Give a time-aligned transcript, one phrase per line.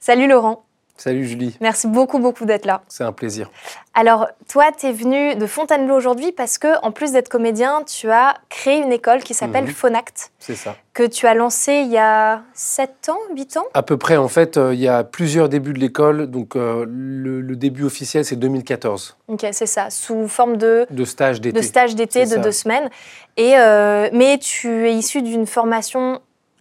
[0.00, 0.64] Salut Laurent.
[0.96, 1.56] Salut Julie.
[1.60, 2.82] Merci beaucoup, beaucoup d'être là.
[2.88, 3.52] C'est un plaisir.
[3.94, 8.10] Alors, toi, tu es venu de Fontainebleau aujourd'hui parce que, en plus d'être comédien, tu
[8.10, 9.70] as créé une école qui s'appelle Mhm.
[9.70, 10.74] Phonact, C'est ça.
[10.94, 13.64] que tu as lancée il y a 7 ans, 8 ans?
[13.74, 16.26] À peu près, en fait, euh, il y a plusieurs débuts de l'école.
[16.26, 21.04] Donc, euh, le, le début officiel, c'est 2014, Ok, c'est ça, sous forme de, de
[21.04, 21.60] stage d'été.
[21.60, 22.38] de stage d'été de ça.
[22.38, 22.90] deux semaines.
[23.36, 26.20] Et, euh, mais tu es issu d'une formation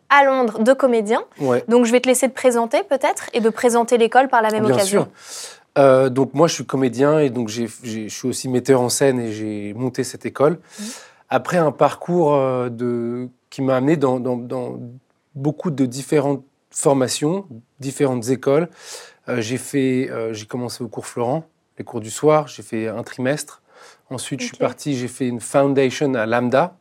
[0.10, 1.22] à Londres de comédien.
[1.40, 4.52] Ouais, Donc, je vais te laisser te présenter peut-être et de présenter l'école par la
[4.52, 5.08] même bien occasion.
[5.26, 5.52] sûr.
[5.78, 8.90] Euh, donc, moi, je suis comédien et donc j'ai- j'ai- je suis aussi metteur en
[8.90, 10.60] scène et j'ai monté cette école.
[10.80, 10.86] Mhm.
[11.30, 14.80] Après un parcours euh, de, qui m'a amené dans, dans- dans
[15.36, 17.46] beaucoup de différentes formations,
[17.80, 18.70] différentes écoles.
[19.30, 21.44] Euh, j'ai fait, euh, j'ai commencé au cours Florent,
[21.78, 22.48] les cours du soir.
[22.48, 23.62] J'ai fait un trimestre.
[24.10, 26.76] Ensuite, je suis parti, j'ai fait une foundation à Lambda.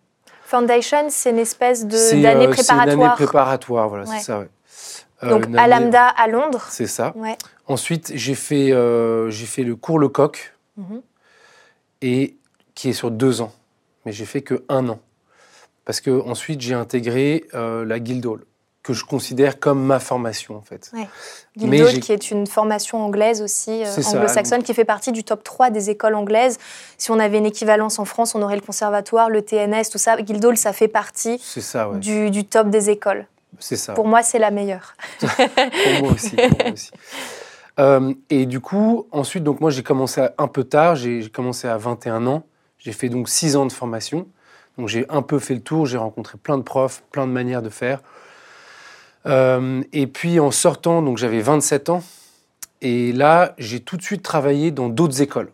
[0.47, 3.15] Foundation, c'est une espèce de- d'année euh, c'est une année préparatoire.
[3.17, 4.17] préparatoire, voilà, Ouais.
[4.19, 4.39] c'est ça.
[4.39, 4.49] ouais.
[5.25, 6.65] Euh, Donc, à Lambda, à Londres.
[6.71, 7.13] C'est ça.
[7.17, 7.37] Ouais.
[7.67, 11.01] Ensuite, j'ai fait, euh, j'ai fait le cours Lecoq, Mhm.
[12.03, 12.37] et
[12.75, 13.53] qui est sur deux ans.
[14.05, 15.01] Mais j'ai fait que un an.
[15.85, 18.45] Parce que ensuite, j'ai intégré la Guildhall,
[18.87, 20.93] que je considère comme ma formation, en fait.
[20.95, 21.09] Mais
[21.57, 25.71] Guildhall, qui est une formation anglaise aussi, euh, anglo-saxonne, qui fait partie du top 3
[25.71, 26.59] des écoles anglaises.
[26.97, 30.17] Si on avait une équivalence en France, on aurait le conservatoire, le TNS, tout ça.
[30.23, 31.99] Guildhall, ça fait partie ça, ouais.
[31.99, 33.27] du, du top des écoles.
[33.59, 33.95] C'est ça.
[33.95, 34.95] Pour moi, c'est la meilleure.
[35.19, 36.37] Pour moi aussi.
[36.37, 36.91] pour moi aussi.
[37.81, 40.95] Euh, et du coup, ensuite, donc moi, j'ai commencé à- un peu tard.
[40.95, 42.45] J'ai j'ai commencé à 21 ans.
[42.79, 44.29] J'ai fait donc 6 ans de formation.
[44.79, 45.87] Donc j'ai un peu fait le tour.
[45.87, 48.01] J'ai rencontré plein de profs, plein de manières de faire.
[49.27, 52.03] Euh, et puis en sortant, donc j'avais 27 ans.
[52.83, 55.51] Et là, j'ai tout de suite travaillé dans d'autres écoles.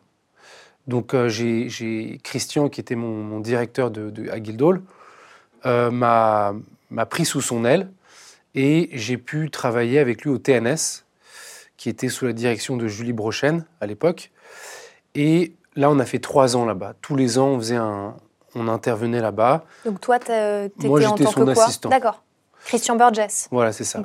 [0.88, 4.82] Donc euh, j'ai Christian, qui était mon, mon directeur de, de- à Guildhall,
[5.64, 7.88] euh, m'a pris sous son aile
[8.54, 11.04] et j'ai pu travailler avec lui au TNS,
[11.76, 14.30] qui était sous la direction de Julie Brochen à l'époque.
[15.14, 16.94] Et là, on a fait trois ans là-bas.
[17.00, 18.14] Tous les ans, on faisait un,
[18.54, 19.64] on intervenait là-bas.
[19.84, 21.64] Donc toi, t'étais en tant son que quoi?
[21.64, 21.88] assistant.
[21.88, 22.22] D'accord.
[22.64, 23.48] Christian Burgess.
[23.50, 24.02] Voilà, c'est ça.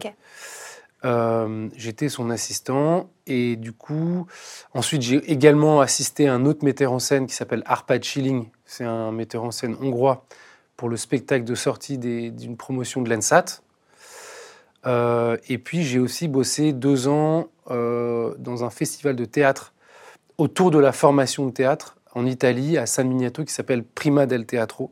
[1.06, 4.26] Euh, j'étais son assistant et du coup,
[4.74, 8.50] ensuite j'ai également assisté à un autre metteur en scène qui s'appelle Arpad Schilling.
[8.66, 10.26] C'est un metteur en scène hongrois
[10.76, 13.62] pour le spectacle de sortie d'une promotion de l'ENSAT.
[14.86, 19.74] Euh, et puis j'ai aussi bossé deux ans euh, dans un festival de théâtre
[20.38, 24.46] autour de la formation de théâtre en Italie, à San Miniato, qui s'appelle Prima del
[24.46, 24.92] Teatro.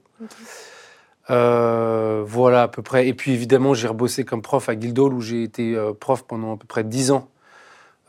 [1.30, 3.08] Euh, voilà à peu près.
[3.08, 6.54] Et puis évidemment, j'ai rebossé comme prof à Guildhall où j'ai été euh, prof pendant
[6.54, 7.30] à peu près 10 ans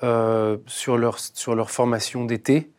[0.03, 2.71] euh, sur, leur, sur leur formation d'été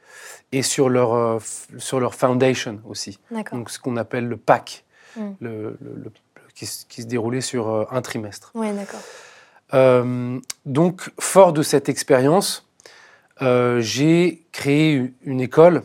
[0.51, 1.41] et sur leur,
[1.77, 3.19] sur leur foundation aussi.
[3.57, 4.83] Donc ce qu'on appelle le PAC,
[5.15, 5.21] Mm.
[5.39, 6.11] le, le- le-
[6.53, 8.51] qui, se déroulait sur un trimestre.
[8.53, 8.99] Oui, d'accord.
[10.65, 12.67] Donc, fort de cette expérience,
[13.41, 15.83] j'ai créé une- une école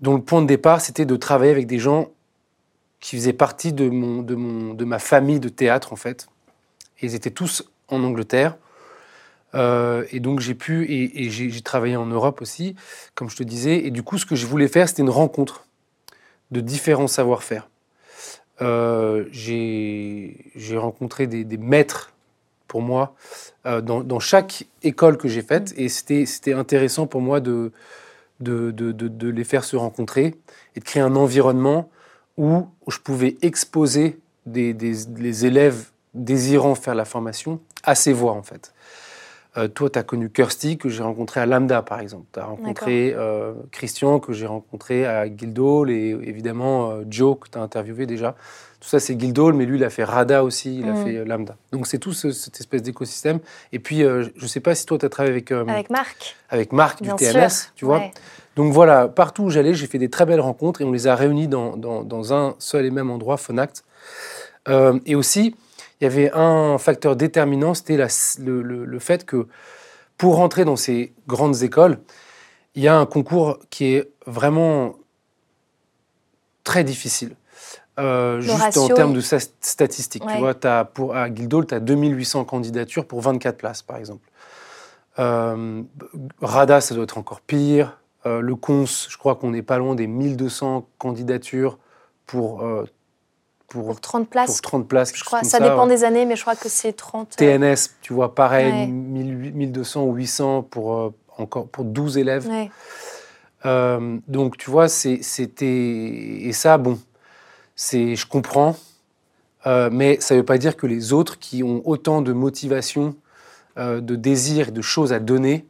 [0.00, 2.08] dont le point de départ, c'était de travailler avec des gens
[3.04, 6.26] qui faisaient partie de, mon, de, mon, de ma famille de théâtre, en fait.
[7.02, 8.56] Ils étaient tous en Angleterre.
[9.54, 12.76] Euh, et donc, j'ai pu, et, j'ai travaillé en Europe aussi,
[13.14, 13.84] comme je te disais.
[13.84, 15.66] Et du coup, ce que je voulais faire, c'était une rencontre
[16.50, 17.68] de différents savoir-faire.
[18.62, 20.34] Euh, j'ai
[20.74, 22.14] rencontré des, maîtres
[22.68, 23.14] pour moi
[23.66, 27.70] euh, dans, dans chaque école que j'ai faite et c'était intéressant pour moi de,
[28.40, 30.36] de, de- de les faire se rencontrer
[30.74, 31.90] et de créer un environnement
[32.36, 38.32] où je pouvais exposer des, des, les élèves désirant faire la formation à ces voix
[38.32, 38.72] en fait.
[39.56, 42.24] Euh, toi, tu as connu Kirsty, que j'ai rencontré à Lambda, par exemple.
[42.32, 47.48] Tu as rencontré euh, Christian, que j'ai rencontré à Guildhall, et évidemment euh, Joe, que
[47.48, 48.34] tu as interviewé déjà.
[48.80, 51.04] Tout ça, c'est Guildhall, mais lui, il a fait Rada aussi, il a Mhm.
[51.04, 51.56] fait Lambda.
[51.70, 53.38] Donc, c'est tout ce- cette espèce d'écosystème.
[53.72, 56.36] Et puis, je ne sais pas si toi, tu as travaillé avec, Avec Marc.
[56.50, 57.48] avec Marc Bien du sûr.
[57.76, 57.98] tu vois.
[57.98, 58.12] Ouais.
[58.56, 61.14] Donc voilà, partout où j'allais, j'ai fait des très belles rencontres et on les a
[61.16, 63.84] réunis dans, dans- dans un seul et même endroit, Fonact.
[64.68, 65.56] Euh, et aussi,
[66.00, 69.46] il y avait un facteur déterminant, c'était le, le- le fait que
[70.16, 71.98] pour rentrer dans ces grandes écoles,
[72.76, 74.94] il y a un concours qui est vraiment
[76.64, 77.36] très difficile.
[78.00, 80.24] Euh, juste ratio, en termes de statistiques.
[80.24, 80.32] Ouais.
[80.34, 84.28] Tu vois, as pour, à Guildhall, tu as 2800 candidatures pour 24 places, par exemple.
[85.20, 85.82] Euh,
[86.40, 87.98] Rada, ça doit être encore pire.
[88.26, 91.78] Euh, le CONS, je crois qu'on n'est pas loin des 1200 candidatures
[92.26, 92.84] pour, euh,
[93.68, 94.60] pour, Pour 30 pour places.
[94.62, 95.12] 30 places.
[95.14, 95.42] Je crois.
[95.42, 95.94] Ça dépend ouais.
[95.94, 97.36] des années, mais je crois que c'est 30.
[97.40, 98.86] euh, TNS, tu vois, pareil, Ouais.
[98.86, 102.48] 1000 1200 ou 800 pour, encore, pour 12 élèves.
[102.48, 102.70] ouais.
[104.28, 105.66] Donc, tu vois, c'était.
[105.66, 106.98] Et ça, bon,
[107.76, 108.76] je comprends,
[109.66, 113.16] mais ça ne veut pas dire que les autres qui ont autant de motivation
[113.78, 115.66] de désirs et de choses à donner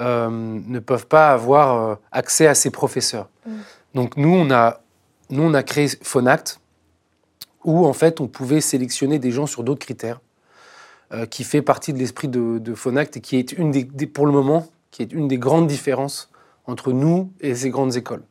[0.00, 3.28] euh, ne peuvent pas avoir euh, accès à ces professeurs.
[3.46, 3.50] Mm.
[3.94, 4.80] Donc nous on, a,
[5.30, 6.60] nous, on a créé Phonact,
[7.64, 10.20] où en fait, on pouvait sélectionner des gens sur d'autres critères,
[11.12, 14.06] euh, qui fait partie de l'esprit de, de Phonact et qui est une des, des-
[14.06, 16.30] pour le moment, qui est une des grandes différences
[16.66, 18.22] entre nous et ces grandes écoles.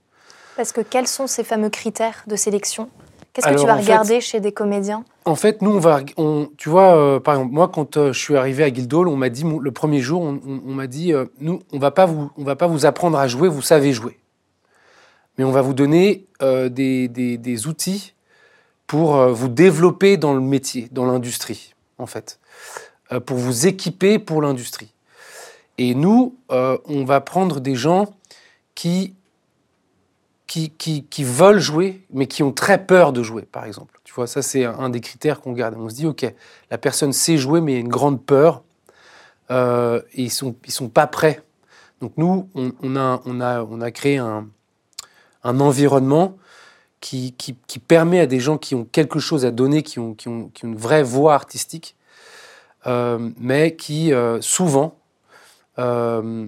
[0.55, 2.89] Parce que quels sont ces fameux critères de sélection?
[3.37, 5.05] Qu'est-ce que Alors, tu vas fait- regarder chez des comédiens?
[5.25, 8.17] En fait, nous, on va, on, tu vois, euh, par exemple, moi, quand euh, je
[8.19, 11.13] suis arrivé à Guildhall, on m'a dit, le premier jour, on, on- on m'a dit,
[11.13, 13.93] euh, nous, on va pas vous, on va pas vous apprendre à jouer, vous savez
[13.93, 14.17] jouer,
[15.37, 18.13] mais on va vous donner des, des- des outils
[18.87, 22.39] pour vous développer dans le métier, dans l'industrie, en fait,
[23.27, 24.91] pour vous équiper pour l'industrie.
[25.77, 28.07] Et nous, on va prendre des gens
[28.73, 29.13] qui
[30.47, 33.99] qui, veulent jouer, mais qui ont très peur de jouer, par exemple.
[34.03, 35.75] Tu vois, ça, c'est un, des critères qu'on garde.
[35.77, 36.25] On se dit, OK,
[36.71, 38.63] la personne sait jouer, mais il y a une grande peur,
[39.51, 41.41] euh, et ils ne sont, ils sont pas prêts.
[41.99, 44.47] Donc, nous, on, a, on, a, on a créé un,
[45.43, 46.37] environnement
[46.99, 47.33] qui,
[47.87, 50.75] permet à des gens qui ont quelque chose à donner, qui ont, qui ont, une
[50.75, 51.95] vraie voix artistique,
[52.85, 54.97] euh, mais qui, euh, souvent,
[55.79, 56.47] euh,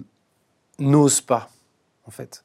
[0.80, 1.50] n'osent pas,
[2.06, 2.44] en fait.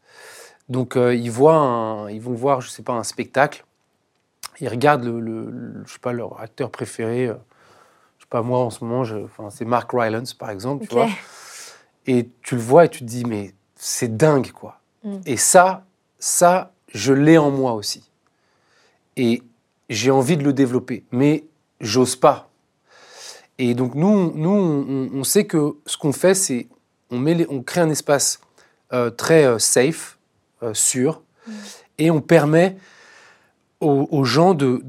[0.69, 3.65] Donc euh, ils voient, un- ils vont voir, je sais pas, un spectacle.
[4.61, 7.27] Ils regardent le, le- le- je sais pas, leur acteur préféré.
[7.27, 7.35] euh,
[8.19, 9.05] je sais pas moi en ce moment,
[9.51, 11.07] c'est Mark Rylance par exemple, tu vois.
[12.07, 14.81] Et tu le vois et tu te dis mais c'est dingue quoi.
[15.03, 15.17] Mm.
[15.27, 15.85] Et ça,
[16.19, 18.11] ça, je l'ai en moi aussi.
[19.17, 19.43] Et
[19.91, 21.45] j'ai envie de le développer, mais
[21.81, 22.49] j'ose pas.
[23.59, 26.67] Et donc nous, nous, on, on sait que ce qu'on fait, c'est
[27.11, 28.41] on met, les- on crée un espace
[28.93, 30.19] euh, très euh, safe,
[30.63, 31.23] euh, sûr,
[31.99, 32.77] et on permet
[33.81, 34.83] aux, gens de,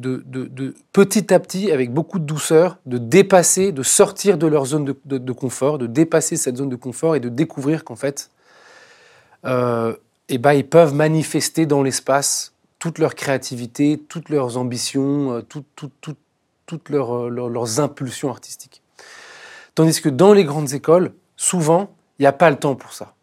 [0.94, 5.32] petit à petit, avec beaucoup de douceur, de dépasser, de sortir de leur zone de,
[5.34, 8.30] confort, de dépasser cette zone de confort et de découvrir qu'en fait,
[9.46, 9.96] euh,
[10.30, 15.66] eh ben, ils peuvent manifester dans l'espace toute leur créativité, toutes leurs ambitions, euh, tout-
[15.76, 16.16] tout- tout-
[16.66, 18.82] toutes euh, leurs impulsions artistiques.
[19.76, 23.15] Tandis que dans les grandes écoles, souvent, il n'y a pas le temps pour ça.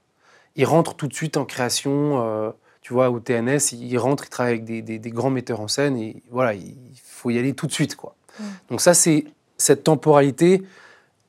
[0.56, 2.50] Ils rentrent tout de suite en création, euh,
[2.82, 5.68] tu vois, au TNS, ils rentrent, ils travaillent avec des, des- des grands metteurs en
[5.68, 8.14] scène et voilà, il faut y aller tout de suite, quoi.
[8.38, 8.42] Mm.
[8.70, 9.24] Donc ça, c'est
[9.56, 10.62] cette temporalité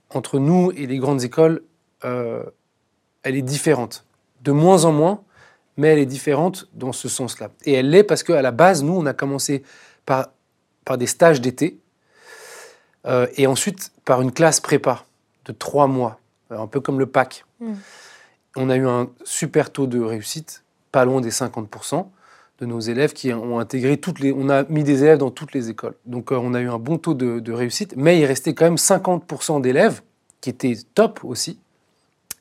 [0.10, 1.64] entre nous et les grandes écoles,
[2.06, 2.44] euh,
[3.24, 4.06] elle est différente.
[4.42, 5.22] De moins en moins,
[5.78, 7.50] mais elle est différente dans ce sens-là.
[7.66, 9.64] Et elle l'est parce qu'à la base, nous, on a commencé
[10.06, 10.28] par,
[10.86, 11.80] par des stages d'été
[13.06, 15.06] euh, et ensuite par une classe prépa
[15.46, 16.20] de trois mois,
[16.50, 17.46] un peu comme le PAC.
[17.60, 17.74] Mm.
[18.56, 22.06] On a eu un super taux de réussite, pas loin des 50%
[22.60, 24.32] de nos élèves qui ont intégré toutes les...
[24.32, 25.96] On a mis des élèves dans toutes les écoles.
[26.06, 28.66] Donc euh, on a eu un bon taux de, de réussite, mais il restait quand
[28.66, 30.02] même 50% d'élèves
[30.40, 31.60] qui étaient top aussi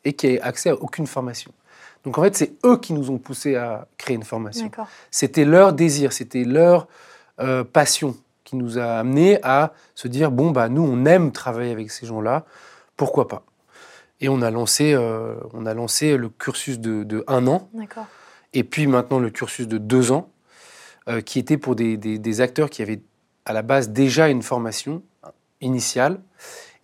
[0.05, 1.53] et qui avaient accès à aucune formation.
[2.05, 4.71] Donc en fait, c'est eux qui nous ont poussés à créer une formation.
[5.11, 6.89] C'était leur désir, c'était leur
[7.41, 11.71] euh, passion qui nous a amenés à se dire bon bah nous on aime travailler
[11.71, 12.45] avec ces gens-là,
[12.97, 13.45] pourquoi pas?
[14.23, 17.69] Et on a lancé, euh, on a lancé le cursus de, de un an
[18.55, 20.31] et puis maintenant le cursus de deux ans,
[21.09, 23.01] euh, qui était pour des, des- des acteurs qui avaient
[23.45, 25.03] à la base déjà une formation
[25.61, 26.21] initiale.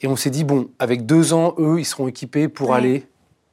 [0.00, 3.06] Et on s'est dit, bon, avec deux ans, eux, ils seront équipés pour aller.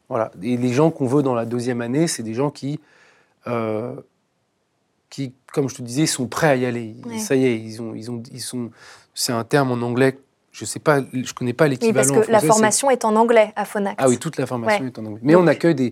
[0.09, 0.31] Voilà.
[0.43, 2.79] Et les gens qu'on veut dans la deuxième année, c'est des gens qui,
[3.47, 3.95] euh,
[5.09, 6.95] qui, comme je te disais, sont prêts à y aller.
[7.19, 8.69] Ça y est, ils ont, ils ont, ils sont.
[9.13, 10.17] C'est un terme en anglais.
[10.57, 11.93] Je sais pas, je connais pas Oui, l'équivalent.
[11.95, 13.99] parce en que la formation est en anglais à Phonact.
[14.01, 14.87] Ah oui, toute la formation Ouais.
[14.87, 15.19] est en anglais.
[15.21, 15.91] Mais Donc- on accueille des,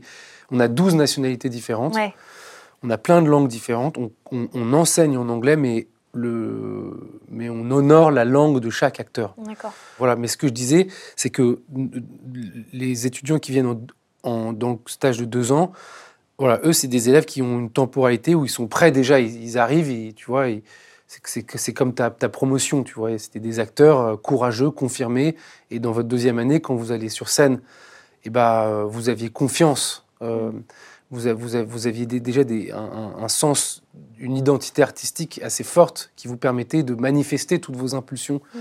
[0.51, 1.95] on a 12 nationalités différentes.
[1.95, 2.13] Ouais.
[2.81, 3.97] On a plein de langues différentes.
[3.97, 6.93] On, on- on enseigne en anglais, mais, le,
[7.29, 9.35] mais on honore la langue de chaque acteur.
[9.37, 9.73] D'accord.
[9.97, 10.15] Voilà.
[10.15, 11.59] Mais ce que je disais, c'est que
[12.71, 13.81] les étudiants qui viennent en,
[14.29, 15.71] en- dans le stage de deux ans,
[16.39, 19.19] voilà, eux, c'est des élèves qui ont une temporalité où ils sont prêts déjà.
[19.19, 20.47] Ils, ils arrivent, et, tu vois,
[21.23, 23.17] c'est- comme ta, ta promotion, tu vois.
[23.17, 25.35] C'était des acteurs euh, courageux, confirmés.
[25.71, 27.61] Et dans votre deuxième année, quand vous allez sur scène,
[28.25, 30.05] eh ben, euh, vous aviez confiance.
[30.21, 30.51] euh,
[31.11, 33.83] vous, a- vous a- vous aviez des- déjà des- un, sens,
[34.17, 38.59] une identité artistique assez forte qui vous permettait de manifester toutes vos impulsions, Mm.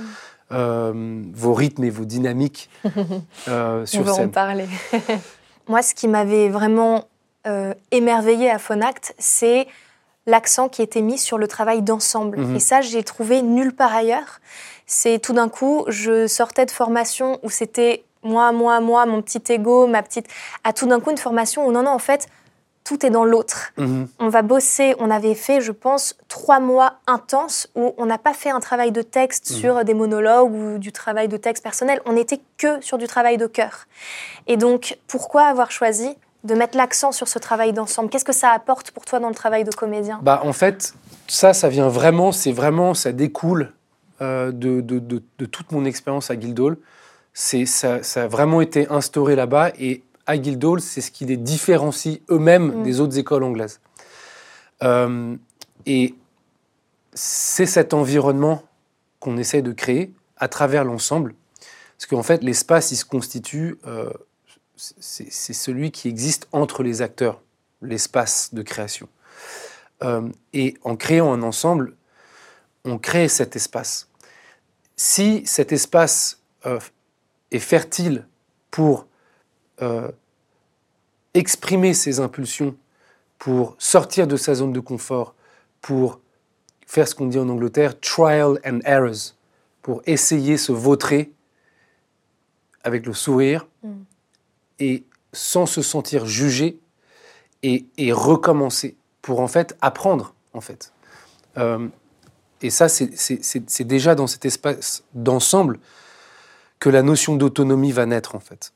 [0.52, 2.68] euh, vos rythmes et vos dynamiques
[3.48, 4.66] euh, On sur va en parler.
[5.68, 7.06] Moi, ce qui m'avait vraiment
[7.46, 9.66] euh, émerveillé à Phonact, c'est
[10.26, 12.38] l'accent qui était mis sur le travail d'ensemble.
[12.38, 12.56] Mhm.
[12.56, 14.40] Et ça, j'ai trouvé nulle part ailleurs.
[14.86, 19.42] C'est tout d'un coup, je sortais de formation où c'était moi, moi, moi, mon petit
[19.52, 20.26] ego, ma petite.
[20.64, 22.28] À tout d'un coup, une formation où non, non, en fait,
[22.84, 23.72] tout est dans l'autre.
[23.78, 24.08] Mhm.
[24.18, 28.34] On va bosser, on avait fait, je pense, trois mois intenses où on n'a pas
[28.34, 29.56] fait un travail de texte Mhm.
[29.56, 33.36] sur des monologues ou du travail de texte personnel, on n'était que sur du travail
[33.38, 33.86] de cœur.
[34.48, 38.50] Et donc, pourquoi avoir choisi de mettre l'accent sur ce travail d'ensemble Qu'est-ce que ça
[38.50, 40.18] apporte pour toi dans le travail de comédien?
[40.22, 40.94] Bah, en fait,
[41.28, 43.72] ça, ça vient vraiment, c'est vraiment, ça découle
[44.20, 46.76] euh, de, de- de- de toute mon expérience à Guildhall.
[47.34, 51.36] C'est, ça, ça a vraiment été instauré là-bas et à Guildhall, c'est ce qui les
[51.36, 52.82] différencie eux-mêmes Mm.
[52.82, 53.80] des autres écoles anglaises.
[54.82, 55.36] Euh,
[55.86, 56.14] et
[57.14, 58.62] c'est cet environnement
[59.20, 61.34] qu'on essaie de créer à travers l'ensemble.
[61.98, 64.10] Parce qu'en fait, l'espace, il se constitue, euh,
[64.76, 67.40] c'est celui qui existe entre les acteurs,
[67.80, 69.08] l'espace de création.
[70.02, 71.94] Euh, et en créant un ensemble,
[72.84, 74.08] on crée cet espace.
[74.96, 76.80] Si cet espace euh,
[77.50, 78.26] est fertile
[78.70, 79.06] pour
[79.82, 80.10] euh,
[81.34, 82.76] exprimer ses impulsions,
[83.38, 85.34] pour sortir de sa zone de confort,
[85.80, 86.20] pour
[86.86, 89.34] faire ce qu'on dit en Angleterre, trial and errors,
[89.82, 91.32] pour essayer se vautrer
[92.84, 94.02] avec le sourire Mm.
[94.82, 96.80] Et sans se sentir jugé
[97.62, 100.92] et, recommencer pour en fait apprendre en fait.
[101.56, 101.86] Euh,
[102.62, 105.78] et ça, c'est- déjà dans cet espace d'ensemble
[106.80, 108.72] que la notion d'autonomie va naître en fait.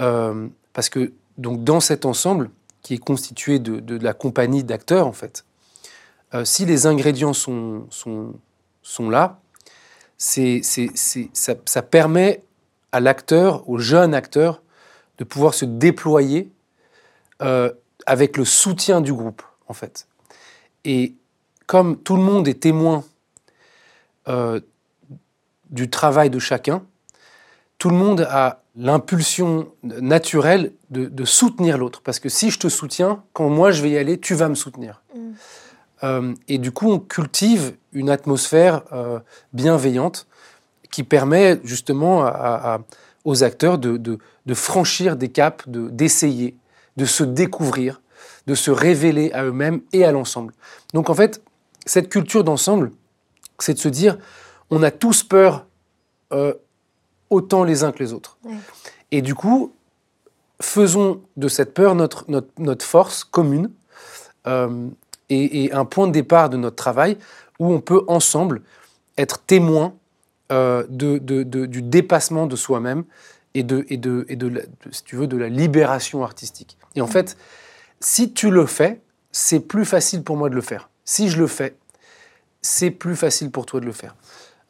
[0.00, 5.12] Euh, parce que donc dans cet ensemble qui est constitué de, la compagnie d'acteurs en
[5.12, 5.44] fait,
[6.32, 8.32] euh, si les ingrédients sont, sont,
[8.82, 9.40] sont là,
[10.16, 10.62] c'est-
[11.34, 12.42] ça, ça permet
[12.92, 14.62] à l'acteur, au jeune acteur,
[15.18, 16.50] de pouvoir se déployer
[17.42, 17.72] euh,
[18.06, 20.06] avec le soutien du groupe, en fait.
[20.84, 21.14] Et
[21.66, 23.04] comme tout le monde est témoin
[24.28, 24.60] euh,
[25.70, 26.82] du travail de chacun,
[27.78, 32.00] tout le monde a l'impulsion naturelle de, de soutenir l'autre.
[32.02, 34.54] Parce que si je te soutiens, quand moi je vais y aller, tu vas me
[34.54, 35.02] soutenir.
[35.14, 35.20] Mm.
[36.04, 38.82] Euh, et du coup, on cultive une atmosphère
[39.52, 40.26] bienveillante
[40.90, 42.80] qui permet justement à-
[43.24, 46.56] aux acteurs de, de- de franchir des caps, de- d'essayer,
[46.96, 48.00] de, se découvrir,
[48.46, 50.54] de se révéler à eux-mêmes et à l'ensemble.
[50.94, 51.42] Donc en fait,
[51.86, 52.92] cette culture d'ensemble,
[53.58, 54.18] c'est de se dire,
[54.70, 55.66] on a tous peur
[56.32, 56.54] euh,
[57.30, 58.38] autant les uns que les autres.
[58.44, 58.54] Ouais.
[59.10, 59.72] Et du coup,
[60.60, 63.70] faisons de cette peur notre, notre, notre force commune
[64.46, 64.88] euh,
[65.28, 67.16] et, et un point de départ de notre travail
[67.58, 68.62] où on peut ensemble
[69.16, 69.94] être témoin
[70.52, 73.04] euh, de, de- de- du dépassement de soi-même
[73.54, 76.76] et, de, et, de, et de, la- si tu veux, de la libération artistique.
[76.94, 77.36] Et en fait,
[78.00, 79.00] si tu le fais,
[79.32, 80.88] c'est plus facile pour moi de le faire.
[81.04, 81.76] Si je le fais,
[82.62, 84.16] c'est plus facile pour toi de le faire.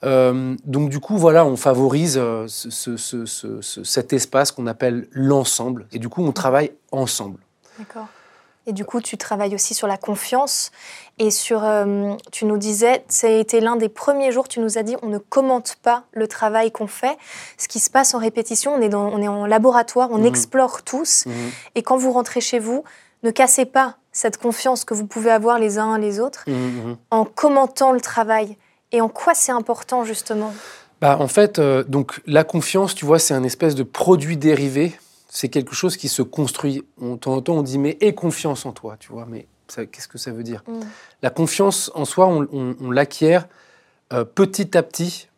[0.04, 5.86] Euh, donc du coup, voilà, on favorise euh, ce- cet espace qu'on appelle l'ensemble.
[5.92, 7.40] Et du coup, on travaille ensemble.
[7.78, 8.06] D'accord.
[8.68, 10.70] Et du coup, tu travailles aussi sur la confiance
[11.18, 11.64] et sur.
[11.64, 14.94] euh, tu nous disais, ça a été l'un des premiers jours, tu nous as dit,
[15.02, 17.16] on ne commente pas le travail qu'on fait.
[17.56, 20.26] Ce qui se passe en répétition, on est, dans, on est en laboratoire, on Mhm.
[20.26, 21.24] explore tous.
[21.74, 22.84] Et quand vous rentrez chez vous,
[23.22, 26.96] ne cassez pas cette confiance que vous pouvez avoir les uns les autres mhm.
[27.10, 28.56] en commentant le travail.
[28.92, 30.52] Et en quoi c'est important, justement?
[31.00, 34.92] Bah, en fait, euh, donc la confiance, tu vois, c'est un espèce de produit dérivé.
[35.30, 36.82] C'est quelque chose qui se construit.
[37.00, 39.26] On, de temps en temps, on dit mais aie confiance en toi, tu vois.
[39.28, 40.62] Mais qu'est-ce que ça veut dire?
[40.66, 40.80] Mm.
[41.22, 43.46] La confiance en soi, on, on- on l'acquiert
[44.12, 45.28] euh, petit à petit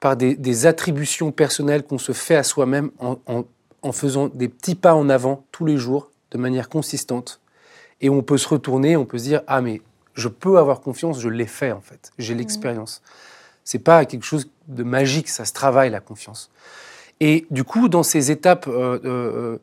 [0.00, 3.44] par des, des attributions personnelles qu'on se fait à soi-même en, en-
[3.82, 7.40] en faisant des petits pas en avant tous les jours de manière consistante.
[8.00, 9.82] Et on peut se retourner, on peut se dire ah mais
[10.14, 13.02] je peux avoir confiance, je l'ai fait en fait, j'ai l'expérience.
[13.62, 16.50] C'est pas quelque chose de magique, ça se travaille la confiance.
[17.26, 19.58] Et du coup, dans ces étapes, euh, euh,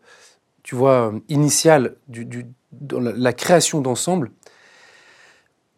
[0.64, 4.32] tu vois, initiales, du, du- dans la, création d'ensemble,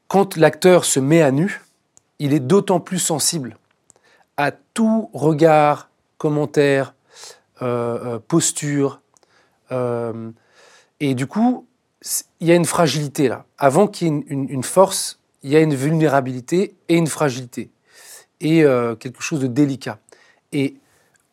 [0.08, 1.62] quand l'acteur se met à nu,
[2.20, 3.58] il est d'autant plus sensible
[4.38, 6.96] à tout regard, commentaire,
[7.62, 9.02] euh, posture.
[11.02, 11.68] et du coup,
[12.40, 13.46] il y a une fragilité là.
[13.58, 17.72] Avant qu'il y ait une, force, il y a une vulnérabilité et une fragilité.
[18.40, 18.64] Et
[19.00, 20.00] quelque chose de délicat.
[20.54, 20.78] Et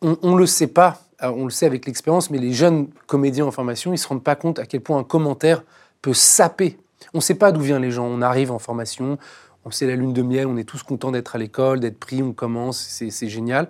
[0.02, 3.44] on ne le sait pas, alors, on le sait avec l'expérience, mais les jeunes comédiens
[3.44, 5.62] en formation, ils ne se rendent pas compte à quel point un commentaire
[6.00, 6.78] peut saper.
[7.12, 8.06] On ne sait pas d'où viennent les gens.
[8.06, 9.18] On arrive en formation,
[9.66, 12.22] on sait la lune de miel, on est tous contents d'être à l'école, d'être pris,
[12.22, 13.68] on commence, c'est génial.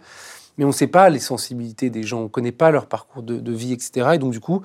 [0.59, 3.25] Mais on ne sait pas les sensibilités des gens, on ne connaît pas leur parcours
[3.25, 4.11] de, vie, etc.
[4.15, 4.63] Et donc, du coup,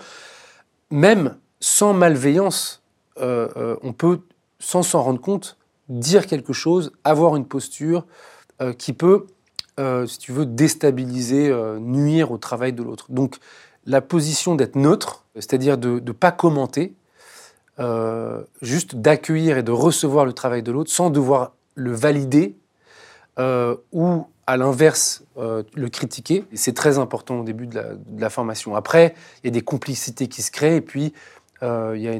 [0.91, 2.83] même sans malveillance,
[3.19, 4.19] euh, euh, on peut,
[4.59, 5.57] sans s'en rendre compte,
[5.89, 8.05] dire quelque chose, avoir une posture
[8.61, 9.25] euh, qui peut,
[9.77, 13.07] euh, si tu veux, déstabiliser, euh, nuire au travail de l'autre.
[13.09, 13.35] Donc,
[13.85, 16.93] la position d'être neutre, c'est-à-dire de ne pas commenter,
[17.79, 22.55] euh, juste d'accueillir et de recevoir le travail de l'autre sans devoir le valider
[23.91, 26.45] ou à l'inverse le critiquer.
[26.53, 27.81] C'est très important au début de
[28.17, 28.77] la, formation.
[28.77, 29.13] Après,
[29.43, 31.11] il y a des complicités qui se créent et puis
[31.61, 32.13] il y, a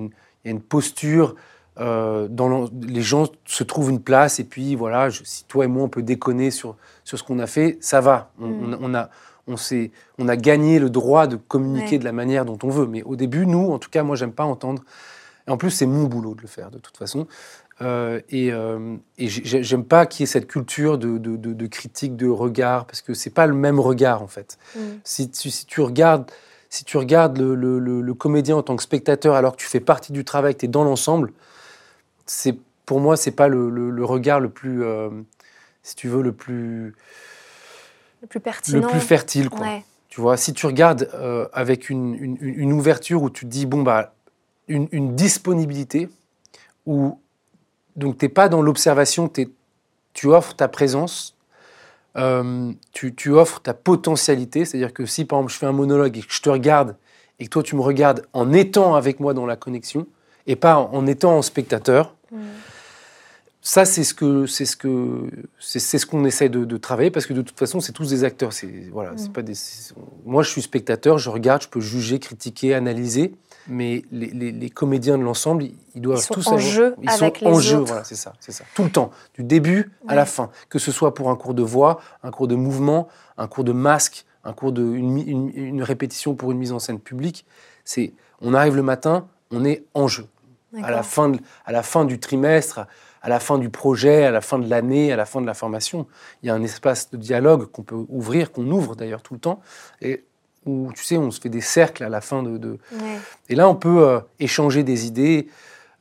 [0.44, 1.36] une posture.
[1.78, 5.90] Dans les gens se trouvent une place et puis voilà, si toi et moi on
[5.90, 8.32] peut déconner sur, sur ce qu'on a fait, ça va.
[8.40, 8.78] On, mm.
[8.82, 9.10] on, a,
[9.48, 9.56] on,
[10.20, 12.88] on a gagné le droit de communiquer de la manière dont on veut.
[12.88, 14.84] Mais au début, nous, en tout cas, moi, j'aime pas entendre
[15.48, 17.28] et en plus, c'est mon boulot de le faire, de toute façon.
[17.82, 22.86] Euh, et, euh, j'aime pas qu'il y ait cette culture de, de, critique, de regard,
[22.86, 24.58] parce que c'est pas le même regard, en fait.
[24.76, 24.80] Mm.
[25.04, 26.32] Si, tu, regardes,
[26.70, 30.26] si tu regardes le, comédien en tant que spectateur, alors que tu fais partie du
[30.26, 31.32] travail, que tu es dans l'ensemble,
[32.26, 35.10] c'est pour moi, c'est pas le, regard le plus, euh,
[35.82, 36.96] si tu veux, le plus...
[38.22, 38.82] Le plus pertinent.
[38.82, 39.66] Le plus fertile, quoi.
[40.10, 41.10] Tu vois, si tu regardes
[41.52, 44.16] avec une, une, une, ouverture où tu te dis, bon, bah,
[44.68, 46.10] une, disponibilité
[46.86, 47.20] où
[47.96, 49.32] donc tu n'es pas dans l'observation,
[50.14, 51.36] tu offres ta présence,
[52.18, 56.22] euh, tu, offres ta potentialité, c'est-à-dire que si par exemple je fais un monologue et
[56.22, 56.96] que je te regarde
[57.40, 60.08] et que toi tu me regardes en étant avec moi dans la connexion
[60.48, 62.38] et pas en, étant en spectateur, mmh.
[63.68, 65.28] Ça, c'est ce que c'est ce que
[65.60, 68.54] c'est ce qu'on essaie de, travailler parce que de toute façon, c'est tous des acteurs.
[68.54, 69.34] C'est voilà, c'est mm.
[69.34, 69.56] pas des.
[70.24, 73.34] Moi, je suis spectateur, je regarde, je peux juger, critiquer, analyser,
[73.68, 75.64] mais les, comédiens de l'ensemble,
[75.96, 77.78] ils doivent ils tous en jeu ils avec sont en jeu.
[77.78, 78.66] Voilà, c'est ça, c'est ça.
[78.76, 81.64] Tout le temps, du début à la fin, que ce soit pour un cours de
[81.64, 83.08] voix, un cours de mouvement,
[83.40, 87.00] un cours de masque, un cours de une, une répétition pour une mise en scène
[87.00, 87.48] publique.
[87.84, 90.28] C'est on arrive le matin, on est en jeu.
[90.84, 91.32] À la fin,
[91.66, 92.88] à la fin du trimestre
[93.26, 95.56] à la fin du projet, à la fin de l'année, à la fin de la
[95.56, 96.06] formation.
[96.44, 99.40] Il y a un espace de dialogue qu'on peut ouvrir, qu'on ouvre d'ailleurs tout le
[99.40, 99.62] temps,
[100.00, 100.24] et
[100.68, 102.78] où, tu sais, on se fait des cercles à la fin de...
[103.50, 105.48] Et là, on peut euh, échanger des idées,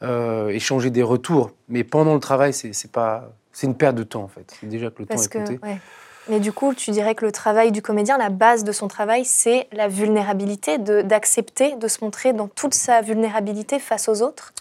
[0.03, 1.53] euh, échanger des retours.
[1.69, 3.33] Mais pendant le travail, c'est pas...
[3.53, 4.59] C'est une perte de temps, en fait.
[4.63, 5.61] Déjà que le temps est compté.
[6.29, 9.25] Mais du coup, tu dirais que le travail du comédien, la base de son travail,
[9.25, 14.53] c'est la vulnérabilité, d'accepter de, se montrer dans toute sa vulnérabilité face aux autres?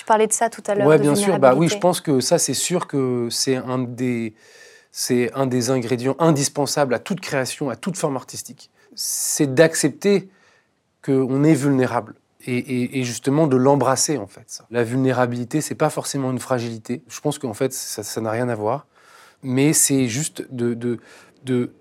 [0.00, 0.86] Tu parlais de ça tout à l'heure.
[0.86, 1.38] Oui, bien sûr.
[1.38, 4.32] Bah, oui, je pense que ça, c'est sûr que c'est un des,
[4.92, 8.70] c'est un des ingrédients indispensables à toute création, à toute forme artistique.
[8.94, 10.30] C'est d'accepter
[11.04, 12.14] qu'on est vulnérable
[12.46, 14.62] et, justement de l'embrasser en fait.
[14.70, 17.02] La vulnérabilité, c'est pas forcément une fragilité.
[17.06, 18.86] Je pense qu'en fait, ça n'a rien à voir.
[19.42, 20.98] Mais c'est juste de, de,
[21.44, 21.74] de,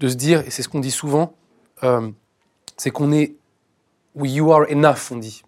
[0.00, 1.36] de, se dire, et c'est ce qu'on dit souvent,
[1.84, 2.10] euh,
[2.76, 3.36] c'est qu'on est,
[4.16, 5.44] we, you are enough, on dit.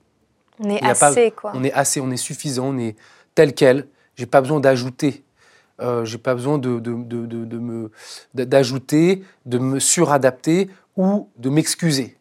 [0.61, 1.53] On est assez, quoi.
[1.55, 2.97] On est assez, on est suffisant, on est
[3.35, 3.87] tel quel.
[4.17, 5.25] J'ai pas besoin d'ajouter.
[5.81, 7.93] Euh, j'ai pas besoin de, de, de, de me
[8.35, 12.17] d'ajouter, de me suradapter ou de m'excuser.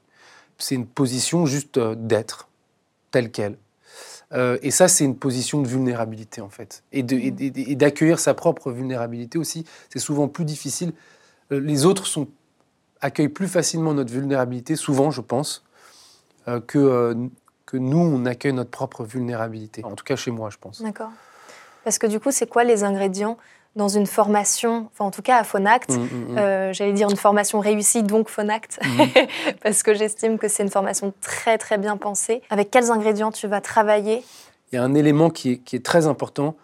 [0.59, 2.49] C'est une position juste euh, d'être
[3.09, 3.57] tel quel.
[4.33, 6.83] Euh, et ça, c'est une position de vulnérabilité en fait.
[6.91, 10.93] Et d'accueillir sa propre vulnérabilité aussi, c'est souvent plus difficile.
[11.49, 12.27] Les autres sont,
[12.99, 15.63] accueillent plus facilement notre vulnérabilité, souvent, je pense,
[16.67, 17.29] que
[17.67, 19.83] que nous, on accueille notre propre vulnérabilité.
[19.83, 20.81] En tout cas, chez moi, je pense.
[20.81, 21.11] D'accord.
[21.83, 23.37] Parce que du coup, c'est quoi les ingrédients
[23.75, 26.37] dans une formation, enfin en tout cas à Phonact, mmh, mmh, mmh.
[26.39, 28.79] Euh, j'allais dire une formation réussie, donc Phonact,
[29.63, 32.41] parce que j'estime que c'est une formation très très bien pensée.
[32.49, 34.23] Avec quels ingrédients tu vas travailler?
[34.71, 36.55] Il y a un élément qui est, qui est très important.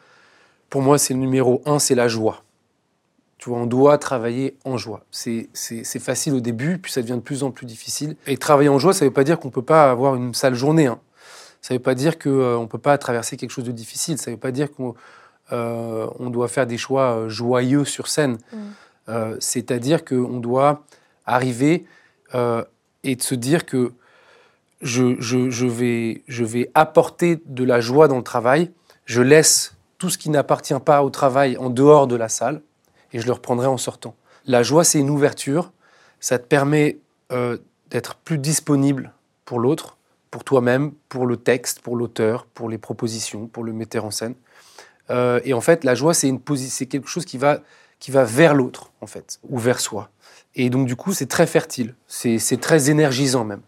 [0.72, 2.42] Pour moi, c'est le numéro un, c'est la joie.
[3.44, 5.04] Tu vois, on doit travailler en joie.
[5.12, 8.16] C'est facile au début, puis ça devient de plus en plus difficile.
[8.26, 10.34] Et travailler en joie, ça ne veut pas dire qu'on ne peut pas avoir une
[10.34, 10.86] sale journée.
[10.86, 10.98] Hein.
[11.62, 14.18] Ça ne veut pas dire qu'on euh, ne peut pas traverser quelque chose de difficile.
[14.18, 14.96] Ça ne veut pas dire qu'on
[15.52, 18.38] euh, doit faire des choix euh, joyeux sur scène.
[18.54, 19.40] Mm.
[19.42, 20.86] C'est-à-dire qu'on doit
[21.26, 21.86] arriver
[22.34, 23.92] et de se dire que
[24.82, 28.72] je, je, vais, je vais apporter de la joie dans le travail.
[29.04, 32.62] Je laisse tout ce qui n'appartient pas au travail en dehors de la salle
[33.14, 34.16] et je le reprendrai en sortant.
[34.46, 35.72] La joie, c'est une ouverture.
[36.20, 37.00] Ça te permet
[37.32, 37.58] euh,
[37.90, 39.14] d'être plus disponible
[39.46, 39.98] pour l'autre,
[40.32, 44.36] pour toi-même, pour le texte, pour l'auteur, pour les propositions, pour le metteur en scène.
[45.10, 47.60] Euh, et en fait, la joie, c'est quelque chose qui va,
[48.00, 50.10] qui va vers l'autre, en fait, ou vers soi.
[50.56, 53.62] Et donc, du coup, c'est très fertile, c'est très énergisant même.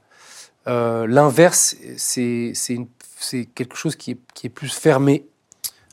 [0.68, 2.54] Euh, l'inverse, c'est
[3.56, 5.26] quelque chose qui est, qui est plus fermé.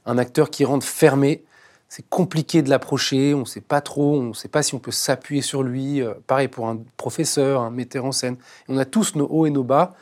[0.07, 1.45] Un acteur qui rentre fermé,
[1.95, 4.79] c'est compliqué de l'approcher, on ne sait pas trop, on ne sait pas si on
[4.79, 6.01] peut s'appuyer sur lui.
[6.01, 8.39] Euh, pareil pour un professeur, un metteur en scène.
[8.69, 9.95] On a tous nos hauts et nos bas.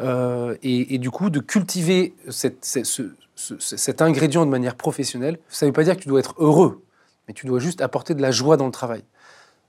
[0.00, 5.84] Euh, et, du coup, de cultiver cet ingrédient de manière professionnelle, ça ne veut pas
[5.84, 6.82] dire que tu dois être heureux,
[7.28, 9.04] mais tu dois juste apporter de la joie dans le travail.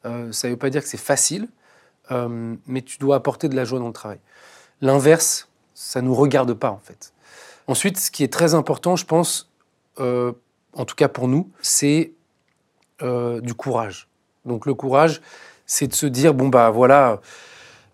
[0.05, 1.49] Euh, ça ne veut pas dire que c'est facile,
[2.65, 4.19] mais tu dois apporter de la joie dans le travail.
[4.81, 7.13] L'inverse, ça ne nous regarde pas en fait.
[7.67, 9.51] Ensuite, ce qui est très important, je pense,
[10.73, 12.13] en tout cas pour nous, c'est
[13.01, 14.07] euh, du courage.
[14.45, 15.21] Donc le courage,
[15.65, 17.21] c'est de se dire, bon, bah voilà,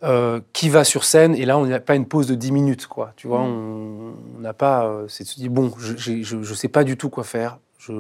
[0.04, 2.88] euh, qui va sur scène Et là, on n'a pas une pause de 10 minutes,
[2.88, 3.14] quoi.
[3.16, 4.14] Tu vois, mm.
[4.38, 5.04] on n'a pas...
[5.08, 7.94] c'est de se dire, bon, je ne sais pas du tout quoi faire, je,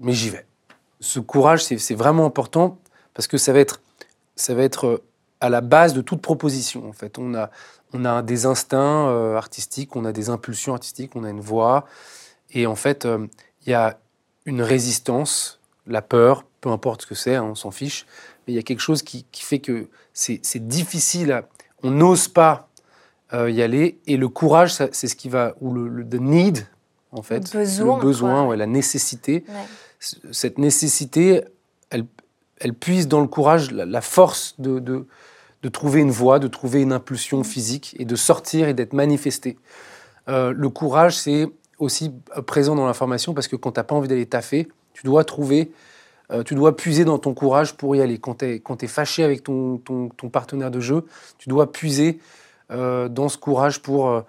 [0.00, 0.46] mais j'y vais.
[1.00, 2.78] Ce courage, c'est vraiment important
[3.14, 3.82] parce que ça va être,
[4.36, 5.02] ça va être
[5.40, 6.88] à la base de toute proposition.
[6.88, 7.50] En fait, on a,
[7.92, 11.84] on a des instincts euh, artistiques, on a des impulsions artistiques, on a une voix,
[12.52, 13.26] et en fait, euh,
[13.66, 13.98] il y a
[14.44, 18.06] une résistance, la peur, peu importe ce que c'est, hein, on s'en fiche,
[18.46, 21.42] mais il y a quelque chose qui, fait que c'est difficile,
[21.82, 22.68] on n'ose pas
[23.32, 26.66] euh, y aller, et le courage, c'est ce qui va, ou le, need,
[27.12, 29.44] en fait, le besoin, le besoin la nécessité.
[30.00, 31.44] Cette nécessité,
[31.90, 32.06] elle,
[32.58, 34.80] elle puise dans le courage la, force de,
[35.62, 39.56] de trouver une voie, de trouver une impulsion physique et de sortir et d'être manifesté.
[40.28, 42.12] Euh, le courage, c'est aussi
[42.46, 45.72] présent dans l'information parce que quand tu n'as pas envie d'aller taffer, tu dois trouver,
[46.30, 48.18] euh, tu dois puiser dans ton courage pour y aller.
[48.18, 51.06] Quand tu es, fâché avec ton, ton, partenaire de jeu,
[51.38, 52.20] tu dois puiser
[52.70, 54.22] euh, dans ce courage pour,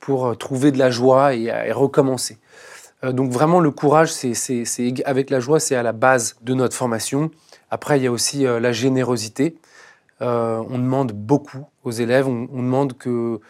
[0.00, 2.38] pour trouver de la joie et, recommencer.
[3.02, 4.32] donc vraiment, le courage, c'est,
[5.04, 7.30] avec la joie, c'est à la base de notre formation.
[7.70, 9.56] Après, il y a aussi la générosité.
[10.22, 13.40] Euh, on demande beaucoup aux élèves, on, demande que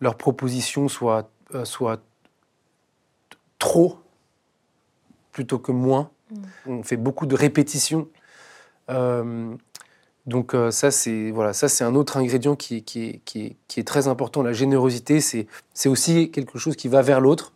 [0.00, 1.64] leurs propositions soient, euh,
[3.60, 3.98] trop
[5.30, 6.10] plutôt que moins.
[6.32, 6.42] Mm.
[6.66, 8.08] On fait beaucoup de répétitions.
[8.90, 9.54] Euh,
[10.26, 14.42] donc ça, c'est voilà, ça c'est un autre ingrédient qui, qui, est très important.
[14.42, 15.46] La générosité, c'est
[15.86, 17.52] aussi quelque chose qui va vers l'autre.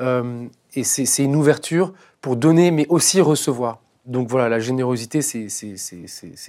[0.00, 3.80] et c'est une ouverture pour donner, mais aussi recevoir.
[4.06, 5.48] Donc voilà, la générosité, c'est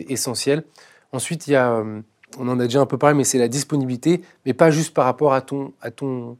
[0.09, 0.63] essentiel.
[1.11, 2.01] Ensuite, il y a, euh,
[2.37, 5.05] on en a déjà un peu parlé, mais c'est la disponibilité, mais pas juste par
[5.05, 6.37] rapport à ton, à ton,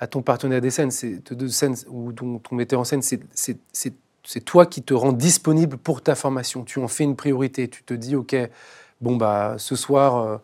[0.00, 3.02] à ton partenaire des scènes, de, ou ton, metteur en scène.
[3.02, 6.64] C'est toi qui te rends disponible pour ta formation.
[6.64, 7.68] Tu en fais une priorité.
[7.68, 8.34] Tu te dis, OK,
[9.02, 10.38] bon, bah, ce soir, euh,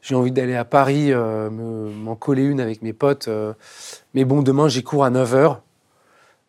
[0.00, 3.28] j'ai envie d'aller à Paris, euh, m'en coller une avec mes potes.
[4.14, 5.34] mais bon, demain, j'ai cours à 9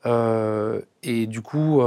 [0.06, 0.82] h.
[1.04, 1.82] et du coup,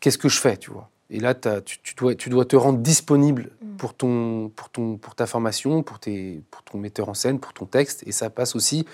[0.00, 0.88] qu'est-ce que je fais, tu vois?
[1.10, 3.76] Et là, tu, dois, tu, dois, te rendre disponible mm.
[3.76, 7.52] pour, ton, pour, ton, pour ta formation, pour, tes, pour ton metteur en scène, pour
[7.52, 8.02] ton texte.
[8.06, 8.86] Et ça passe aussi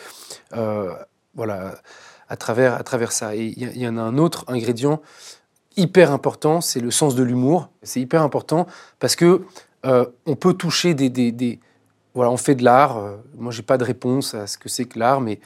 [0.55, 0.93] euh,
[1.35, 1.77] voilà,
[2.29, 3.37] à, travers, à travers ça.
[3.37, 5.01] Et il y, en a un autre ingrédient
[5.77, 7.71] hyper important, c'est le sens de l'humour.
[7.83, 8.67] C'est hyper important
[8.99, 9.43] parce que
[9.87, 11.61] euh, on peut toucher des, des, des,
[12.15, 12.99] Voilà, on fait de l'art.
[12.99, 15.41] Euh, moi, j'ai pas de réponse à ce que c'est que l'art, mais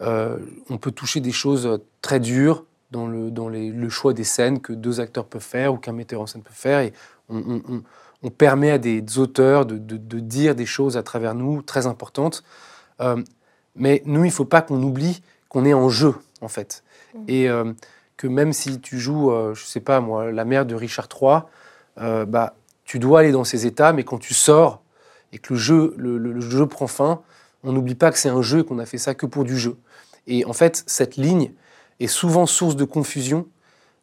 [0.00, 4.72] on peut toucher des choses très dures, dans, le, dans le choix des scènes que
[4.72, 6.80] deux acteurs peuvent faire ou qu'un metteur en scène peut faire.
[6.80, 6.92] Et
[7.28, 7.82] on,
[8.36, 9.76] permet à des auteurs de,
[10.18, 12.44] dire des choses à travers nous très importantes.
[13.00, 13.22] Euh,
[13.76, 16.84] mais nous, il ne faut pas qu'on oublie qu'on est en jeu, en fait.
[17.14, 17.18] Mmh.
[17.28, 17.72] Et euh,
[18.16, 21.08] que même si tu joues, euh, je ne sais pas moi, la mère de Richard
[21.10, 21.42] III,
[22.26, 24.82] bah, tu dois aller dans ces états, mais quand tu sors
[25.32, 27.22] et que le jeu, le jeu prend fin,
[27.62, 29.58] on n'oublie pas que c'est un jeu et qu'on a fait ça que pour du
[29.58, 29.76] jeu.
[30.26, 31.52] Et en fait, cette ligne,
[32.00, 33.46] est souvent source de confusion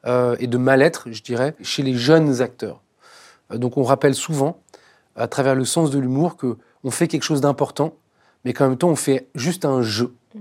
[0.05, 2.81] euh, et de mal-être, je dirais, chez les jeunes acteurs.
[3.51, 4.60] Euh, donc on rappelle souvent,
[5.15, 7.93] à travers le sens de l'humour, que on fait quelque chose d'important,
[8.45, 10.39] mais qu'en même temps on fait juste un jeu, mm.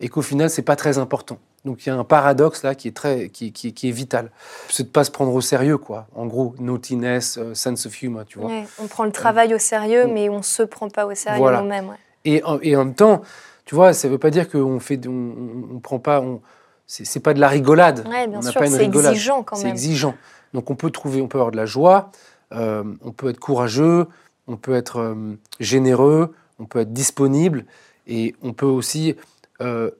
[0.00, 1.38] et qu'au final c'est pas très important.
[1.66, 4.30] Donc il y a un paradoxe là qui est très, qui, qui, qui est vital.
[4.70, 6.06] C'est de pas se prendre au sérieux, quoi.
[6.14, 8.50] En gros, naughtiness, euh, sense of humor, tu vois.
[8.78, 11.96] on prend le travail au sérieux, mais on se prend pas au sérieux nous-mêmes.
[12.24, 13.22] Et, et, en même temps,
[13.64, 15.32] tu vois, ça veut pas dire qu'on fait, on,
[15.74, 16.40] on, prend pas, on,
[16.86, 18.06] c'est pas de la rigolade.
[18.08, 19.64] Ouais, bien sûr, c'est exigeant quand même.
[19.64, 20.14] C'est exigeant.
[20.54, 22.10] Donc on peut trouver, on peut avoir de la joie,
[22.52, 24.06] euh, on peut être courageux,
[24.46, 27.66] on peut être euh, généreux, on peut être disponible,
[28.06, 29.16] et on peut aussi,
[29.60, 29.90] euh,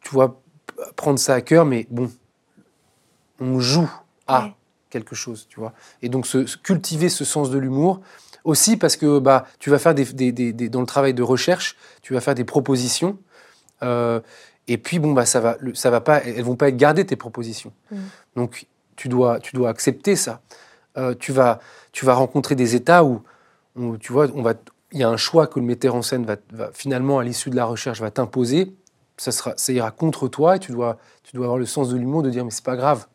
[0.00, 0.40] tu vois,
[0.96, 2.10] prendre ça à cœur, mais bon,
[3.38, 3.90] on joue
[4.26, 4.50] à
[4.90, 5.72] quelque chose, tu vois.
[6.02, 8.00] Et donc se, cultiver ce sens de l'humour,
[8.42, 10.04] aussi parce que bah, tu vas faire des,
[10.68, 13.18] dans le travail de recherche, tu vas faire des propositions.
[14.68, 17.16] Et puis, bon, bah, ça va, ça va pas, elles vont pas être gardées, tes
[17.16, 17.72] propositions.
[17.90, 17.96] Mm.
[18.36, 20.40] Donc, tu dois, tu dois accepter ça.
[20.98, 21.60] Euh, tu, vas,
[21.92, 23.22] tu vas rencontrer des états où,
[23.98, 24.54] tu vois, on va,
[24.92, 27.56] il y a un choix que le metteur en scène va, finalement, à l'issue de
[27.56, 28.74] la recherche, va t'imposer.
[29.16, 31.96] Ça, sera, ça ira contre toi et tu dois, tu dois avoir le sens de
[31.96, 33.06] l'humour de dire, mais c'est pas grave,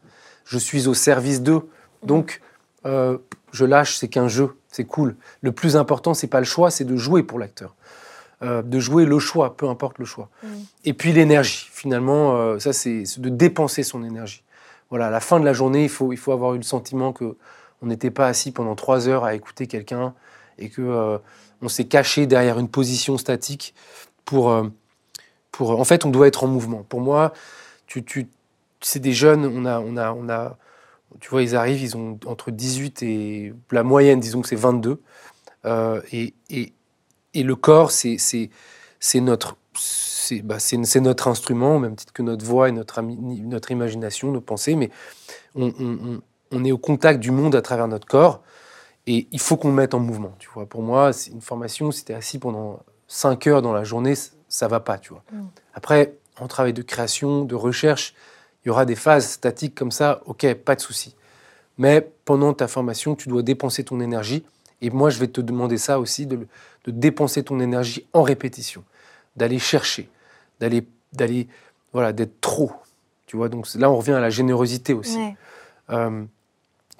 [0.45, 1.69] je suis au service d'eux.
[2.03, 2.07] Mm.
[2.07, 2.41] Donc,
[2.85, 3.17] euh,
[3.51, 5.15] je lâche, c'est qu'un jeu, c'est cool.
[5.41, 7.75] Le plus important, c'est pas le choix, c'est de jouer pour l'acteur.
[8.45, 10.29] Euh, de jouer le choix, peu importe le choix.
[10.43, 10.47] Mm.
[10.85, 14.43] Et puis l'énergie, finalement, euh, ça c'est de dépenser son énergie.
[14.89, 17.11] Voilà, à la fin de la journée, il faut, il faut avoir eu le sentiment
[17.11, 17.37] que
[17.81, 20.13] on n'était pas assis pendant trois heures à écouter quelqu'un
[20.59, 21.17] et que euh,
[21.61, 23.73] on s'est caché derrière une position statique
[24.25, 24.53] pour
[25.51, 26.83] Pour, en fait, on doit être en mouvement.
[26.83, 27.33] Pour moi,
[27.87, 28.27] tu, tu,
[28.81, 30.57] c'est des jeunes, on a, on, a, on a,
[31.19, 35.01] tu vois, ils arrivent, ils ont entre 18 et la moyenne, disons que c'est 22.
[35.65, 36.73] Euh, et, et,
[37.35, 38.49] et, le corps, c'est, c'est,
[38.99, 43.01] c'est notre, c'est, bah, c'est, notre instrument, au même titre que notre voix et notre,
[43.01, 44.89] notre imagination, nos pensées, mais
[45.55, 46.21] on, on,
[46.51, 48.41] on, est au contact du monde à travers notre corps.
[49.07, 50.65] Et il faut qu'on le mette en mouvement, tu vois.
[50.65, 54.15] Pour moi, c'est une formation, si tu es assis pendant 5 heures dans la journée,
[54.49, 55.23] ça va pas, tu vois.
[55.31, 55.45] Mm.
[55.75, 58.15] Après, en travail de création, de recherche,
[58.63, 61.15] il y aura des phases statiques comme ça, ok, pas de souci.
[61.77, 64.43] Mais pendant ta formation, tu dois dépenser ton énergie.
[64.81, 66.47] Et moi, je vais te demander ça aussi, de,
[66.85, 68.83] de dépenser ton énergie en répétition,
[69.35, 70.09] d'aller chercher,
[70.59, 71.47] d'aller, d'aller,
[71.93, 72.71] voilà, d'être trop.
[73.25, 75.19] Tu vois, donc là, on revient à la générosité aussi.
[75.89, 76.23] Euh,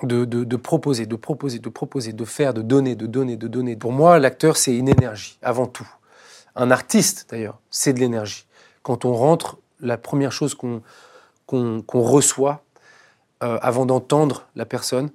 [0.04, 3.48] de, de, de, proposer, de proposer, de proposer, de faire, de donner, de donner, de
[3.48, 3.78] donner.
[3.78, 5.88] Pour moi, l'acteur, c'est une énergie, avant tout.
[6.58, 8.46] Un artiste, d'ailleurs, c'est de l'énergie.
[8.84, 10.82] Quand on rentre, la première chose qu'on
[11.46, 12.64] qu'on reçoit
[13.44, 15.10] euh, avant d'entendre la personne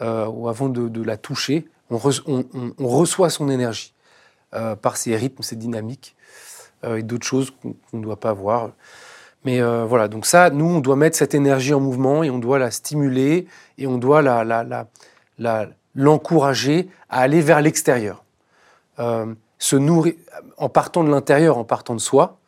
[0.00, 3.91] euh, ou avant de, la toucher, on, reçoit son énergie
[4.54, 6.16] euh, par ses rythmes, ses dynamiques
[6.84, 8.70] et d'autres choses qu'on ne doit pas voir.
[9.44, 12.58] Mais voilà, donc ça, nous, on doit mettre cette énergie en mouvement et on doit
[12.58, 13.46] la stimuler
[13.78, 14.20] et on doit
[15.94, 18.24] l'encourager à aller vers l'extérieur.
[18.98, 20.14] se nourrir,
[20.56, 22.40] en partant de l'intérieur, en partant de soi,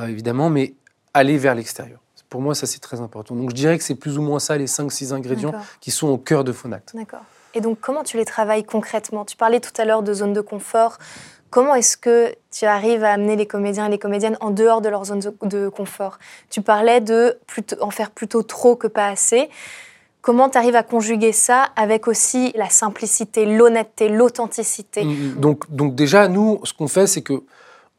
[0.00, 0.74] évidemment, mais
[1.12, 1.98] aller vers l'extérieur.
[2.28, 3.34] Pour moi, ça, c'est très important.
[3.36, 6.16] Donc, je dirais que c'est plus ou moins ça, les 5-6 ingrédients qui sont au
[6.16, 6.96] cœur de Fonact.
[6.96, 7.24] D'accord.
[7.52, 9.26] Et donc, comment tu les travailles concrètement?
[9.26, 10.96] Tu parlais tout à l'heure de zone de confort.
[11.52, 14.88] Comment est-ce que tu arrives à amener les comédiens et les comédiennes en dehors de
[14.88, 16.18] leur zone de confort?
[16.48, 17.38] Tu parlais de
[17.82, 19.50] en faire plutôt trop que pas assez.
[20.22, 25.04] Comment tu arrives à conjuguer ça avec aussi la simplicité, l'honnêteté, l'authenticité?
[25.04, 25.40] Mm, mm.
[25.40, 27.42] donc, donc déjà, nous, ce qu'on fait, c'est que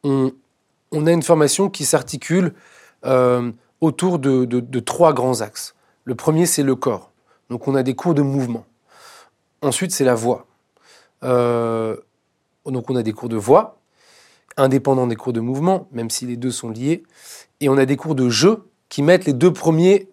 [0.03, 0.31] on,
[0.91, 2.55] on, a une formation qui s'articule
[3.05, 5.75] euh, autour de, trois grands axes.
[6.05, 7.11] Le premier, c'est le corps.
[7.51, 8.65] Donc on a des cours de mouvement.
[9.61, 10.47] Ensuite, c'est la voix.
[11.23, 11.97] Euh,
[12.71, 13.79] donc on a des cours de voix,
[14.57, 17.03] indépendants des cours de mouvement, même si les deux sont liés.
[17.59, 20.07] Et on a des cours de jeu qui mettent les deux premiers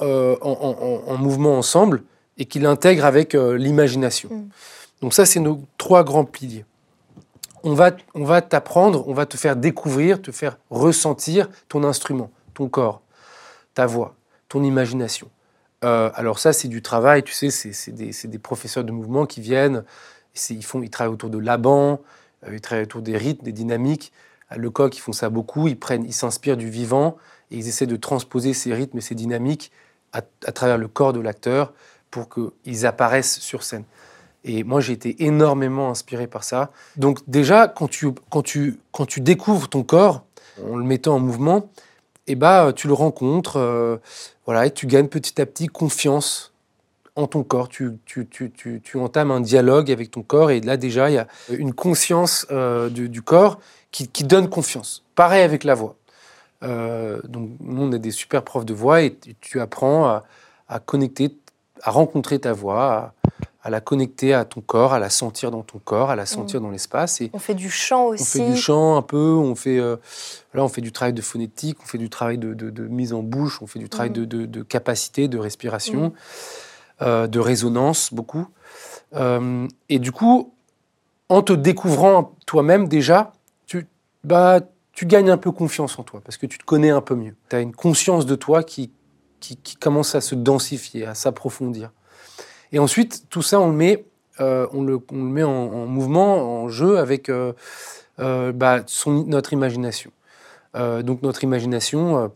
[0.00, 2.02] euh, en, mouvement ensemble
[2.36, 4.28] et qui l'intègrent avec euh, l'imagination.
[4.30, 4.48] Mm.
[5.02, 6.64] Donc ça, c'est nos trois grands piliers.
[7.64, 12.30] On va, on va t'apprendre, on va te faire découvrir, te faire ressentir ton instrument
[12.58, 13.02] ton corps,
[13.74, 14.16] ta voix,
[14.48, 15.30] ton imagination.
[15.84, 19.84] Euh, alors ça, c'est du travail, tu sais, c'est des, professeurs de mouvement qui viennent,
[20.50, 22.00] ils, travaillent autour de l'aban,
[22.46, 24.12] euh, ils travaillent autour des rythmes, des dynamiques.
[24.50, 27.16] À Lecoq, ils font ça beaucoup, ils prennent, ils s'inspirent du vivant
[27.50, 29.70] et ils essaient de transposer ces rythmes et ces dynamiques
[30.12, 30.22] à,
[30.52, 31.74] travers le corps de l'acteur
[32.10, 33.84] pour qu'ils apparaissent sur scène.
[34.44, 36.70] Et moi, j'ai été énormément inspiré par ça.
[36.96, 38.14] Donc déjà, quand tu,
[39.18, 40.24] découvres ton corps,
[40.64, 41.70] en le mettant en mouvement,
[42.26, 43.96] et bah, tu le rencontres, euh,
[44.46, 46.52] voilà, et tu gagnes petit à petit confiance
[47.18, 47.68] en ton corps.
[47.68, 51.18] Tu, tu, tu, tu, entames un dialogue avec ton corps, et là déjà, il y
[51.18, 53.58] a une conscience euh, du, corps
[53.90, 55.04] qui, qui, donne confiance.
[55.14, 55.96] Pareil avec la voix.
[56.62, 60.24] Euh, donc, nous, on a des super profs de voix, et tu apprends à,
[60.68, 61.36] à connecter,
[61.82, 63.12] à rencontrer ta voix,
[63.62, 66.60] à la connecter à ton corps, à la sentir dans ton corps, à la sentir
[66.60, 66.62] mm.
[66.62, 67.20] dans l'espace.
[67.20, 68.40] Et on fait du chant aussi.
[68.40, 69.96] On fait du chant un peu, on fait, euh,
[70.54, 73.22] là, on fait du travail de phonétique, on fait du travail de, de, mise en
[73.22, 74.26] bouche, on fait du travail mm.
[74.26, 76.12] de, de, capacité, de respiration, mm.
[77.00, 78.48] Euh, de résonance, beaucoup.
[79.14, 80.52] Euh, et du coup,
[81.28, 83.34] en te découvrant toi-même déjà,
[83.66, 83.86] tu,
[84.24, 84.58] bah,
[84.92, 87.36] tu gagnes un peu confiance en toi, parce que tu te connais un peu mieux.
[87.50, 88.90] Tu as une conscience de toi qui,
[89.38, 91.92] qui, commence à se densifier, à s'approfondir.
[92.72, 94.04] Et ensuite, tout ça, on le met,
[94.40, 97.30] euh, on le, on le met en, mouvement, en jeu avec
[98.18, 100.10] bah, son, notre imagination.
[100.74, 102.32] donc notre imagination,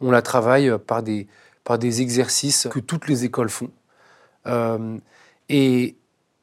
[0.00, 1.26] on la travaille par des,
[1.62, 3.68] par des exercices que toutes les écoles font.
[5.48, 5.96] Et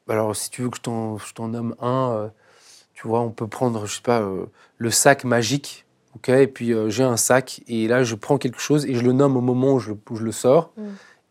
[0.08, 2.30] alors, si tu veux que je t'en nomme un,
[2.94, 4.22] tu vois, on peut prendre, je sais pas,
[4.78, 5.84] le sac magique.
[6.14, 9.12] ok et puis j'ai un sac et là je prends quelque chose et je le
[9.12, 10.72] nomme au moment où je, je le sors.
[10.76, 10.82] Mm.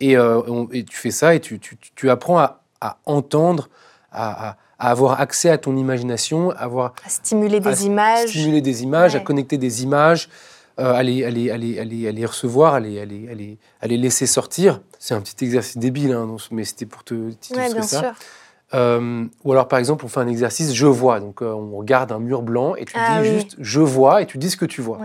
[0.03, 3.69] Euh, et, tu fais ça et tu, apprends à, entendre,
[4.11, 8.29] à, avoir accès à ton imagination, à, avoir, à stimuler des images.
[8.29, 10.29] Stimuler des images, à connecter des images,
[10.79, 14.81] euh, à, les, les, recevoir, à les, les, laisser sortir.
[14.99, 18.13] C'est un petit exercice débile, hein, mais c'était pour te dire ça.
[18.73, 21.19] Euh, ou alors, par exemple, on fait un exercice je vois.
[21.19, 24.38] Donc, on regarde un mur blanc et tu ah dis juste je vois et tu
[24.38, 24.99] dis ce que tu vois.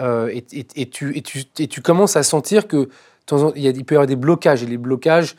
[0.00, 0.42] et,
[0.90, 2.88] tu, et, tu, commences à sentir que
[3.54, 4.62] il, y a, il peut y avoir des blocages.
[4.62, 5.36] Et les blocages,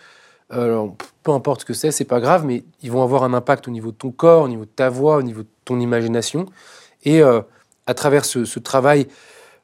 [0.54, 0.88] euh,
[1.24, 3.72] peu importe ce que c'est, c'est pas grave, mais ils vont avoir un impact au
[3.72, 6.46] niveau de ton corps, au niveau de ta voix, au niveau de ton imagination.
[7.04, 7.42] Et, euh,
[7.86, 9.06] à travers ce, travail euh,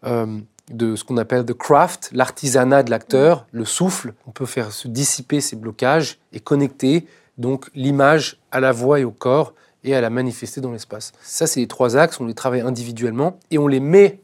[0.03, 4.88] de ce qu'on appelle the craft, l'artisanat de l'acteur, le souffle, on peut faire se
[4.88, 7.07] dissiper ces blocages et connecter
[7.38, 11.13] donc l'image à la voix et au corps et à la manifester dans l'espace.
[11.21, 14.19] Ça, c'est les trois axes, on les travaille individuellement et on les met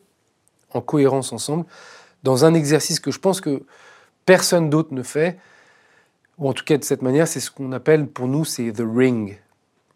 [0.74, 1.66] en cohérence ensemble
[2.24, 3.64] dans un exercice que je pense que
[4.26, 5.38] personne d'autre ne fait,
[6.38, 8.84] ou en tout cas de cette manière, c'est ce qu'on appelle pour nous, c'est the
[8.86, 9.40] ring,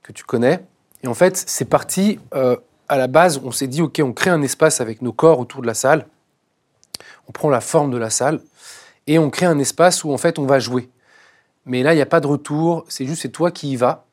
[0.04, 0.64] que tu connais.
[1.04, 2.56] Et en fait, c'est parti, euh,
[2.90, 5.62] à la base, on s'est dit, OK, on crée un espace avec nos corps autour
[5.62, 6.08] de la salle,
[7.28, 8.42] on prend la forme de la salle,
[9.08, 10.90] et on crée un espace où en fait on va jouer.
[11.66, 14.06] Mais là, il n'y a pas de retour, c'est juste c'est toi qui y vas.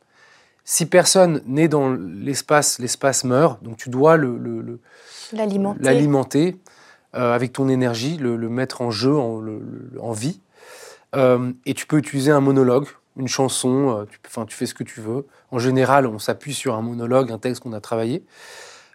[0.64, 4.80] Si personne n'est dans l'espace, l'espace meurt, donc tu dois le,
[5.80, 6.56] l'alimenter,
[7.14, 9.42] euh, avec ton énergie, le, mettre en jeu, en,
[10.00, 10.40] en vie.
[11.14, 15.00] Euh, et tu peux utiliser un monologue, une chanson, euh, tu fais ce que tu
[15.00, 15.26] veux.
[15.50, 18.24] En général, on s'appuie sur un monologue, un texte qu'on a travaillé.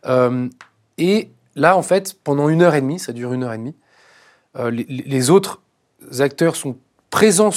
[0.05, 3.75] Et là, en fait, pendant une heure et demie, ça dure une heure et demie,
[4.55, 5.61] les, les, autres
[6.19, 6.77] acteurs sont
[7.09, 7.51] présents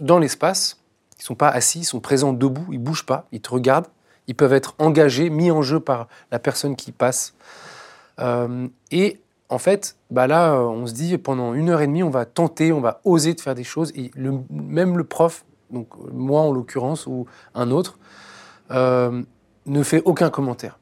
[0.00, 0.78] dans l'espace.
[1.18, 3.50] Ils ne sont pas assis, ils sont présents debout, ils ne bougent pas, ils te
[3.50, 3.88] regardent.
[4.28, 7.34] Ils peuvent être engagés, mis en jeu par la personne qui passe.
[8.20, 12.10] Euh, et en fait, bah là, on se dit pendant une heure et demie, on
[12.10, 13.92] va tenter, on va oser de faire des choses.
[13.94, 14.10] Et
[14.50, 17.98] même le prof, donc moi en l'occurrence ou un autre,
[18.70, 19.22] euh,
[19.66, 20.78] ne fait aucun commentaire.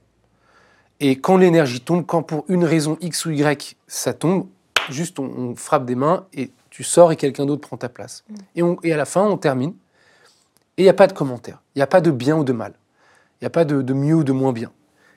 [1.01, 4.47] Et quand l'énergie tombe, quand pour une raison X ou Y ça tombe,
[4.91, 8.25] juste on, frappe des mains et tu sors et quelqu'un d'autre prend ta place.
[8.29, 8.35] Mm.
[8.57, 9.75] Et, on, et, à la fin, on termine.
[10.77, 11.63] Et il n'y a pas de commentaire.
[11.75, 12.75] Il n'y a pas de bien ou de mal.
[13.41, 14.71] Il n'y a pas de, de mieux ou de moins bien.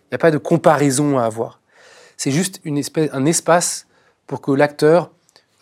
[0.05, 1.59] Il n'y a pas de comparaison à avoir.
[2.17, 3.87] C'est juste une espèce, un espace
[4.27, 5.11] pour que l'acteur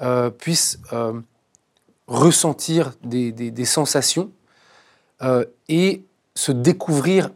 [0.01, 1.19] euh, puisse euh,
[2.07, 4.31] ressentir des, sensations
[5.21, 6.03] euh, et
[6.35, 7.29] se découvrir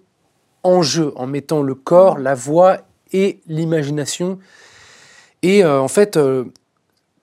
[0.66, 2.80] en jeu, en mettant le corps, la voix
[3.14, 4.40] et l'imagination.
[5.42, 6.18] Et en fait,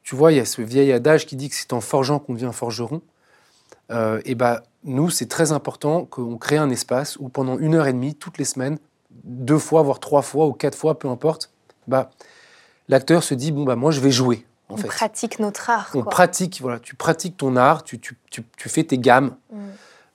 [0.03, 2.35] tu vois, il y a ce vieil adage qui dit que c'est en forgeant qu'on
[2.35, 3.03] devient forgeron.
[3.91, 7.93] et ben, nous, c'est très important qu'on crée un espace où pendant une heure et
[7.93, 8.79] demie, toutes les semaines,
[9.25, 11.51] deux fois, voire trois fois ou quatre fois, peu importe,
[11.87, 12.11] bah,
[12.89, 14.47] l'acteur se dit bon bah moi je vais jouer.
[14.69, 15.91] En on pratique notre art.
[15.95, 19.37] On pratique, voilà, tu pratiques ton art, tu, tu, tu, fais tes gammes.
[19.53, 19.59] Mm.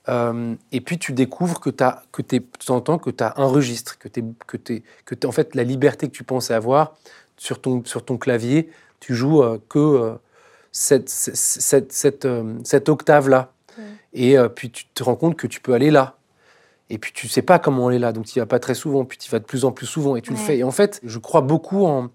[0.08, 3.98] Euh, et puis tu découvres que, as, que tu entends que tu as un registre,
[3.98, 6.96] que, es, que, es, que en fait la liberté que tu pensais avoir
[7.36, 10.14] sur ton, sur ton clavier, tu joues euh, que euh,
[10.72, 12.28] cette, cette, cette,
[12.64, 13.52] cette octave-là.
[14.14, 16.16] Et puis tu te rends compte que tu peux aller là.
[16.90, 19.18] Et puis tu sais pas comment aller là, donc tu vas pas très souvent, puis
[19.18, 20.58] tu vas de plus en plus souvent et tu le fais.
[20.58, 22.10] Et en fait, je crois beaucoup en,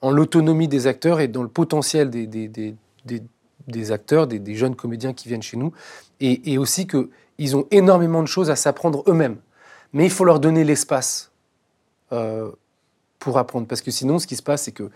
[0.00, 2.74] en l'autonomie des acteurs et dans le potentiel des, des, des,
[3.66, 5.72] des acteurs, des, jeunes comédiens qui viennent chez nous,
[6.20, 6.86] et, et aussi
[7.38, 9.36] qu'ils ont énormément de choses à s'apprendre eux-mêmes.
[9.92, 11.30] Mais il faut leur donner l'espace
[12.12, 12.50] euh,
[13.18, 14.90] pour apprendre, parce que sinon, ce qui se passe, c'est que,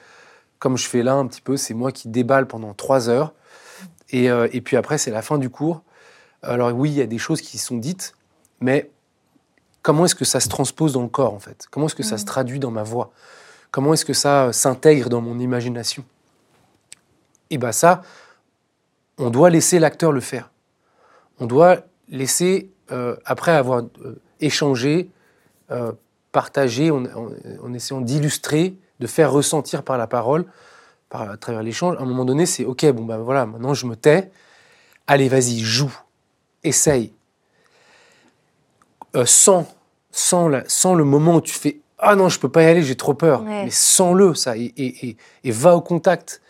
[0.59, 3.33] comme je fais là un petit peu, c'est moi qui déballe pendant trois heures,
[4.11, 5.83] et, euh, et puis après, c'est la fin du cours.
[6.43, 8.15] Alors oui, il y a des choses qui sont dites,
[8.61, 8.91] mais
[9.83, 11.67] comment est-ce que ça se transpose dans le corps, en fait?
[11.71, 12.27] Comment est-ce que ça se mm.
[12.27, 13.13] traduit dans ma voix?
[13.71, 16.05] Comment est-ce que ça s'intègre dans mon imagination?
[17.51, 18.03] Et bien ça,
[19.19, 20.51] on doit laisser l'acteur le faire.
[21.39, 25.11] On doit laisser, euh, après avoir euh, échangé,
[25.71, 25.93] euh,
[26.33, 30.45] partagé, en, essayant d'illustrer, de faire ressentir par la parole,
[31.09, 33.87] par, à travers l'échange, à un moment donné, c'est OK, bon ben voilà, maintenant je
[33.87, 34.31] me tais,
[35.07, 35.93] allez, vas-y, joue,
[36.63, 37.13] essaye,
[39.17, 39.67] euh, sans,
[40.13, 40.49] sans,
[40.95, 43.43] le moment où tu fais Ah non, je peux pas y aller, j'ai trop peur.
[43.43, 46.41] Mais sans-le, ça, et, et, et, va au contact.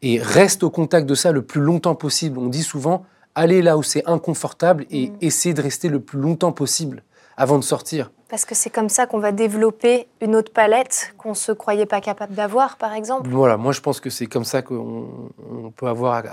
[0.00, 2.38] Et reste au contact de ça le plus longtemps possible.
[2.38, 3.04] On dit souvent
[3.38, 5.16] Allez là où c'est inconfortable et mm.
[5.20, 7.04] essayer de rester le plus longtemps possible
[7.36, 8.10] avant de sortir.
[8.28, 11.86] Parce que c'est comme ça qu'on va développer une autre palette qu'on ne se croyait
[11.86, 13.28] pas capable d'avoir, par exemple.
[13.30, 16.24] Voilà, moi je pense que c'est comme ça qu'on peut avoir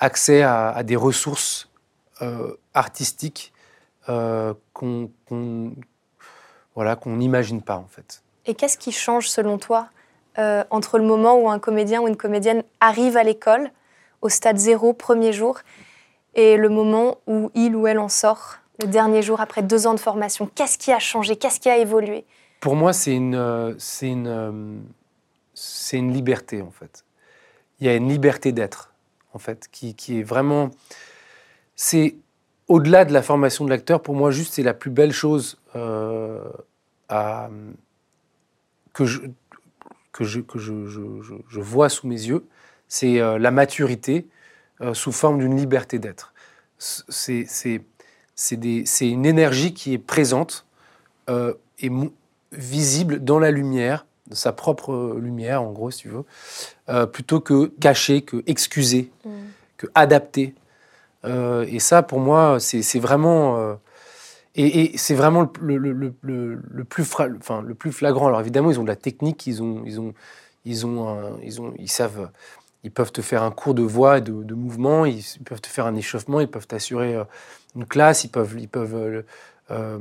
[0.00, 1.70] accès à, des ressources
[2.22, 3.52] euh, artistiques
[4.08, 5.10] euh, qu'on
[6.74, 8.24] voilà, qu'on n'imagine pas en fait.
[8.46, 9.86] Et qu'est-ce qui change selon toi
[10.38, 13.70] euh, entre le moment où un comédien ou une comédienne arrive à l'école,
[14.22, 15.60] au stade zéro, premier jour,
[16.34, 19.94] et le moment où il ou elle en sort, le dernier jour après deux ans
[19.94, 21.36] de formation Qu'est-ce qui a changé?
[21.36, 22.24] Qu'est-ce qui a évolué?
[22.60, 24.82] Pour moi, c'est une, euh, c'est une,
[25.54, 27.04] c'est une liberté en fait.
[27.80, 28.92] Il y a une liberté d'être
[29.34, 30.70] en fait, qui, qui est vraiment.
[31.74, 32.16] C'est
[32.68, 36.42] au-delà de la formation de l'acteur, pour moi, juste, c'est la plus belle chose euh,
[38.92, 39.20] que, je,
[40.12, 42.46] que, je, que je, je, vois sous mes yeux.
[42.88, 44.26] C'est euh, la maturité
[44.82, 46.32] euh, sous forme d'une liberté d'être.
[46.78, 47.46] C'est
[49.00, 50.66] une énergie qui est présente
[51.28, 51.90] et
[52.52, 56.24] visible dans la lumière, sa propre lumière, en gros, si tu veux,
[56.88, 59.30] euh, plutôt que cacher, que excuser, Mm.
[59.76, 60.54] que adapter.
[61.24, 63.56] Euh, et ça, pour moi, c'est c'est vraiment.
[63.58, 63.74] euh,
[64.54, 68.26] et et c'est vraiment le, le- le- le- le plus fra- enfin, le plus flagrant.
[68.26, 70.12] Alors évidemment, ils ont de la technique, ils, ont, ils, ont,
[70.64, 72.30] ils, ont un- ils, ont, ils savent.
[72.84, 75.60] Ils peuvent te faire un cours de voix et de, de mouvement, ils, ils peuvent
[75.60, 77.24] te faire un échauffement, ils peuvent t'assurer euh,
[77.76, 78.94] une classe, ils peuvent, ils peuvent
[79.70, 79.98] euh,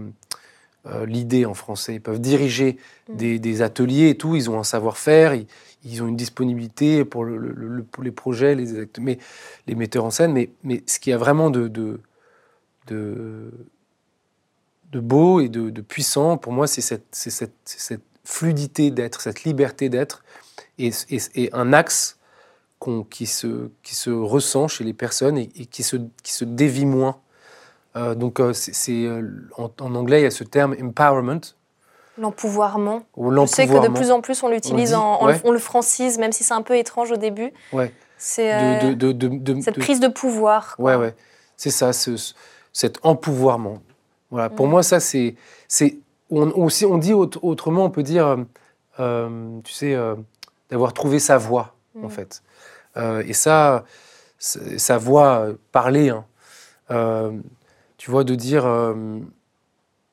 [0.87, 2.77] euh, l'idée en français, ils peuvent diriger
[3.09, 3.15] Mm.
[3.17, 5.45] des, des ateliers et tout, ils ont un savoir-faire, ils,
[5.83, 9.19] ils ont une disponibilité pour, le- le- le- pour les projets, les, mais,
[9.67, 11.99] les metteurs en scène, mais, mais ce qui a vraiment de, de,
[12.87, 13.51] de,
[14.91, 17.15] de beau et de, de puissant, pour moi, c'est cette,
[18.23, 20.23] fluidité d'être, cette liberté d'être,
[20.79, 22.17] et, et- et un axe
[22.81, 26.43] qu'on- qui, se, qui se ressent chez les personnes et, et qui, se, qui se
[26.45, 27.17] dévie moins.
[27.95, 29.21] Euh, donc, euh, c'est, euh,
[29.57, 31.41] en, en anglais, il y a ce terme empowerment,
[32.17, 33.03] L'empouvoirment.
[33.15, 35.39] ou Je sais que de plus en plus on l'utilise, ouais.
[35.45, 37.53] on le francise, même si c'est un peu étrange au début.
[37.71, 37.93] Ouais.
[38.17, 38.93] C'est euh,
[39.61, 40.75] cette prise de pouvoir.
[40.75, 40.85] quoi.
[40.85, 41.15] Ouais, ouais.
[41.57, 42.33] C'est ça, ce, ce-
[42.73, 43.77] cet empouvoirment.
[44.31, 44.49] Voilà.
[44.49, 44.69] Pour Mm.
[44.71, 45.35] moi, ça, c'est.
[45.67, 48.37] c'est on, aussi, on dit autre- autrement, on peut dire,
[48.97, 49.95] tu sais,
[50.69, 52.11] d'avoir trouvé sa voix, en Mm.
[52.11, 52.41] fait.
[52.97, 53.85] Euh, et ça,
[54.39, 56.25] sa voix, parler, hein.
[56.91, 57.33] Euh,
[57.97, 59.19] tu vois, de dire, euh,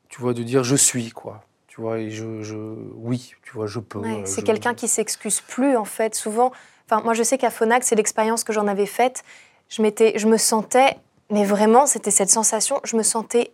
[0.09, 1.45] tu vois, de dire je suis, quoi.
[1.67, 3.99] Tu vois, et je, je oui, tu vois, je peux.
[3.99, 6.15] Ouais, c'est je- quelqu'un qui s'excuse plus en fait.
[6.15, 6.53] Souvent,
[6.87, 9.23] enfin moi je sais qu'à Phonak, c'est l'expérience que j'en avais faite.
[9.69, 10.97] Je m'étais, je me sentais,
[11.31, 13.53] mais vraiment c'était cette sensation, je me sentais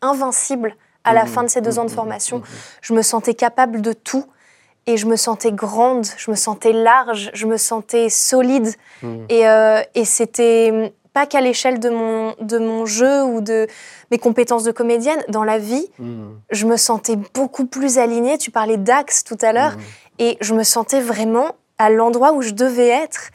[0.00, 2.42] invincible à la Mhm, fin de ces deux mhm, ans de mhm, formation.
[2.80, 4.26] Je me sentais capable de tout
[4.86, 8.72] et je me sentais grande, je me sentais large, je me sentais solide
[9.02, 9.26] Mhm.
[9.28, 13.66] et, euh, et c'était pas qu'à l'échelle de mon, de mon jeu ou de
[14.10, 16.40] mes compétences de comédienne, dans la vie, Mhm.
[16.50, 18.38] je me sentais beaucoup plus alignée.
[18.38, 19.72] Tu parlais d'axe tout à l'heure.
[19.72, 19.82] Mhm.
[20.20, 23.30] Et je me sentais vraiment à l'endroit où je devais être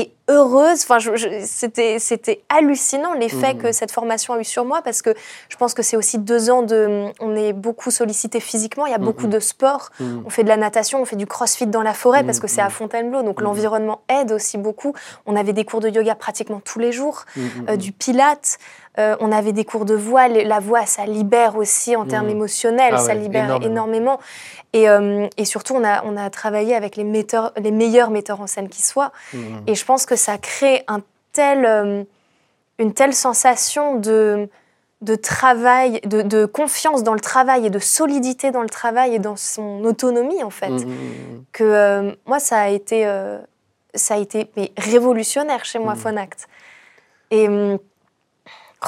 [0.00, 0.82] et heureuse.
[0.88, 0.98] Enfin,
[1.44, 3.62] c'était, c'était hallucinant l'effet Mhm.
[3.62, 5.10] que cette formation a eu sur moi parce que
[5.48, 7.06] je pense que c'est aussi deux ans de.
[7.20, 9.30] On est beaucoup sollicité physiquement, il y a beaucoup Mhm.
[9.30, 9.90] de sport.
[10.00, 10.22] Mhm.
[10.26, 12.60] On fait de la natation, on fait du crossfit dans la forêt parce que c'est
[12.62, 12.68] à.
[12.70, 14.92] Fontainebleau, donc l'environnement aide aussi beaucoup.
[15.26, 17.24] On avait des cours de yoga pratiquement tous les jours,
[17.68, 18.58] euh, du pilate.
[18.98, 20.28] Euh, on avait des cours de voix.
[20.28, 22.32] La voix, ça libère aussi en termes Mhm.
[22.32, 23.66] émotionnels, Ah ça ouais, libère énormément.
[23.70, 24.20] énormément.
[24.72, 28.40] Et, euh, et surtout, on a, on a travaillé avec les, metteurs, les meilleurs metteurs
[28.40, 29.12] en scène qui soient.
[29.32, 29.62] Mhm.
[29.66, 31.00] Et je pense que ça crée un
[31.32, 32.02] tel, euh,
[32.78, 34.48] une telle sensation de,
[35.00, 39.18] de travail, de, de confiance dans le travail et de solidité dans le travail et
[39.20, 41.44] dans son autonomie, en fait, Mhm.
[41.52, 43.04] que moi, ça a été,
[43.94, 45.94] ça a été mais, révolutionnaire chez moi.
[45.94, 46.48] Phonact.
[47.30, 47.48] Et.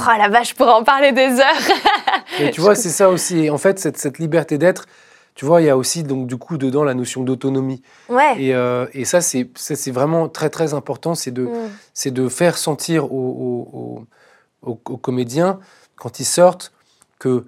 [0.09, 1.77] Oh la vache, je pourrais en parler des heures.
[2.41, 3.39] Et tu vois, c'est ça aussi.
[3.45, 4.87] Et en fait, cette, cette liberté d'être,
[5.35, 7.83] tu vois, il y a aussi, donc, du coup, dedans, la notion d'autonomie.
[8.09, 8.35] Ouais.
[8.43, 11.15] Et, euh, et ça, c'est vraiment très, très important.
[11.15, 12.11] C'est de, Mm.
[12.11, 15.59] de faire sentir aux, aux- aux- aux comédiens,
[15.97, 16.73] quand ils sortent,
[17.19, 17.45] que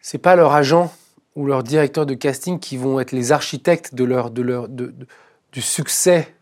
[0.00, 0.92] c'est pas leur agent
[1.36, 4.86] ou leur directeur de casting qui vont être les architectes de leur, de leur, de-
[4.86, 5.06] de-
[5.52, 6.34] du succès,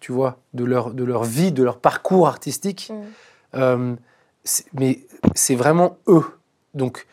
[0.00, 2.90] tu vois, de leur, de leur vie, de leur parcours artistique.
[2.92, 3.04] Mm.
[3.58, 3.94] Euh,
[4.74, 5.00] mais
[5.34, 6.24] c'est vraiment eux.
[6.74, 7.06] Donc,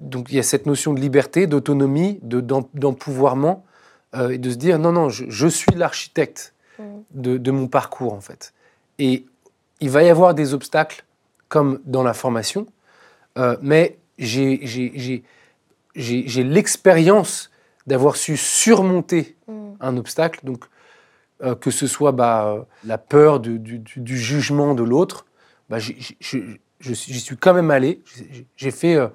[0.00, 3.64] donc il y a cette notion de liberté, d'autonomie, de, d'em- d'empouvoirment,
[4.14, 6.82] euh, et de se dire non, non, je, je suis l'architecte Mm.
[7.10, 8.54] de, de mon parcours, en fait.
[8.98, 9.26] Et
[9.80, 11.04] il va y avoir des obstacles,
[11.48, 12.66] comme dans la formation,
[13.36, 14.58] euh, mais j'ai,
[15.96, 17.50] l'expérience
[17.86, 19.72] d'avoir su surmonter Mm.
[19.80, 20.64] un obstacle, donc
[21.42, 25.26] euh, que ce soit bah, la peur du, du- du- du jugement de l'autre,
[25.70, 28.02] bah, j'y suis quand même allé.
[28.56, 29.06] J'ai- fait euh,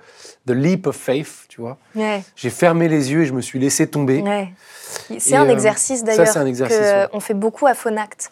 [0.47, 1.77] the leap of faith, tu vois.
[1.95, 2.23] Ouais.
[2.37, 4.21] J'ai fermé les yeux et je me suis laissé tomber.
[4.21, 4.53] Ouais.
[5.19, 7.07] C'est un euh, exercice d'ailleurs ouais.
[7.11, 7.73] qu'on fait beaucoup à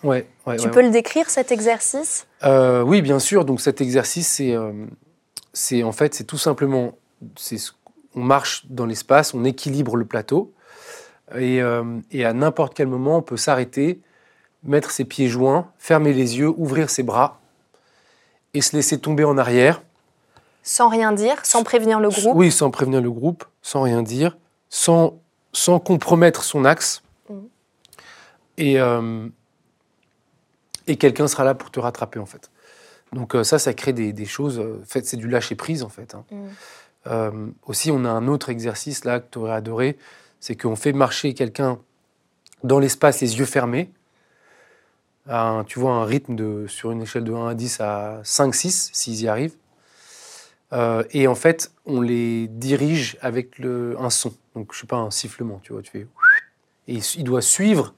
[0.04, 0.26] ouais,
[0.58, 2.26] Tu peux le décrire cet exercice?
[2.44, 3.44] Euh, oui, bien sûr.
[3.44, 4.72] Donc cet exercice, c'est, euh,
[5.52, 6.98] c'est en fait, c'est tout simplement,
[8.16, 10.54] on marche dans l'espace, on équilibre le plateau,
[11.36, 14.00] et, euh, et à n'importe quel moment, on peut s'arrêter,
[14.64, 17.42] mettre ses pieds joints, fermer les yeux, ouvrir ses bras,
[18.54, 19.82] et se laisser tomber en arrière.
[20.62, 22.36] sans rien dire, sans prévenir le groupe.
[22.36, 24.38] Oui, sans prévenir le groupe, sans rien dire,
[24.70, 25.20] sans,
[25.52, 27.02] sans compromettre son axe.
[27.30, 27.48] Mhm.
[28.58, 29.28] Et, euh,
[30.88, 32.50] et quelqu'un sera là pour te rattraper, en fait.
[33.12, 34.60] Donc euh, ça, ça crée des, des choses.
[34.60, 36.16] euh, En fait, c'est du lâcher-prise, en fait.
[36.16, 36.24] hein.
[37.08, 39.98] Euh, aussi, on a un autre exercice, là, que tu aurais adoré.
[40.40, 41.80] C'est qu'on fait marcher quelqu'un
[42.64, 43.92] dans l'espace, les yeux fermés.
[45.28, 48.20] À un- tu vois, un rythme de, sur une échelle de 1 à 10 à
[48.24, 49.56] 5, 6, s'ils y arrivent.
[50.74, 54.34] Euh, et en fait, on les dirige avec le, un son.
[54.56, 55.82] Donc, je sais pas, un sifflement, tu vois.
[55.82, 56.08] Tu fais.
[56.88, 57.94] Et il doit suivre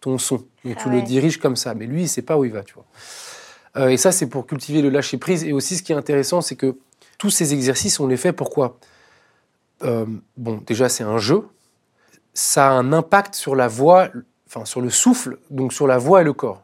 [0.00, 0.36] ton son.
[0.64, 0.96] Donc Ah tu ouais.
[0.96, 1.74] le diriges comme ça.
[1.74, 2.86] Mais lui, il sait pas où il va, tu vois.
[3.76, 5.44] Euh, et ça, c'est pour cultiver le lâcher prise.
[5.44, 6.76] Et aussi, ce qui est intéressant, c'est que
[7.18, 8.78] tous ces exercices, on les fait pourquoi?
[9.82, 10.06] Euh,
[10.36, 11.42] Bon, déjà, c'est un jeu.
[12.32, 14.08] Ça a un impact sur la voix,
[14.54, 16.62] enfin sur le souffle, donc sur la voix et le corps.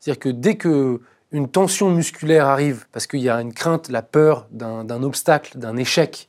[0.00, 1.00] C'est-à-dire que dès que
[1.30, 5.76] une tension musculaire arrive, parce qu'il y a une crainte, la peur d'un obstacle, d'un
[5.76, 6.28] échec,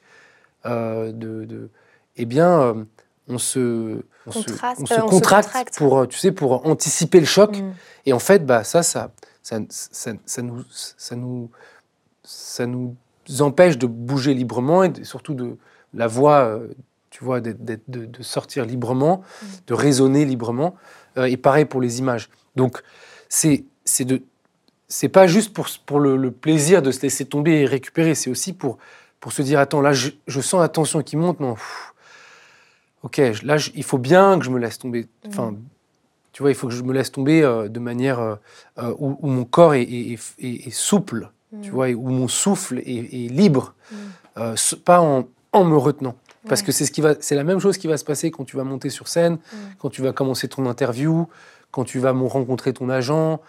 [0.65, 1.69] euh, de, de-
[2.17, 2.83] eh bien, euh,
[3.29, 6.65] on se, on se- Contraste- on se euh, on se contracte pour, tu sais, pour
[6.67, 7.57] anticiper le choc.
[7.57, 7.71] Mm.
[8.07, 11.49] Et en fait, bah, ça, ça, ça, ça, ça nous, ça, nous,
[12.23, 12.95] ça nous
[13.39, 15.55] empêche de bouger librement et surtout de
[15.93, 16.59] la voix,
[17.19, 19.45] tu vois, d'être- de, de sortir librement, Mm.
[19.67, 20.75] de raisonner librement.
[21.17, 22.29] Euh, et pareil pour les images.
[22.55, 22.81] Donc,
[23.27, 23.65] c'est
[23.99, 24.21] de
[24.87, 28.29] c'est pas juste pour, pour le, le plaisir de se laisser tomber et récupérer, c'est
[28.31, 28.79] aussi pour,
[29.19, 31.53] pour se dire attends, là, je, je sens la tension qui monte, non.
[31.53, 31.93] pff,
[33.03, 35.07] ok, là, je- il faut bien que je me laisse tomber.
[35.27, 35.53] Enfin,
[36.31, 38.35] tu vois, il faut que je me laisse tomber euh, de manière euh,
[38.97, 41.29] où, où mon corps est, est- est- est souple,
[41.61, 41.73] tu Mm.
[41.73, 44.55] vois, et où mon souffle est, libre, Mm.
[44.85, 46.15] pas en, en me retenant.
[46.47, 46.67] Parce Ouais.
[46.67, 48.55] que c'est ce qui va, c'est la même chose qui va se passer quand tu
[48.55, 49.57] vas monter sur scène, Mm.
[49.79, 51.27] quand tu vas commencer ton interview,
[51.71, 53.41] quand tu vas rencontrer ton agent,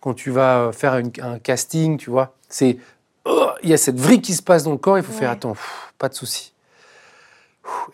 [0.00, 2.34] quand tu vas faire une- un casting, tu vois.
[2.48, 2.78] C'est,
[3.24, 4.98] oh, il y a cette vrille qui se passe dans le corps.
[4.98, 6.52] Il faut faire attends, pff, pas de souci.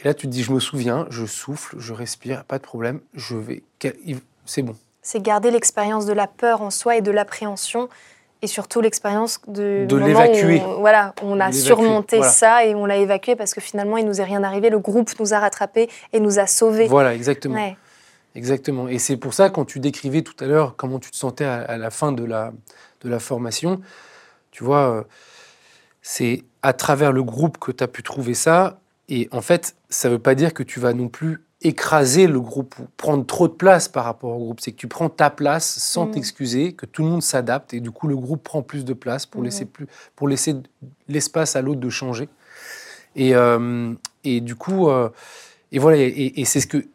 [0.00, 3.00] Et là, tu te dis, je me souviens, je souffle, je respire, pas de problème,
[3.14, 3.62] je vais,
[4.46, 4.74] c'est bon.
[5.02, 7.88] C'est garder l'expérience de la peur en soi et de l'appréhension.
[8.40, 10.62] Et surtout l'expérience de, De l'évacuer.
[10.64, 12.30] on- Voilà, on a surmonté voilà.
[12.32, 14.70] ça et on l'a évacué parce que finalement il nous est rien arrivé.
[14.70, 16.86] Le groupe nous a rattrapés et nous a sauvés.
[16.86, 17.54] Voilà, exactement.
[17.56, 17.76] Ouais.
[18.36, 18.86] Exactement.
[18.86, 21.56] Et c'est pour ça, quand tu décrivais tout à l'heure comment tu te sentais à,
[21.62, 22.52] à la fin de la,
[23.02, 23.80] de la formation,
[24.52, 25.02] tu vois, euh,
[26.02, 28.78] c'est à travers le groupe que tu as pu trouver ça.
[29.08, 32.40] Et en fait, ça ne veut pas dire que tu vas non plus écraser le
[32.40, 34.60] groupe ou prendre trop de place par rapport au groupe.
[34.60, 36.12] C'est que tu prends ta place sans Mhm.
[36.12, 39.26] t'excuser, que tout le monde s'adapte et du coup, le groupe prend plus de place
[39.26, 40.54] pour laisser, plus, pour laisser
[41.08, 42.28] l'espace à l'autre de changer.
[43.16, 43.92] Et, euh,
[44.22, 45.08] et du coup, euh,
[45.72, 46.86] et voilà, et, et c'est ce que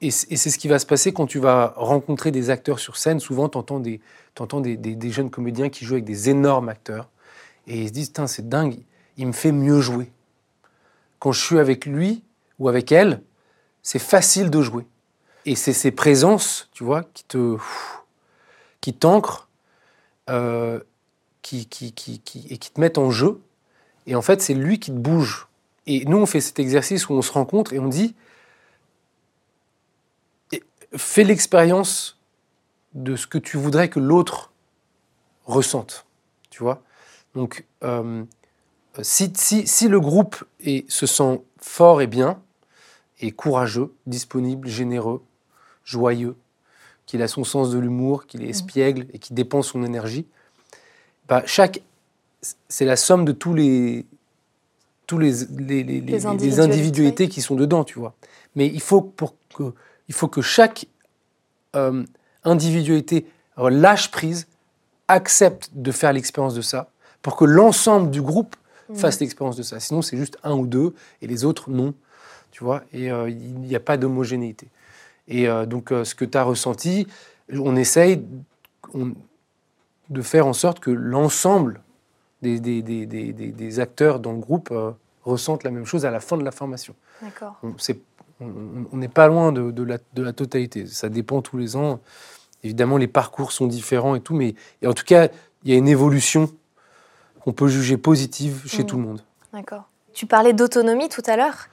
[0.00, 3.20] et c'est ce qui va se passer quand tu vas rencontrer des acteurs sur scène.
[3.20, 4.00] Souvent, tu entends, des,
[4.34, 7.08] t'entends des, des- des jeunes comédiens qui jouent avec des énormes acteurs.
[7.66, 8.76] Et ils se disent, c'est dingue,
[9.16, 10.10] il me fait mieux jouer.
[11.20, 12.22] Quand je suis avec lui
[12.58, 13.22] ou avec elle,
[13.84, 14.84] c'est facile de jouer.
[15.46, 17.56] Et c'est ces présences, tu vois, qui te,
[18.80, 19.48] qui t'ancrent,
[20.30, 20.80] euh,
[21.42, 23.40] qui, qui, qui, qui- et qui te mettent en jeu.
[24.06, 25.46] Et en fait, c'est lui qui te bouge.
[25.86, 28.16] Et nous, on fait cet exercice où on se rencontre et on dit,
[30.96, 32.18] fais l'expérience
[32.94, 34.52] de ce que tu voudrais que l'autre
[35.44, 36.06] ressente.
[36.50, 36.82] Tu vois
[37.34, 38.24] Donc, euh,
[39.02, 42.40] si, si, si le groupe est, se sent fort et bien,
[43.20, 45.22] et courageux, disponible, généreux,
[45.84, 46.36] joyeux,
[47.06, 50.26] qu'il a son sens de l'humour, qu'il est espiègle et qu'il dépense son énergie,
[51.28, 51.80] bah, chaque,
[52.68, 54.04] c'est la somme de tous les,
[55.06, 56.62] tous les, les, les- les- les individualités.
[56.62, 58.14] individualités qui sont dedans, tu vois.
[58.56, 59.72] Mais il faut, pour que,
[60.08, 60.86] il faut que chaque
[61.76, 62.04] euh,
[62.44, 64.46] individualité lâche prise,
[65.08, 66.90] accepte de faire l'expérience de ça,
[67.22, 68.56] pour que l'ensemble du groupe
[68.90, 68.96] Mhm.
[68.96, 69.80] fasse l'expérience de ça.
[69.80, 71.94] Sinon, c'est juste un ou deux, et les autres, non.
[72.54, 74.68] Tu vois Et euh, il n'y a pas d'homogénéité.
[75.26, 77.08] Et euh, donc, euh, ce que tu as ressenti,
[77.52, 78.22] on essaye
[78.94, 79.12] on-
[80.08, 81.80] de faire en sorte que l'ensemble
[82.42, 84.72] des, des, des- des- des- des acteurs dans le groupe
[85.24, 86.94] ressentent la même chose à la fin de la formation.
[87.20, 87.58] D'accord.
[88.40, 90.86] On n'est pas loin de, de la, de la totalité.
[90.86, 91.98] Ça dépend tous les ans.
[92.62, 95.26] Évidemment, les parcours sont différents et tout, mais et en tout cas,
[95.64, 96.52] il y a une évolution
[97.40, 98.86] qu'on peut juger positive chez Mhm.
[98.86, 99.24] tout le monde.
[99.52, 99.88] D'accord.
[100.12, 101.66] Tu parlais d'autonomie tout à l'heure.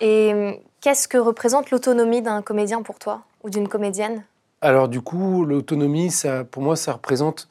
[0.00, 4.24] Et hum, qu'est-ce que représente l'autonomie d'un comédien pour toi ou d'une comédienne?
[4.60, 7.48] Alors du coup, l'autonomie, ça, pour moi, ça représente,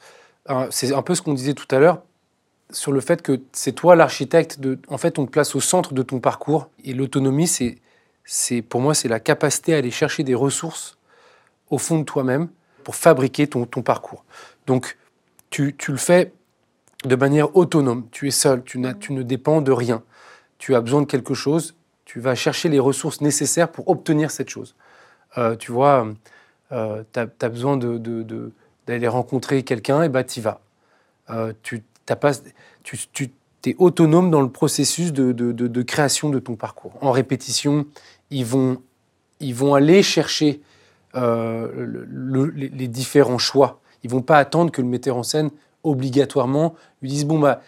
[0.70, 2.02] c'est un peu ce qu'on disait tout à l'heure,
[2.70, 4.58] sur le fait que c'est toi l'architecte.
[4.88, 6.68] En fait, on te place au centre de ton parcours.
[6.84, 7.76] Et l'autonomie, c'est,
[8.24, 10.98] c'est, pour moi, c'est la capacité à aller chercher des ressources
[11.70, 12.48] au fond de toi-même
[12.84, 14.24] pour fabriquer ton, parcours.
[14.66, 14.96] Donc,
[15.50, 16.32] tu, le fais
[17.04, 18.06] de manière autonome.
[18.10, 20.02] Tu es seul, tu ne dépends de rien.
[20.58, 21.75] Tu as besoin de quelque chose,
[22.06, 24.74] tu vas chercher les ressources nécessaires pour obtenir cette chose.
[25.36, 26.08] Euh, tu vois,
[26.72, 28.52] euh, tu as, besoin de, de- de-
[28.86, 30.60] d'aller rencontrer quelqu'un, et bah tu y vas.
[31.28, 32.32] Euh, tu t'as pas,
[32.84, 33.30] tu, tu
[33.66, 36.92] es autonome dans le processus de, création de ton parcours.
[37.00, 37.84] En répétition,
[38.30, 38.80] ils vont,
[39.40, 40.62] ils vont aller chercher
[41.16, 43.80] euh, le- le- les, les différents choix.
[44.04, 45.50] Ils vont pas attendre que le metteur en scène
[45.82, 47.60] obligatoirement lui dise bon bah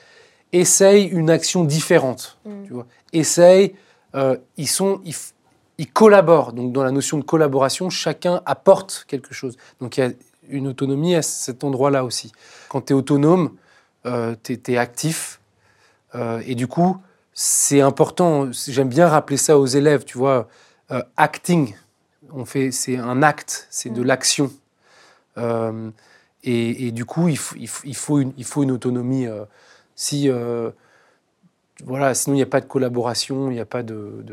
[0.53, 2.39] essaye une action différente.
[2.45, 2.65] Mm.
[2.65, 3.75] Tu vois, essaye.
[4.15, 5.33] Euh, ils sont, ils f-
[5.79, 6.53] ils collaborent.
[6.53, 9.57] Donc, dans la notion de collaboration, chacun apporte quelque chose.
[9.81, 10.11] Donc, il y a
[10.49, 12.33] une autonomie à cet endroit-là aussi.
[12.69, 13.57] Quand tu es autonome,
[14.07, 15.41] euh, tu es, actif.
[16.15, 16.97] Euh, et du coup,
[17.33, 18.51] c'est important.
[18.53, 20.49] J'aime bien rappeler ça aux élèves, tu vois.
[20.91, 21.75] Euh, acting,
[22.33, 24.05] on fait, c'est un acte, c'est de mm.
[24.05, 24.53] l'action.
[26.43, 29.27] Et, du coup, il, faut, une, il faut une autonomie.
[29.95, 30.29] si,
[31.85, 34.25] voilà, sinon, il n'y a pas de collaboration, il n'y a pas de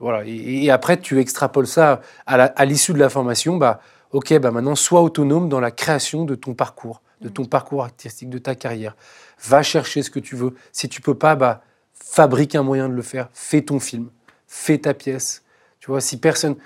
[0.00, 0.22] voilà.
[0.26, 3.56] Et, après, tu extrapoles ça à l'issue de la formation.
[3.56, 3.80] Bah,
[4.12, 8.30] ok, bah maintenant, sois autonome dans la création de ton parcours, de ton parcours artistique,
[8.30, 8.96] de ta carrière.
[9.44, 10.54] Va chercher ce que tu veux.
[10.72, 11.62] Si tu peux pas, bah,
[11.94, 13.28] fabrique un moyen de le faire.
[13.32, 14.08] Fais ton film,
[14.46, 15.42] fais ta pièce.
[15.80, 16.56] Tu vois, si personne,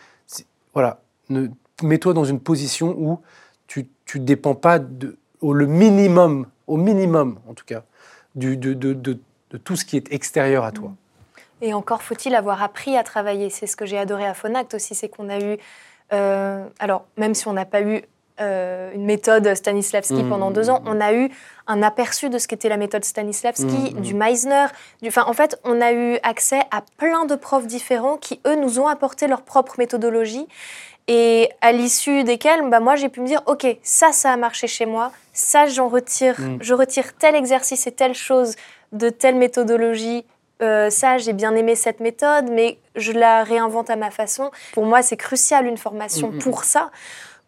[0.75, 1.01] voilà,
[1.83, 3.21] mets-toi dans une position où
[3.67, 7.85] tu ne dépends pas de, au le minimum, au minimum en tout cas,
[8.35, 9.19] du, de, de, de,
[9.53, 10.93] de tout ce qui est extérieur à toi.
[11.61, 13.51] Et encore faut-il avoir appris à travailler.
[13.51, 15.59] C'est ce que j'ai adoré à Fonact aussi, c'est qu'on a eu,
[16.13, 18.03] euh, alors même si on n'a pas eu
[18.41, 20.29] euh, une méthode Stanislavski mmh.
[20.29, 21.31] pendant deux ans, on a eu
[21.69, 24.01] un aperçu de ce qu'était la méthode Stanislavski, mmh, mmh.
[24.01, 24.67] du Meisner.
[25.03, 28.57] Du, enfin, en fait, on a eu accès à plein de profs différents qui, eux,
[28.57, 30.49] nous ont apporté leur propre méthodologie
[31.09, 34.67] et à l'issue desquels, bah, moi, j'ai pu me dire, OK, ça, ça a marché
[34.67, 38.55] chez moi, ça, j'en retire, je retire tel exercice et telle chose
[38.93, 40.25] de telle méthodologie
[40.63, 44.51] euh, ça, j'ai bien aimé cette méthode, mais je la réinvente à ma façon.
[44.73, 46.65] Pour moi, c'est crucial une formation mm, mm, pour mm.
[46.65, 46.91] ça,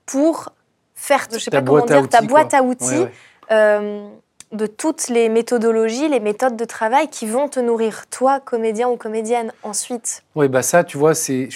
[0.05, 0.53] pour
[0.95, 3.07] faire, je sais pas comment dire, ta boîte à outils.
[3.51, 4.09] Euh,
[4.53, 8.97] de toutes les méthodologies, les méthodes de travail qui vont te nourrir, toi, comédien ou
[8.97, 10.23] comédienne, ensuite.
[10.37, 11.49] Oui, bah ça, tu vois, c'est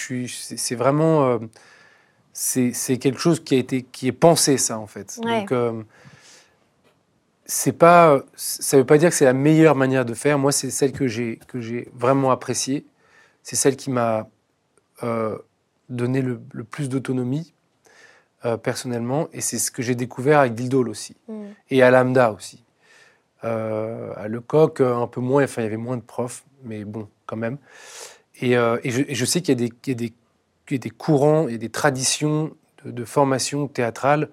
[0.72, 1.29] vraiment...
[1.29, 1.39] Euh,
[2.33, 5.18] c'est quelque chose qui, a été, qui est pensé, ça, en fait.
[5.20, 5.53] Donc,
[7.51, 10.38] c'est pas, ça veut pas dire que c'est la meilleure manière de faire.
[10.38, 12.84] Moi, c'est celle que j'ai que j'ai vraiment appréciée.
[13.42, 14.28] C'est celle qui m'a
[15.03, 15.38] euh,
[15.88, 17.55] donné le, plus d'autonomie
[18.44, 21.44] euh, personnellement, et c'est ce que j'ai découvert avec Dildol aussi, mm.
[21.70, 22.62] et à Lambda aussi.
[23.44, 27.09] Euh, à Lecoq, un peu moins, enfin il y avait moins de profs, mais bon,
[27.24, 27.57] quand même.
[28.42, 33.05] Et, je, sais qu'il y, y, y, a des courants et des traditions de, de
[33.07, 34.28] formation théâtrale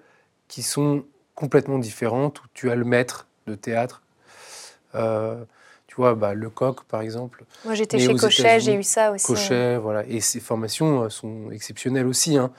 [0.48, 1.04] qui sont
[1.36, 4.02] complètement différente où tu as le maître de théâtre.
[4.96, 5.44] Euh,
[5.86, 7.44] tu vois, bah, Le Coq, par exemple.
[7.64, 9.26] Moi, j'étais chez Cochet, j'ai eu ça aussi.
[9.26, 10.04] Cochet, voilà.
[10.06, 12.36] Et ces formations euh, sont exceptionnelles aussi.
[12.36, 12.50] Hein.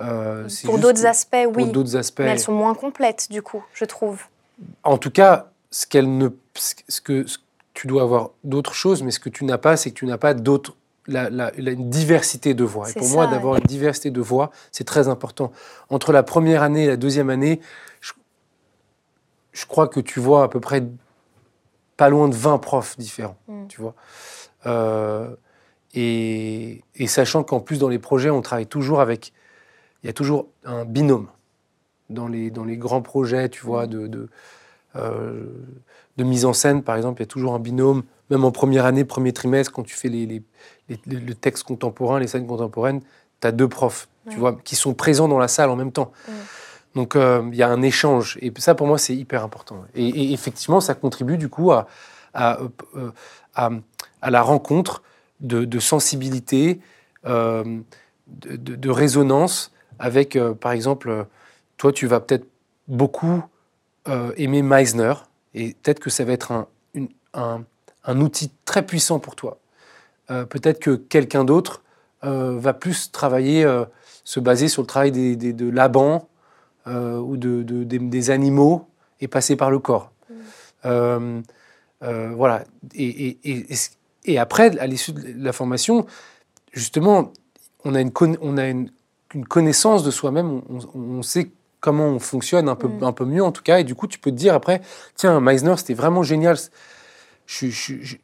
[0.00, 1.64] Euh, pour d'autres aspects, oui.
[1.64, 2.20] Pour d'autres aspects.
[2.20, 4.22] Mais elles sont moins complètes, du coup, je trouve.
[4.84, 7.26] En tout cas, ce, qu'elle ne, ce que
[7.74, 10.18] tu dois avoir d'autres choses, mais ce que tu n'as pas, c'est que tu n'as
[10.18, 12.90] pas d'autres la, une diversité de voix.
[12.90, 15.52] Et pour moi, d'avoir une diversité de voix, c'est très important.
[15.90, 17.60] Entre la première année et la deuxième année,
[19.50, 20.82] je, crois que tu vois à peu près
[21.96, 23.66] pas loin de 20 profs différents, mm.
[23.66, 23.94] tu vois.
[24.66, 25.34] Euh,
[25.94, 29.32] et, sachant qu'en plus, dans les projets, on travaille toujours avec...
[30.02, 31.28] Il y a toujours un binôme.
[32.10, 33.90] Dans les, dans les grands projets, tu vois, mm.
[33.90, 34.28] de, de,
[34.96, 35.46] euh,
[36.16, 38.02] de mise en scène, par exemple, il y a toujours un binôme.
[38.30, 40.42] Même en première année, premier trimestre, quand tu fais les, les
[41.06, 43.00] le texte contemporain, les scènes contemporaines,
[43.40, 46.12] tu as deux profs, tu vois, qui sont présents dans la salle en même temps.
[46.94, 48.38] Donc euh, il y a un échange.
[48.40, 49.84] Et ça, pour moi, c'est hyper important.
[49.94, 51.86] Et, effectivement, ça contribue du coup à,
[52.34, 52.58] à,
[52.96, 53.10] euh,
[53.54, 55.02] à, la rencontre
[55.40, 56.80] de, de sensibilité,
[57.26, 57.80] euh,
[58.26, 61.26] de, de, résonance avec, par exemple,
[61.76, 62.46] toi, tu vas peut-être
[62.88, 63.42] beaucoup
[64.36, 65.14] aimer Meisner.
[65.54, 66.68] Et peut-être que ça va être un,
[67.34, 67.64] un,
[68.04, 69.58] un outil très puissant pour toi.
[70.30, 71.82] Euh, peut-être que quelqu'un d'autre
[72.24, 73.84] euh, va plus travailler, euh,
[74.24, 76.28] se baser sur le travail des, de Laban
[76.86, 78.88] ou de, des, animaux
[79.20, 80.10] et passer par le corps.
[80.84, 81.42] Mm.
[82.34, 82.64] voilà.
[82.94, 83.38] Et,
[84.24, 86.06] et, après, à l'issue de la formation,
[86.72, 87.32] justement,
[87.84, 88.90] on a une, on a une,
[89.48, 90.60] connaissance de soi-même,
[90.94, 91.50] on, sait
[91.82, 93.04] comment on fonctionne un peu, mm.
[93.04, 94.80] un peu mieux en tout cas, et du coup, tu peux te dire après,
[95.16, 96.56] tiens, Meisner, c'était vraiment génial.
[97.44, 98.16] Je, je,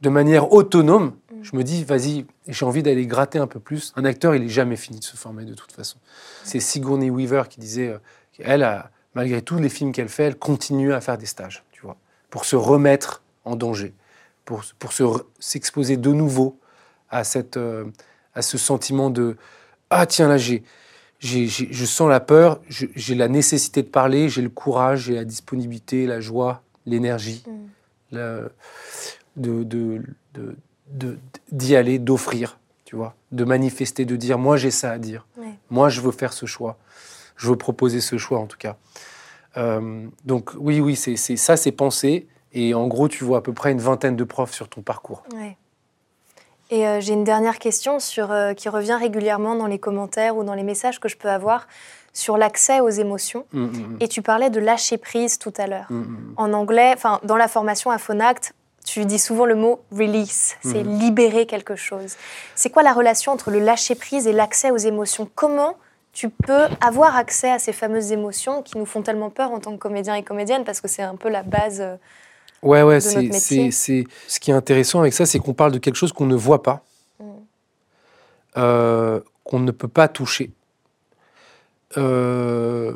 [0.00, 1.42] de manière autonome, mm.
[1.42, 3.92] je me dis, vas-y, j'ai envie d'aller gratter un peu plus.
[3.94, 5.98] Un acteur, il n'est jamais fini de se former de toute façon.
[6.42, 7.98] C'est Sigourney Weaver qui disait, euh,
[8.40, 11.82] elle, a, malgré tous les films qu'elle fait, elle continue à faire des stages, tu
[11.82, 11.96] vois,
[12.30, 13.94] pour se remettre en danger,
[14.46, 14.92] pour, pour
[15.38, 16.58] s'exposer de nouveau
[17.10, 17.84] à, cette, euh,
[18.34, 19.36] à ce sentiment de,
[19.90, 20.64] ah tiens, là, j'ai,
[21.18, 26.06] je sens la peur, j'ai la nécessité de parler, j'ai le courage, j'ai la disponibilité,
[26.06, 27.44] la joie, l'énergie.
[27.46, 28.48] Mm
[29.36, 31.18] de,
[31.52, 35.26] d'y aller, d'offrir, tu vois, de manifester, de dire moi j'ai ça à dire,
[35.70, 36.78] moi je veux faire ce choix,
[37.36, 38.76] je veux proposer ce choix en tout cas.
[39.56, 42.26] Euh, donc oui, oui, c'est, ça, c'est pensé.
[42.52, 45.24] Et en gros, tu vois à peu près une vingtaine de profs sur ton parcours.
[46.70, 50.44] Et euh, j'ai une dernière question sur, euh, qui revient régulièrement dans les commentaires ou
[50.44, 51.68] dans les messages que je peux avoir
[52.12, 53.46] sur l'accès aux émotions.
[53.52, 53.96] Mm, mm, mm.
[54.00, 55.88] Et tu parlais de lâcher prise tout à l'heure.
[56.36, 58.54] En anglais, enfin dans la formation à Phonact,
[58.84, 62.16] tu dis souvent le mot release, c'est libérer quelque chose.
[62.54, 65.28] C'est quoi la relation entre le lâcher prise et l'accès aux émotions?
[65.34, 65.76] Comment
[66.12, 69.72] tu peux avoir accès à ces fameuses émotions qui nous font tellement peur en tant
[69.72, 71.84] que comédien et comédienne parce que c'est un peu la base.
[72.62, 75.78] Ouais, ouais, c'est, c'est, c'est- ce qui est intéressant avec ça, c'est qu'on parle de
[75.78, 76.82] quelque chose qu'on ne voit pas,
[77.20, 77.24] Mm.
[78.56, 80.50] euh, qu'on ne peut pas toucher,
[81.96, 82.94] euh,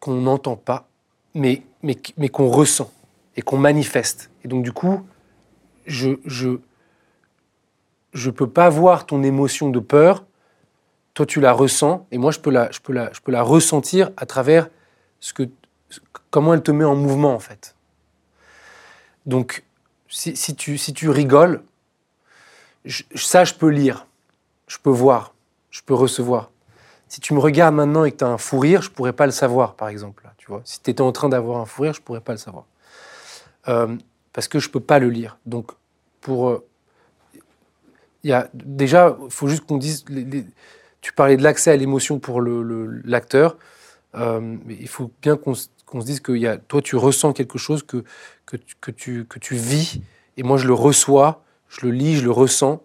[0.00, 0.88] qu'on n'entend pas,
[1.34, 2.90] mais, mais, mais qu'on ressent
[3.36, 4.30] et qu'on manifeste.
[4.44, 5.00] Et donc, du coup,
[5.86, 6.58] je je,
[8.12, 10.24] je peux pas voir ton émotion de peur,
[11.14, 13.42] toi tu la ressens, et moi je peux la, je peux la, je peux la
[13.42, 14.68] ressentir à travers
[15.20, 15.44] ce que,
[16.34, 17.76] comment elle te met en mouvement en fait?
[19.24, 19.62] Donc,
[20.08, 21.62] si, tu, rigoles,
[23.14, 24.08] ça je peux lire,
[24.66, 25.32] je peux voir,
[25.70, 26.50] je peux recevoir.
[27.06, 29.26] Si tu me regardes maintenant et que tu as un fou rire, je pourrais pas
[29.26, 30.28] le savoir, par exemple.
[30.64, 32.64] si tu étais en train d'avoir un fou rire, je pourrais pas le savoir,
[33.68, 33.96] Euh,
[34.32, 35.38] parce que je peux pas le lire.
[35.46, 35.70] Donc,
[36.20, 36.66] pour euh,
[38.54, 40.04] déjà, il faut juste qu'on dise.
[41.00, 43.56] tu parlais de l'accès à l'émotion pour le- le- l'acteur.
[44.16, 45.54] Euh, il faut bien qu'on
[45.94, 48.02] qu'on se dise que y a, toi, tu ressens quelque chose que,
[48.46, 50.00] que, tu- que, tu, que tu vis,
[50.36, 52.82] et moi, je le reçois, je le lis, je le ressens,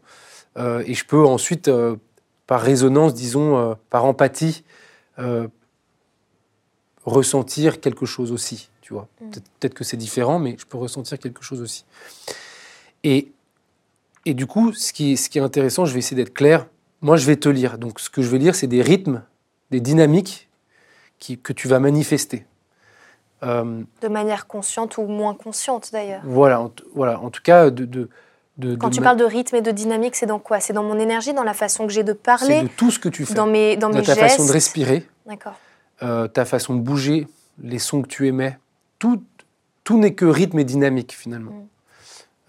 [0.57, 1.95] euh, et je peux ensuite, euh,
[2.45, 4.63] par résonance, disons, euh, par empathie,
[7.05, 9.07] ressentir quelque chose aussi, tu vois.
[9.21, 9.29] Mm.
[9.31, 11.83] Peut-être peut-être que c'est différent, mais je peux ressentir quelque chose aussi.
[13.03, 13.31] Et,
[14.25, 16.67] et du coup, ce qui, est- ce qui est intéressant, je vais essayer d'être clair,
[17.01, 17.77] moi, je vais te lire.
[17.79, 19.23] Donc, ce que je vais lire, c'est des rythmes,
[19.71, 20.47] des dynamiques
[21.17, 22.45] qui, que tu vas manifester.
[23.43, 26.21] Euh, de manière consciente ou moins consciente d'ailleurs.
[26.25, 27.85] voilà, en, voilà, en tout cas, de.
[27.85, 28.09] de,
[28.57, 30.59] de- Quand de tu ma- parles de rythme et de dynamique, c'est dans quoi?
[30.59, 32.99] C'est dans mon énergie, dans la façon que j'ai de c'est parler, de tout ce
[32.99, 34.19] que tu fais, dans mes, dans mes ta gestes.
[34.19, 35.53] façon de respirer, D'accord.
[36.03, 37.27] euh, ta façon de bouger,
[37.63, 38.57] les sons que tu émets.
[38.99, 39.23] Tout,
[39.85, 41.51] tout n'est que rythme et dynamique finalement.
[41.51, 41.65] Mm.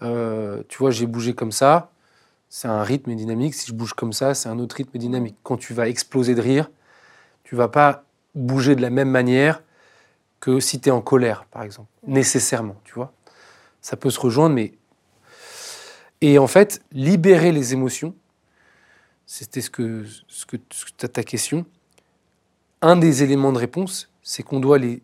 [0.03, 1.89] Euh, tu vois, j'ai bougé comme ça,
[2.49, 3.53] c'est un rythme et dynamique.
[3.53, 5.37] Si je bouge comme ça, c'est un autre rythme et dynamique.
[5.43, 6.69] Quand tu vas exploser de rire,
[7.43, 8.03] tu vas pas
[8.35, 9.61] bouger de la même manière
[10.41, 13.13] que si tu es en colère, par exemple, nécessairement, tu vois.
[13.79, 14.73] Ça peut se rejoindre, mais...
[16.19, 18.13] Et en fait, libérer les émotions,
[19.25, 21.65] c'était ce que, ce que, ce ta question,
[22.81, 25.01] un des éléments de réponse, c'est qu'on doit les,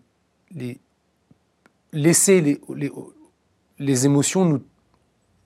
[0.52, 0.80] les
[1.92, 2.92] laisser les, les,
[3.80, 4.64] les émotions nous,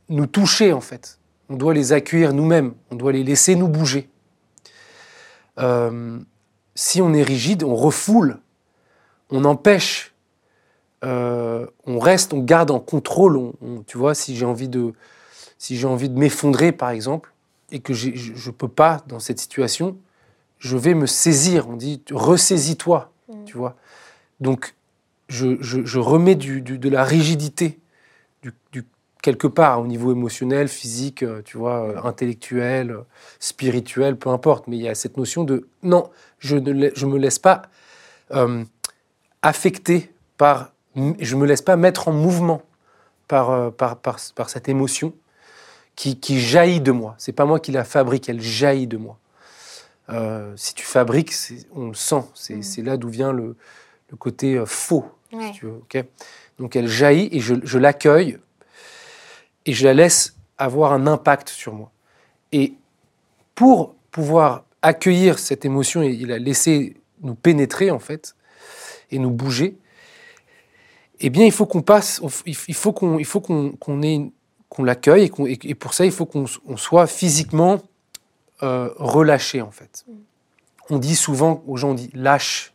[0.10, 1.20] nous toucher, en fait.
[1.48, 4.10] On doit les accueillir nous-mêmes, on doit les laisser nous bouger.
[5.58, 6.20] Euh,
[6.76, 8.41] si on est rigide, on refoule,
[9.32, 10.14] on empêche,
[11.04, 13.38] euh, on reste, on garde en contrôle.
[13.38, 14.94] on- on- tu vois, si j'ai envie de,
[15.58, 17.34] si j'ai envie de m'effondrer, par exemple,
[17.72, 19.98] et que je ne peux pas dans cette situation,
[20.60, 21.70] je vais me saisir.
[21.70, 23.46] On dit ressaisis-toi, Mm.
[23.46, 23.76] tu vois.
[24.40, 24.76] Donc,
[25.30, 27.80] je, je- je remets du- du- de la rigidité,
[28.44, 28.86] du, du-
[29.24, 32.98] quelque part, au niveau émotionnel, physique, euh, tu vois, euh, intellectuel,
[33.40, 34.68] spirituel, peu importe.
[34.68, 36.10] Mais il y a cette notion de non,
[36.40, 37.62] je ne je me laisse pas
[38.34, 38.64] euh,
[39.42, 42.62] affecter par, je me laisse pas mettre en mouvement
[43.28, 45.14] par, euh, par, par, par cette émotion
[45.96, 47.16] qui, qui jaillit de moi.
[47.18, 49.18] C'est pas moi qui la fabrique, elle jaillit de moi.
[50.10, 51.34] Euh, si tu fabriques,
[51.76, 52.24] on le sent.
[52.34, 52.64] C'est Mm.
[52.64, 53.56] c'est là d'où vient le,
[54.10, 55.48] le côté euh, faux, Ouais.
[55.54, 55.82] si tu veux.
[56.60, 58.38] Donc elle jaillit et je, je l'accueille
[59.66, 61.90] et je la laisse avoir un impact sur moi.
[62.52, 62.74] Et
[63.56, 68.36] pour pouvoir accueillir cette émotion et la laisser nous pénétrer en fait
[69.12, 69.76] et nous bouger,
[71.20, 74.32] eh bien il faut qu'on passe, on il faut qu'on, il faut qu'on, qu'on
[74.70, 77.82] qu'on l'accueille et, qu'on- et- et pour ça il faut qu'on on soit physiquement
[78.64, 80.06] euh, relâché en fait.
[80.90, 82.74] On dit souvent aux gens, on dit lâche,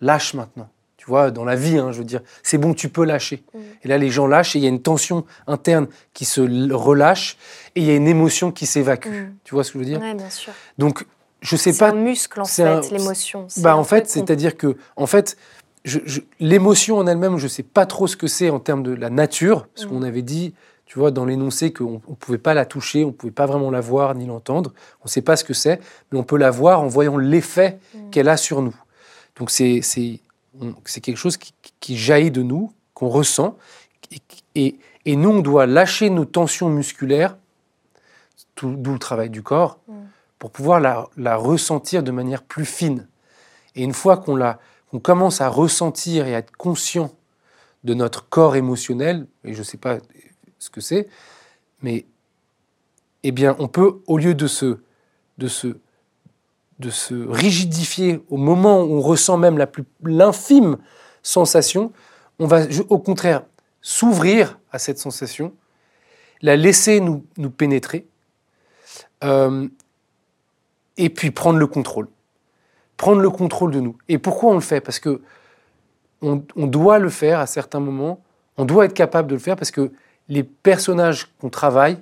[0.00, 0.68] lâche maintenant.
[0.96, 3.44] Tu vois, dans la vie, hein, je veux dire, c'est bon, tu peux lâcher.
[3.52, 3.58] Mm.
[3.82, 6.40] Et là, les gens lâchent et il y a une tension interne qui se
[6.72, 7.36] relâche
[7.76, 9.08] et il y a une émotion qui s'évacue.
[9.10, 9.34] Mm.
[9.44, 10.00] Tu vois ce que je veux dire?
[10.00, 10.54] Ouais, bien sûr.
[10.78, 11.04] Donc,
[11.44, 13.44] je sais C'est pas un muscle en c'est fait, un- l'émotion.
[13.48, 15.36] C'est bah, en fait, c'est-à-dire que, en fait,
[15.84, 18.82] je- je- l'émotion en elle-même, je ne sais pas trop ce que c'est en termes
[18.82, 19.90] de la nature, parce Mm.
[19.90, 20.54] qu'on avait dit,
[20.86, 23.70] tu vois, dans l'énoncé qu'on ne pouvait pas la toucher, on ne pouvait pas vraiment
[23.70, 24.72] la voir ni l'entendre.
[25.00, 25.80] On ne sait pas ce que c'est,
[26.10, 28.10] mais on peut la voir en voyant l'effet Mm.
[28.10, 28.74] qu'elle a sur nous.
[29.38, 30.20] Donc, c'est c'est-
[30.86, 33.56] c'est quelque chose qui, qui jaillit de nous, qu'on ressent,
[34.12, 34.20] et,
[34.54, 37.36] et- et nous, on doit lâcher nos tensions musculaires,
[38.56, 39.92] d'où le travail du corps, Mm.
[40.38, 43.08] Pour pouvoir la, ressentir de manière plus fine.
[43.74, 44.58] Et une fois qu'on la-
[45.02, 47.12] commence à ressentir et à être conscient
[47.82, 49.98] de notre corps émotionnel, et je ne sais pas
[50.58, 51.08] ce que c'est,
[51.82, 52.06] mais
[53.22, 54.78] eh bien, on peut, au lieu de se,
[55.38, 55.76] de se,
[56.78, 59.58] de se rigidifier au moment où on ressent même
[60.02, 60.78] l'infime
[61.22, 61.92] sensation,
[62.38, 63.44] on va au contraire
[63.80, 65.54] s'ouvrir à cette sensation,
[66.42, 68.06] la laisser nous, nous pénétrer,
[69.22, 69.68] euh,
[70.96, 72.08] et puis prendre le contrôle.
[72.96, 73.96] Prendre le contrôle de nous.
[74.08, 74.80] Et pourquoi on le fait?
[74.80, 75.20] Parce que
[76.22, 78.22] on, doit le faire à certains moments,
[78.56, 79.92] on doit être capable de le faire parce que
[80.28, 81.98] les personnages qu'on travaille,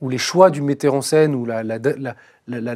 [0.00, 1.62] ou les choix du metteur en scène, ou la,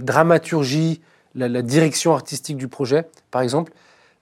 [0.01, 1.01] dramaturgie,
[1.35, 3.73] la, direction artistique du projet, par exemple,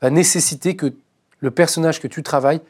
[0.01, 0.95] va nécessiter que
[1.41, 2.61] le personnage que tu travailles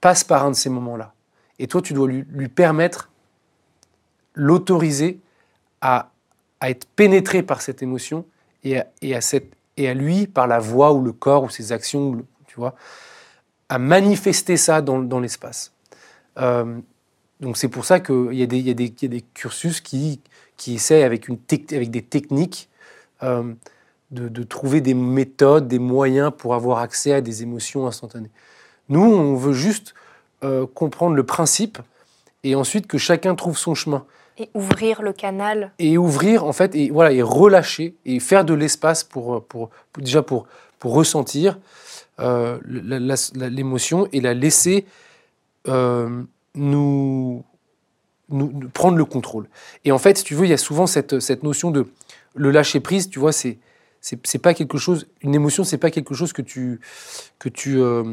[0.00, 1.12] passe par un de ces moments-là.
[1.60, 3.10] Et toi, tu dois lui permettre,
[4.34, 5.20] l'autoriser
[5.80, 6.10] à,
[6.64, 8.24] à, être pénétré par cette émotion
[8.62, 12.74] et à, lui, par la voix ou le corps ou ses actions, tu vois,
[13.68, 15.72] à manifester ça dans, l'espace.
[16.38, 16.78] Euh,
[17.40, 20.20] donc c'est pour ça qu'il y, a des cursus qui,
[20.66, 22.68] essayent avec, des techniques
[23.22, 23.52] euh,
[24.10, 28.30] de, de, trouver des méthodes, des moyens pour avoir accès à des émotions instantanées.
[28.88, 29.94] Nous, on veut juste
[30.42, 31.78] euh, comprendre le principe
[32.42, 34.04] et ensuite que chacun trouve son chemin.
[34.38, 35.72] Et ouvrir le canal.
[35.78, 40.22] Et ouvrir, en fait, et, voilà, et relâcher, et faire de l'espace pour, pour, déjà
[40.22, 40.46] pour,
[40.78, 41.58] pour ressentir
[42.20, 44.86] euh, l'émotion et la laisser
[45.68, 46.22] euh,
[46.54, 47.44] nous,
[48.28, 49.48] nous, prendre le contrôle.
[49.84, 51.86] Et en fait, tu veux, il y a souvent cette, cette notion de
[52.34, 53.58] le lâcher prise, tu vois, c'est
[54.22, 56.80] c'est pas quelque chose, une émotion, c'est pas quelque chose que tu,
[57.38, 58.04] que tu, euh,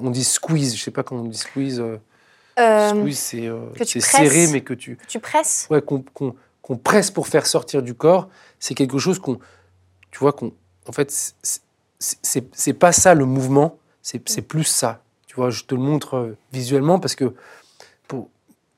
[0.00, 1.80] on dit squeeze, je sais pas comment on dit squeeze.
[1.80, 1.98] Euh,
[2.56, 4.98] squeeze, c'est euh, serré, mais que tu.
[5.08, 8.28] Tu presses Ouais, qu'on presse pour faire sortir du corps.
[8.58, 9.38] C'est quelque chose qu'on.
[10.10, 10.52] Tu vois, qu'on.
[10.88, 11.34] En fait,
[11.98, 15.02] c'est pas ça le mouvement, c'est plus ça.
[15.26, 17.34] Tu vois, je te le montre euh, visuellement parce que
[18.08, 18.30] pour,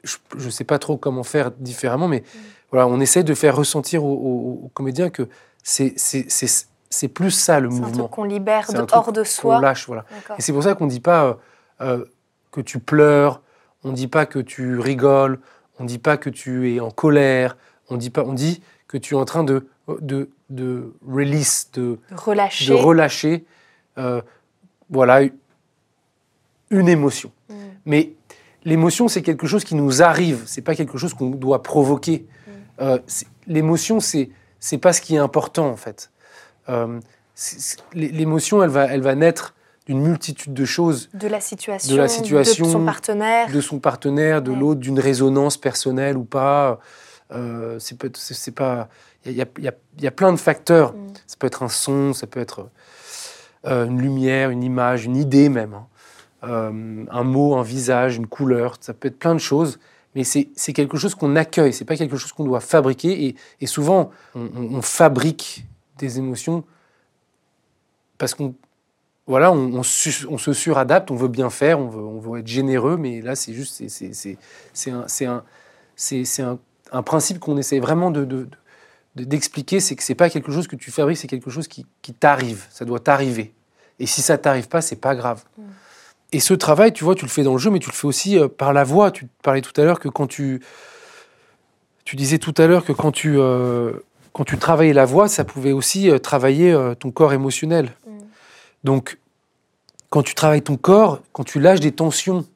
[0.04, 2.38] je ne sais pas trop comment faire différemment, mais mm.
[2.70, 5.28] voilà, on essaie de faire ressentir aux, comédiens que
[5.62, 7.86] c'est plus ça le mouvement.
[7.88, 9.56] C'est un truc qu'on libère de hors de soi.
[9.56, 10.04] On lâche, voilà.
[10.38, 11.38] Et c'est pour ça qu'on ne dit pas
[11.78, 13.40] que tu pleures,
[13.84, 15.38] on ne dit pas que tu rigoles,
[15.78, 17.56] on ne dit pas que tu es en colère,
[17.88, 19.66] on dit pas, on dit que tu es en train de
[20.00, 23.44] de, de release, de relâcher, de relâcher
[23.98, 24.22] euh,
[24.90, 25.22] voilà,
[26.70, 27.32] une émotion.
[27.48, 27.54] Mm.
[27.86, 28.12] Mais
[28.64, 32.26] l'émotion, c'est quelque chose qui nous arrive, c'est pas quelque chose qu'on doit provoquer.
[32.26, 32.50] Mm.
[32.80, 32.98] Euh,
[33.46, 34.30] l'émotion, c'est
[34.60, 36.10] c'est pas ce qui est important en fait.
[36.68, 37.00] Euh,
[37.94, 39.54] l'émotion, elle va, elle va naître
[39.86, 41.08] d'une multitude de choses.
[41.14, 43.50] De la situation, de, la situation, de son partenaire.
[43.50, 46.78] De son partenaire, de l'autre, d'une résonance personnelle ou pas.
[47.32, 47.96] Euh, c'est
[48.54, 48.88] pas.
[49.24, 50.92] Il y, y, a plein de facteurs.
[50.92, 51.12] Mm.
[51.26, 52.68] Ça peut être un son, ça peut être
[53.66, 55.74] euh, une lumière, une image, une idée même.
[55.74, 55.86] Hein.
[56.44, 58.76] Euh, un mot, un visage, une couleur.
[58.80, 59.78] Ça peut être plein de choses.
[60.14, 63.28] Mais c'est quelque chose qu'on accueille, c'est pas quelque chose qu'on doit fabriquer.
[63.28, 65.64] Et, et souvent, on, on, fabrique
[65.96, 66.64] des émotions
[68.18, 68.54] parce qu'on
[69.32, 73.22] voilà, on, se suradapte, on veut bien faire, on veut, on veut être généreux, mais
[73.22, 76.58] là, c'est juste, c'est un, un,
[76.92, 78.46] un, principe qu'on essaie vraiment de,
[79.16, 82.66] d'expliquer, c'est que c'est pas quelque chose que tu fabriques, c'est quelque chose qui, t'arrive,
[82.68, 83.54] ça doit t'arriver.
[83.98, 85.42] Et si ça t'arrive pas, c'est pas grave.
[85.56, 85.62] Mm.
[86.32, 88.06] Et ce travail, tu vois, tu le fais dans le jeu, mais tu le fais
[88.06, 89.10] aussi euh, par la voix.
[89.12, 90.60] Tu parlais tout à l'heure que quand tu,
[92.04, 93.94] tu disais tout à l'heure que quand tu, euh,
[94.34, 97.92] quand tu travaillais la voix, ça pouvait aussi euh, travailler ton corps émotionnel.
[98.84, 99.16] Donc,
[100.12, 102.46] quand tu travailles ton corps, quand tu lâches des tensions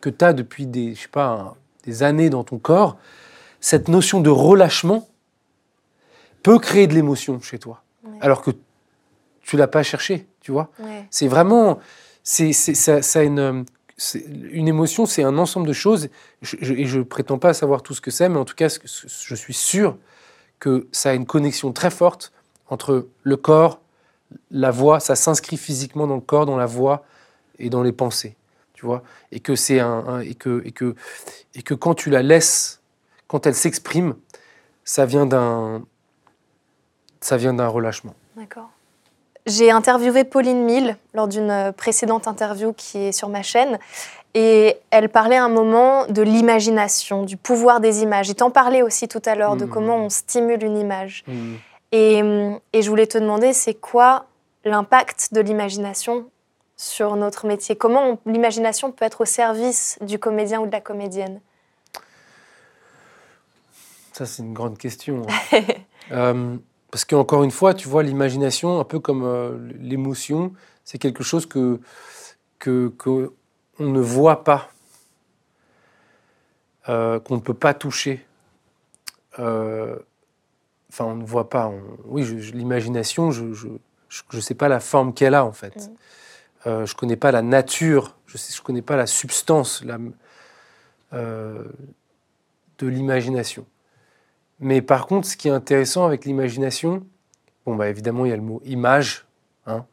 [0.00, 2.96] que tu as depuis des, je sais pas, des années dans ton corps,
[3.58, 5.08] cette notion de relâchement
[6.44, 7.82] peut créer de l'émotion chez toi,
[8.20, 8.52] alors que
[9.40, 10.70] tu l'as pas cherché, tu vois.
[11.10, 11.80] C'est vraiment,
[12.22, 13.64] c'est, ça, ça une,
[14.52, 18.00] une émotion, c'est un ensemble de choses, et je ne prétends pas savoir tout ce
[18.00, 19.98] que c'est, mais en tout cas, je suis sûr
[20.60, 22.32] que ça a une connexion très forte
[22.68, 23.80] entre le corps,
[24.50, 27.04] la voix, ça s'inscrit physiquement dans le corps, dans la voix
[27.58, 28.36] et dans les pensées,
[28.74, 29.02] tu vois,
[29.32, 30.94] et que c'est un, et que et que
[31.54, 32.80] et que quand tu la laisses,
[33.28, 34.14] quand elle s'exprime,
[34.84, 35.82] ça vient d'un
[37.20, 38.14] ça vient d'un relâchement.
[38.36, 38.70] D'accord.
[39.46, 43.78] J'ai interviewé Pauline Mille lors d'une précédente interview qui est sur ma chaîne
[44.34, 48.28] et elle parlait un moment de l'imagination, du pouvoir des images.
[48.28, 49.70] Et t'en parlais aussi tout à l'heure de mmh.
[49.70, 51.24] comment on stimule une image.
[51.26, 51.54] Mmh.
[51.98, 54.26] Et, je voulais te demander, c'est quoi
[54.66, 56.30] l'impact de l'imagination
[56.76, 57.74] sur notre métier?
[57.74, 61.40] Comment l'imagination peut être au service du comédien ou de la comédienne?
[64.12, 65.22] Ça, c'est une grande question.
[65.52, 65.60] Hein.
[66.12, 66.56] euh,
[66.90, 70.52] parce qu'encore une fois, tu vois, l'imagination, un peu comme euh, l'émotion,
[70.84, 71.80] c'est quelque chose que,
[72.58, 73.32] que, que,
[73.78, 74.68] on ne voit pas,
[76.90, 78.22] euh, qu'on ne peut pas toucher.
[80.86, 81.72] Euh, enfin, on ne voit pas.
[82.04, 83.68] oui, l'imagination, je
[84.32, 85.76] ne sais pas la forme qu'elle a en fait.
[85.76, 85.96] Mm.
[86.66, 89.98] Euh, je ne connais pas la nature, je ne je connais pas la substance la,
[91.12, 91.64] euh,
[92.78, 93.66] de l'imagination.
[94.58, 97.06] Mais par contre, ce qui est intéressant avec l'imagination,
[97.66, 99.26] bon, bah, évidemment, il y a le mot image,
[99.66, 99.84] hein,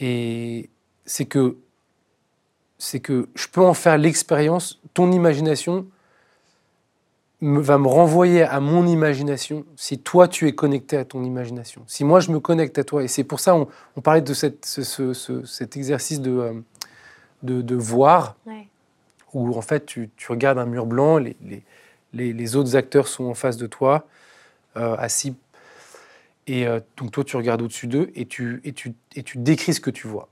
[0.00, 0.68] et
[1.06, 1.56] c'est que,
[2.78, 5.86] c'est que je peux en faire l'expérience, ton imagination,
[7.40, 11.82] va me renvoyer à mon imagination si toi tu es connecté à ton imagination.
[11.86, 14.34] Si moi je me connecte à toi, et c'est pour ça on, on parlait de
[14.34, 16.52] cette, ce, cet exercice de, euh,
[17.42, 18.36] de, de voir,
[19.32, 21.36] où en fait tu, tu, regardes un mur blanc, les,
[22.12, 24.08] les, les, autres acteurs sont en face de toi,
[24.76, 25.36] euh, assis,
[26.48, 29.74] et euh, donc toi tu regardes au-dessus d'eux et tu, et, tu, et tu décris
[29.74, 30.28] ce que tu vois.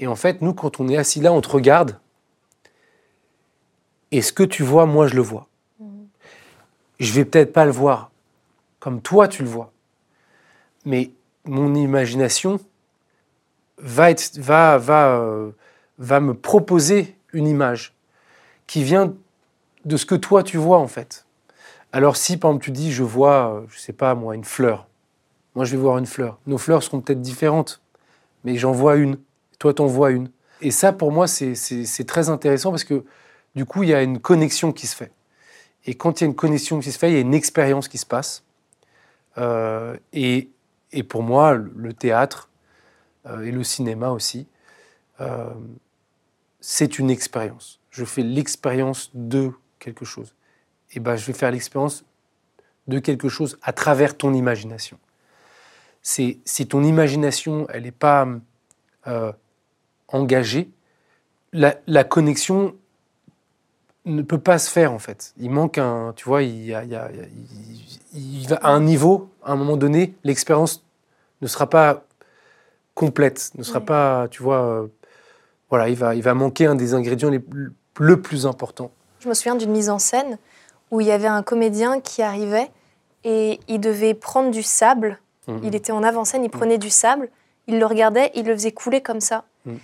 [0.00, 2.00] Et en fait, nous, quand on est assis là, on te regarde,
[4.10, 5.48] et ce que tu vois, moi je le vois
[6.98, 8.10] je vais peut-être pas le voir
[8.80, 9.72] comme toi tu le vois,
[10.84, 11.10] mais
[11.44, 12.60] mon imagination
[13.78, 15.50] va, va, va, euh,
[15.98, 17.94] va me proposer une image
[18.66, 19.14] qui vient
[19.84, 21.26] de ce que toi tu vois en fait.
[21.92, 24.86] Alors si par exemple tu dis je vois, euh, je sais pas moi, une fleur,
[25.54, 26.38] moi je vais voir une fleur.
[26.46, 27.80] Nos fleurs seront peut-être différentes,
[28.44, 29.18] mais j'en vois une,
[29.58, 30.30] toi t'en vois une.
[30.60, 33.04] Et ça pour moi c'est très intéressant parce que
[33.54, 35.12] du coup il y a une connexion qui se fait.
[35.86, 37.88] Et quand il y a une connexion qui se fait, il y a une expérience
[37.88, 38.44] qui se passe.
[39.38, 40.50] Euh, et,
[41.08, 42.48] pour moi, le théâtre
[43.26, 44.46] euh, et le cinéma aussi,
[45.20, 45.50] euh,
[46.60, 47.80] c'est une expérience.
[47.90, 50.34] Je fais l'expérience de quelque chose.
[50.92, 52.04] Et ben, je vais faire l'expérience
[52.86, 54.98] de quelque chose à travers ton imagination.
[56.02, 58.28] C'est si ton imagination, elle n'est pas
[60.08, 60.70] engagée,
[61.52, 62.74] la connexion
[64.04, 65.32] ne peut pas se faire en fait.
[65.38, 66.84] Il manque un, tu vois, il, y a,
[68.14, 70.84] il, va à un niveau, à un moment donné, l'expérience
[71.40, 72.04] ne sera pas
[72.94, 74.86] complète, ne sera pas, tu vois, euh,
[75.70, 77.42] voilà, il va, il va manquer un des ingrédients les,
[77.98, 78.90] le plus important.
[79.20, 80.38] Je me souviens d'une mise en scène
[80.90, 82.70] où il y avait un comédien qui arrivait
[83.24, 85.18] et il devait prendre du sable.
[85.48, 85.60] Mhm.
[85.64, 87.30] Il était en avant-scène, il prenait du sable,
[87.66, 89.44] il le regardait, il le faisait couler comme ça.
[89.64, 89.78] Mhm.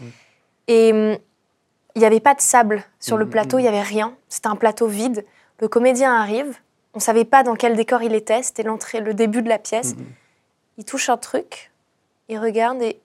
[0.69, 1.19] Et hum,
[1.95, 4.15] il n'y avait pas de sable sur le mm, plateau, mm, il n'y avait rien.
[4.29, 5.25] C'était un plateau vide.
[5.61, 6.57] Le comédien arrive,
[6.95, 9.59] on ne savait pas dans quel décor il était, c'était l'entrée, le début de la
[9.59, 9.95] pièce.
[9.95, 10.05] Mm,
[10.79, 11.71] il touche un truc,
[12.29, 13.01] il regarde et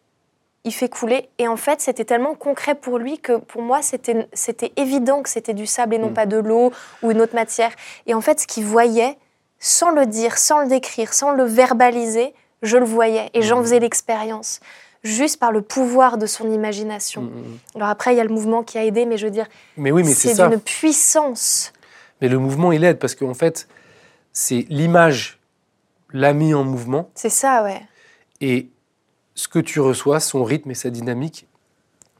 [0.63, 1.29] il fait couler.
[1.37, 5.29] Et en fait, c'était tellement concret pour lui que pour moi, c'était, c'était évident que
[5.29, 6.71] c'était du sable et non pas de l'eau
[7.03, 7.71] ou une autre matière.
[8.07, 9.17] Et en fait, ce qu'il voyait,
[9.59, 13.79] sans le dire, sans le décrire, sans le verbaliser, je le voyais et j'en faisais
[13.79, 14.59] l'expérience
[15.05, 17.21] juste par le pouvoir de son imagination.
[17.21, 17.57] Mm, mm, mm.
[17.75, 19.47] Alors après, il y a le mouvement qui a aidé, mais je veux dire,
[19.77, 21.71] mais oui, mais c'est d'une puissance.
[22.21, 23.67] Mais le mouvement, il aide parce qu'en fait,
[24.33, 25.39] c'est l'image
[26.11, 27.09] l'a mis en mouvement.
[27.15, 27.81] C'est ça, ouais.
[28.41, 28.69] Et
[29.35, 31.47] ce que tu reçois, son rythme et sa dynamique,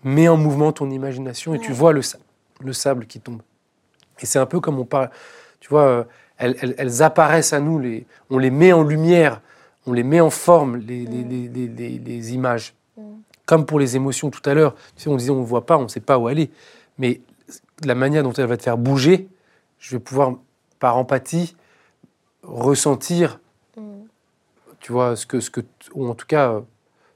[0.04, 2.02] met en mouvement ton imagination et tu vois le,
[2.62, 3.42] le sable qui tombe.
[4.20, 5.10] Et c'est un peu comme on parle,
[5.60, 6.04] tu vois, euh,
[6.38, 9.42] elles, elles, apparaissent à nous, les, on les met en lumière
[9.86, 12.74] on les met en forme, les, les, images.
[12.98, 13.02] Mm.
[13.46, 15.78] Comme pour les émotions tout à l'heure, tu sais, on disait on ne voit pas,
[15.78, 16.50] on ne sait pas où aller.
[16.98, 17.22] Mais
[17.84, 19.28] la manière dont elle va te faire bouger,
[19.80, 20.34] je vais pouvoir,
[20.80, 21.56] par empathie,
[22.44, 23.40] ressentir,
[23.78, 23.82] mm.
[24.80, 25.62] tu vois, ce que, ce que,
[25.94, 26.62] ou en tout cas, euh,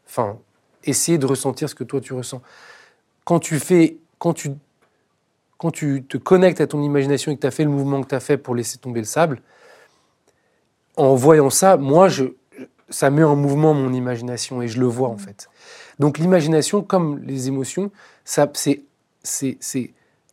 [0.08, 0.38] enfin,
[0.84, 2.42] essayer de ressentir ce que toi tu ressens.
[3.24, 4.52] Quand tu fais, quand tu,
[5.58, 8.08] quand tu te connectes à ton imagination et que tu as fait le mouvement que
[8.08, 9.42] tu as fait pour laisser tomber le sable,
[10.96, 12.26] en voyant ça, moi, je,
[12.90, 15.20] ça met en mouvement mon imagination et je le vois en mm.
[15.20, 15.50] fait.
[16.00, 17.92] Donc l'imagination, comme les émotions,
[18.24, 18.84] c'est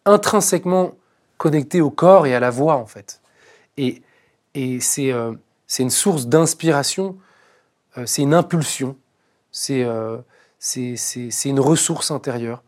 [0.05, 0.93] intrinsèquement
[1.39, 3.21] connecté au corps et à la voix en fait.
[3.77, 4.03] Et,
[4.55, 5.33] et c'est euh,
[5.79, 7.17] une source d'inspiration,
[7.99, 8.97] euh, c'est une impulsion,
[9.53, 10.19] c'est euh,
[10.77, 12.63] une ressource intérieure,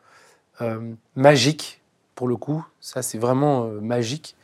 [0.61, 1.80] euh, magique
[2.14, 4.36] pour le coup, ça c'est vraiment magique,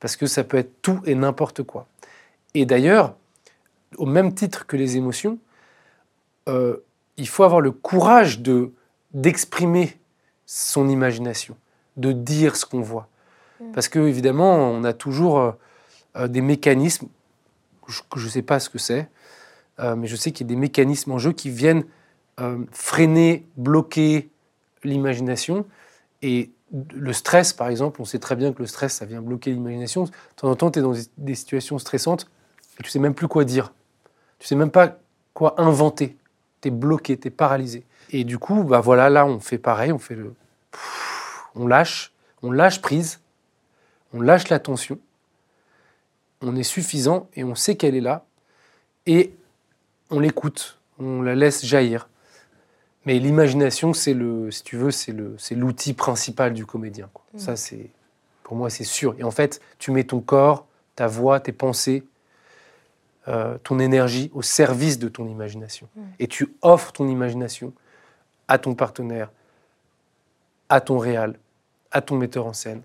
[0.00, 1.86] parce que ça peut être tout et n'importe quoi.
[2.54, 3.14] Et d'ailleurs,
[3.96, 5.38] au même titre que les émotions,
[6.48, 6.76] euh,
[7.16, 8.72] il faut avoir le courage de
[9.14, 9.98] d'exprimer
[10.44, 11.56] son imagination,
[11.96, 13.08] de dire ce qu'on voit.
[13.60, 13.72] Mm.
[13.72, 15.52] Parce que évidemment, on a toujours euh,
[16.16, 17.08] euh, des mécanismes
[18.16, 19.08] je ne sais pas ce que c'est,
[19.78, 21.84] mais je sais qu'il y a des mécanismes en jeu qui viennent
[22.70, 24.28] freiner, bloquer
[24.84, 25.64] l'imagination.
[26.20, 26.50] Et
[26.92, 30.04] le stress, par exemple, on sait très bien que le stress, ça vient bloquer l'imagination.
[30.04, 32.30] De temps en temps, tu es dans des situations stressantes
[32.78, 33.72] et tu sais même plus quoi dire.
[34.38, 34.98] Tu sais même pas
[35.34, 36.16] quoi inventer.
[36.60, 37.84] Tu es bloqué, tu es paralysé.
[38.10, 40.34] Et du coup, bah voilà, là, on fait pareil, on fait le.
[41.54, 42.12] On lâche,
[42.42, 43.20] on lâche prise,
[44.12, 44.98] on lâche la tension.
[46.40, 48.24] on est suffisant et on sait qu'elle est là,
[49.06, 49.34] et
[50.10, 52.08] on l'écoute, on la laisse jaillir.
[53.06, 57.08] Mais l'imagination, c'est le, si tu veux, c'est le, c'est l'outil principal du comédien.
[57.12, 57.24] quoi.
[57.34, 57.38] Mm.
[57.38, 57.90] Ça, c'est,
[58.42, 59.14] pour moi, c'est sûr.
[59.18, 62.04] Et en fait, tu mets ton corps, ta voix, tes pensées,
[63.28, 65.86] euh, ton énergie au service de ton imagination.
[65.94, 66.00] Mm.
[66.18, 67.72] Et tu offres ton imagination
[68.48, 69.30] à ton partenaire,
[70.68, 71.38] à ton réal,
[71.90, 72.82] à ton metteur en scène,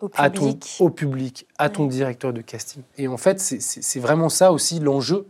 [0.00, 0.76] Au à ton, public.
[0.80, 1.88] au public, à ton Ouais.
[1.90, 2.82] directeur de casting.
[2.98, 5.26] Et en fait, c'est- vraiment ça aussi l'enjeu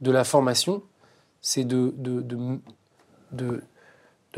[0.00, 0.82] de la formation,
[1.42, 2.58] c'est de, de, de,
[3.32, 3.62] de-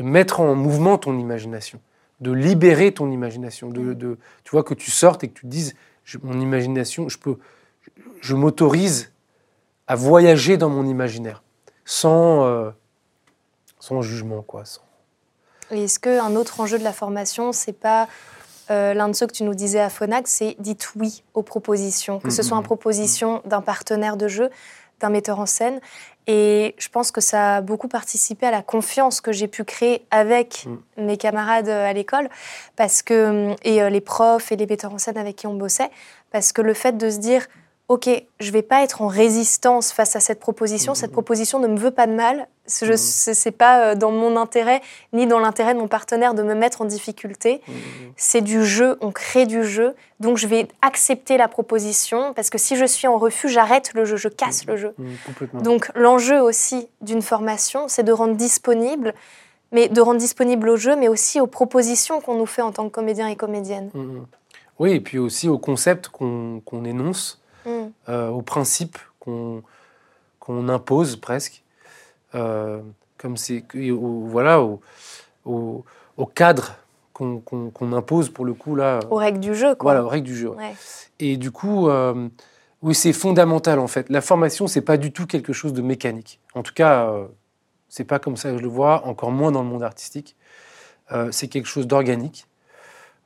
[0.03, 1.79] mettre en mouvement ton imagination,
[2.19, 5.47] de libérer ton imagination, de, de- tu vois, que tu sortes et que tu te
[5.47, 7.37] dises, je- mon imagination, je peux,
[8.21, 9.11] je m'autorise
[9.87, 11.43] à voyager dans mon imaginaire,
[11.85, 12.71] sans, euh,
[13.79, 14.65] sans jugement, quoi.
[14.65, 14.81] sans-
[15.71, 18.07] Et est-ce qu'un autre enjeu de la formation, c'est pas
[18.69, 22.19] euh, l'un de ceux que tu nous disais à Phonac, c'est dites oui aux propositions,
[22.21, 22.47] que ce Mhm.
[22.47, 24.49] soit une proposition d'un partenaire de jeu,
[25.01, 25.81] d'un metteur en scène.
[26.27, 30.05] Et je pense que ça a beaucoup participé à la confiance que j'ai pu créer
[30.11, 31.03] avec Mm.
[31.05, 32.29] mes camarades euh, à l'école,
[32.77, 35.89] parce que et les profs et les metteurs en scène avec qui on bossait,
[36.31, 37.45] parce que le fait de se dire
[37.89, 38.09] Ok,
[38.39, 40.93] je vais pas être en résistance face à cette proposition.
[40.93, 40.95] Mhm.
[40.95, 42.47] Cette proposition ne me veut pas de mal.
[42.65, 43.35] Ce Mhm.
[43.45, 44.81] n'est pas euh, dans mon intérêt
[45.11, 47.61] ni dans l'intérêt de mon partenaire de me mettre en difficulté.
[47.67, 47.71] Mm.
[48.15, 49.95] C'est du jeu, on crée du jeu.
[50.21, 54.05] Donc je vais accepter la proposition parce que si je suis en refus, j'arrête le
[54.05, 54.95] jeu, je casse le jeu.
[55.53, 59.13] Donc l'enjeu aussi d'une formation, c'est de rendre disponible,
[59.73, 62.85] mais de rendre disponible au jeu, mais aussi aux propositions qu'on nous fait en tant
[62.85, 63.91] que comédien et comédienne.
[64.79, 67.91] Oui, et puis aussi au concept qu'on qu'on énonce, Mm.
[68.09, 69.63] euh, aux principes qu'on
[70.69, 71.63] impose presque,
[72.35, 72.81] euh,
[73.17, 74.81] comme c'est voilà au,
[75.45, 75.85] au,
[76.17, 76.75] au cadre
[77.13, 78.99] qu'on qu'on impose pour le coup là.
[79.09, 79.91] Aux règles du jeu, quoi.
[79.93, 80.49] Voilà, aux règles du jeu.
[80.49, 80.75] ouais.
[81.19, 82.27] Et du coup, euh,
[82.81, 84.09] oui, c'est fondamental en fait.
[84.09, 86.39] La formation, c'est pas du tout quelque chose de mécanique.
[86.55, 87.27] En tout cas, euh,
[87.87, 90.35] c'est pas comme ça que je le vois, encore moins dans le monde artistique.
[91.11, 92.47] Euh, c'est quelque chose d'organique,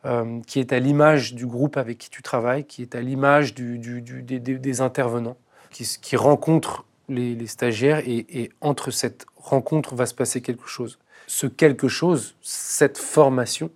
[0.06, 3.54] euh, qui est à l'image du groupe avec qui tu travailles, qui est à l'image
[3.56, 5.38] des, intervenants,
[5.72, 11.00] qui, qui rencontrent les, stagiaires et, entre cette rencontre va se passer quelque chose.
[11.26, 13.72] Ce quelque chose, cette formation,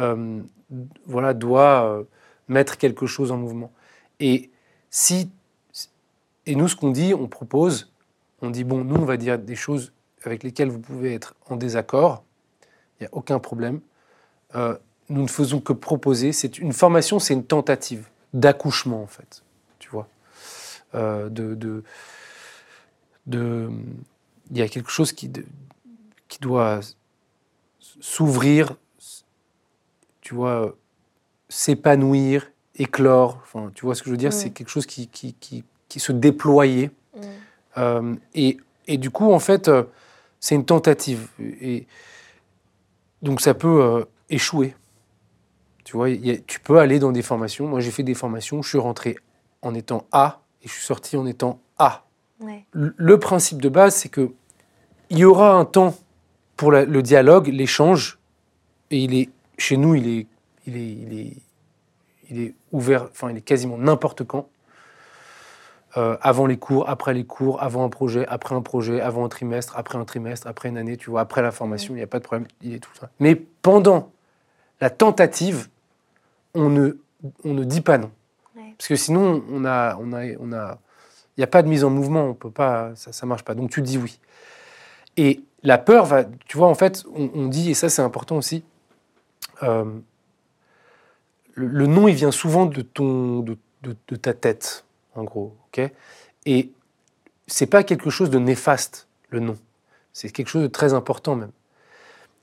[0.00, 0.40] euh,
[1.06, 2.04] voilà, doit euh,
[2.48, 3.72] mettre quelque chose en mouvement.
[4.20, 4.50] Et
[4.90, 5.30] si
[6.46, 7.92] et nous, ce qu'on dit, on propose,
[8.40, 9.92] on dit bon, nous, on va dire des choses
[10.24, 12.24] avec lesquelles vous pouvez être en désaccord.
[12.98, 13.80] Il n'y a aucun problème.
[15.12, 16.32] Nous ne faisons que proposer.
[16.32, 19.42] C'est une formation, c'est une tentative d'accouchement en fait.
[19.78, 20.08] Tu vois,
[20.94, 21.82] Euh, de, de,
[23.26, 23.70] de-
[24.50, 25.46] il y a quelque chose qui, de-
[26.28, 26.80] qui doit
[28.00, 28.76] s'ouvrir,
[30.20, 30.76] tu vois,
[31.48, 33.38] s'épanouir, éclore.
[33.42, 34.30] Enfin, tu vois ce que je veux dire?
[34.30, 34.40] Mm.
[34.40, 36.90] C'est quelque chose qui, qui, qui, qui se déployait.
[37.16, 37.20] Mm.
[37.78, 39.84] Euh, et, et du coup, en fait, euh,
[40.40, 41.28] c'est une tentative.
[41.40, 41.86] Et
[43.22, 44.74] donc, ça peut euh, échouer.
[45.84, 47.66] Tu vois, il y a- tu peux aller dans des formations.
[47.66, 48.62] Moi, j'ai fait des formations.
[48.62, 49.16] Je suis rentré
[49.62, 52.04] en étant A et je suis sorti en étant A.
[52.40, 52.64] Ouais.
[52.72, 54.32] Le le principe de base, c'est que
[55.10, 55.94] il y aura un temps
[56.56, 58.18] pour la- le dialogue, l'échange,
[58.90, 59.28] et il est
[59.58, 60.26] chez nous, il est,
[60.66, 61.36] il est, il est,
[62.30, 63.04] il est ouvert.
[63.10, 64.48] Enfin, il est quasiment n'importe quand.
[65.98, 69.28] Euh, avant les cours, après les cours, avant un projet, après un projet, avant un
[69.28, 72.06] trimestre, après un trimestre, après une année, tu vois, après la formation, il n'y a
[72.06, 73.10] pas de problème, il est tout ça.
[73.20, 74.10] Mais pendant
[74.80, 75.68] la tentative,
[76.54, 76.98] on ne,
[77.44, 78.10] on ne dit pas non.
[78.56, 78.74] Ouais.
[78.76, 80.78] Parce que sinon, on a, on a, on a,
[81.36, 83.54] il n'y a pas de mise en mouvement, on peut pas, ça, ça marche pas.
[83.54, 84.18] Donc tu dis oui.
[85.16, 88.36] Et la peur va, tu vois, en fait, on, on dit, et ça c'est important
[88.36, 88.64] aussi,
[89.62, 89.84] euh,
[91.54, 94.84] le, le non, il vient souvent de ton, de, de- de ta tête,
[95.14, 95.90] en gros, ok?
[96.46, 96.72] Et
[97.46, 99.56] c'est pas quelque chose de néfaste, le non.
[100.12, 101.52] C'est quelque chose de très important même.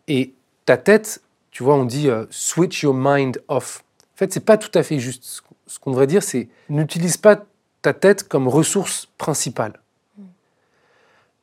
[0.07, 0.33] Et
[0.65, 1.21] ta tête,
[1.51, 3.83] tu vois, on dit euh, switch your mind off.
[4.19, 5.23] En fait, c'est pas tout à fait juste.
[5.65, 7.45] Ce qu'on- devrait dire, c'est n'utilise pas
[7.81, 9.79] ta tête comme ressource principale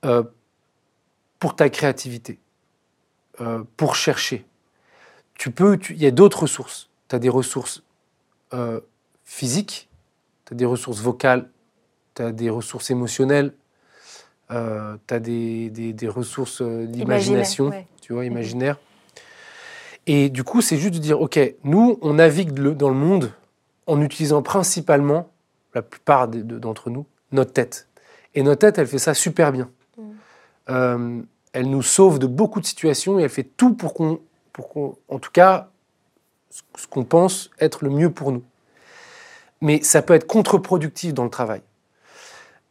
[0.05, 0.23] euh,
[1.39, 2.39] pour ta créativité,
[3.41, 4.45] euh, pour chercher.
[5.39, 6.91] Tu peux, il y a d'autres ressources.
[7.09, 7.83] Tu as des ressources
[8.53, 8.81] euh,
[9.25, 9.89] physiques,
[10.45, 11.49] tu as des ressources vocales,
[12.15, 13.55] tu as des ressources émotionnelles,
[14.51, 17.87] tu as des, des- des ressources d'imagination, ouais.
[18.03, 18.77] tu vois, imaginaire.
[20.07, 23.33] Et du coup, c'est juste de dire, OK, nous, on navigue le- dans le monde
[23.87, 25.31] en utilisant principalement,
[25.75, 27.89] la plupart de- de- d'entre nous, notre tête.
[28.35, 29.69] Et notre tête, elle fait ça super bien.
[29.99, 30.03] Mm.
[30.71, 31.23] Euh,
[31.53, 34.21] elle nous sauve de beaucoup de situations et elle fait tout pour qu'on,
[34.53, 35.71] pour qu'on en tout cas,
[36.51, 38.43] ce qu'on pense être le mieux pour nous.
[39.63, 41.63] mais ça peut être contre-productif dans le travail.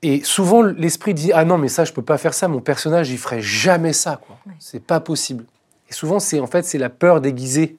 [0.04, 3.10] Et souvent, l'esprit dit Ah non, mais ça, je peux pas faire ça, mon personnage,
[3.10, 4.18] il ferait jamais ça.
[4.18, 4.38] quoi.
[4.60, 5.46] C'est pas possible.
[5.90, 7.78] Et souvent, c'est en fait, c'est la peur déguisée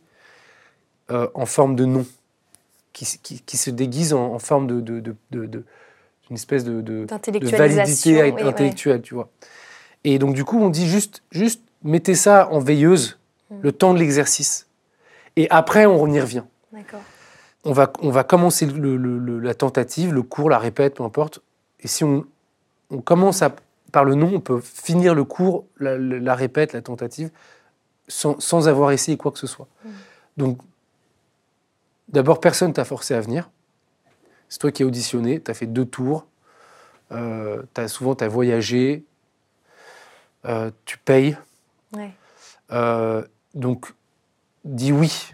[1.10, 2.06] euh, en forme de non,
[2.92, 5.64] qui, qui- qui se déguise en, en forme de, de, de, de- de-
[6.30, 8.12] une espèce de, de, de D'intellectualisation.
[8.12, 8.42] validité oui, ouais.
[8.48, 9.28] intellectuelle, tu vois.
[10.02, 13.18] Et donc, du coup, on dit juste, juste mettez ça en veilleuse
[13.48, 13.54] Mm.
[13.62, 14.66] le temps de l'exercice.
[15.36, 16.42] Et après, on y revient.
[17.64, 21.04] On va, on va commencer le- le- le- la tentative, le cours, la répète, peu
[21.04, 21.38] importe.
[21.80, 22.24] Et si on,
[22.90, 23.54] on commence à,
[23.92, 27.30] par le nom, on peut finir le cours, la répète, la tentative,
[28.08, 29.66] sans, sans avoir essayé quoi que ce soit.
[29.84, 29.88] Mm.
[30.36, 30.58] Donc,
[32.08, 33.50] d'abord, personne t'a forcé à venir.
[34.48, 36.26] C'est toi qui as auditionné, tu as fait deux tours.
[37.12, 39.04] Euh, t'as- souvent, tu as voyagé.
[40.44, 41.36] euh, tu payes.
[41.92, 42.12] Ouais.
[42.70, 43.24] Euh,
[43.54, 43.92] donc,
[44.64, 45.32] dis oui.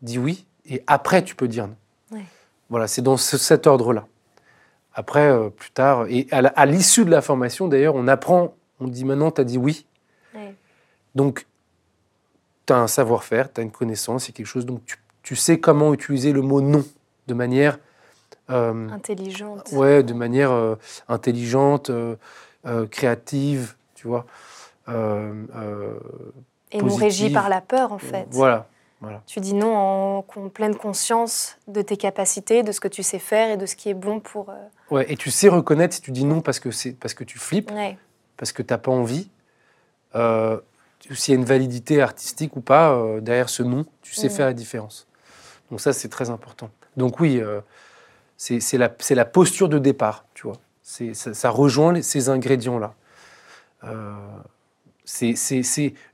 [0.00, 1.76] Dis oui, et après, tu peux dire non.
[2.10, 2.24] Ouais.
[2.68, 4.06] Voilà, c'est dans ce- cet ordre-là.
[4.94, 9.04] Après, euh, plus tard, et à l'issue de la formation, d'ailleurs, on apprend, on dit
[9.04, 9.86] maintenant, tu as dit oui.
[10.34, 10.54] Ouais.
[11.14, 11.46] Donc,
[12.72, 15.60] tu as un savoir-faire, tu as une connaissance, c'est quelque chose, donc tu, tu sais
[15.60, 16.84] comment utiliser le mot non
[17.26, 17.78] de manière,
[18.50, 19.70] euh, Intelligente.
[19.72, 20.76] ouais, de manière euh,
[21.08, 22.16] intelligente, euh,
[22.90, 24.26] créative, tu vois.
[24.88, 27.32] Et non régi positive.
[27.32, 28.26] par la peur, en fait.
[28.30, 28.66] Voilà,
[29.00, 29.22] voilà.
[29.26, 33.18] Tu dis non en, en pleine conscience de tes capacités, de ce que tu sais
[33.18, 34.50] faire et de ce qui est bon pour.
[34.90, 37.70] Ouais, et tu sais reconnaître si tu dis non parce que, parce que tu flippes,
[37.70, 37.96] Ouais.
[38.36, 39.30] parce que tu n'as pas envie,
[41.10, 44.34] s'il y a une validité artistique ou pas euh, derrière ce non, tu sais Mhm.
[44.34, 45.06] faire la différence.
[45.70, 46.70] Donc ça, c'est très important.
[46.96, 47.60] Donc oui, euh,
[48.36, 50.56] c'est, la, posture de départ, tu vois.
[50.82, 52.94] Ça, ça rejoint les- ces ingrédients-là.
[53.84, 54.12] Euh,
[55.04, 55.34] c'est,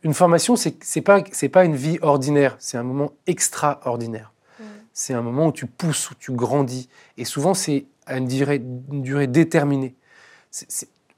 [0.03, 4.33] une formation, c'est, pas, c'est pas une vie ordinaire, c'est un moment extraordinaire.
[4.59, 4.67] Mhm.
[4.93, 6.89] C'est un moment où tu pousses, où tu grandis.
[7.17, 9.95] Et souvent, c'est à une durée, une durée déterminée.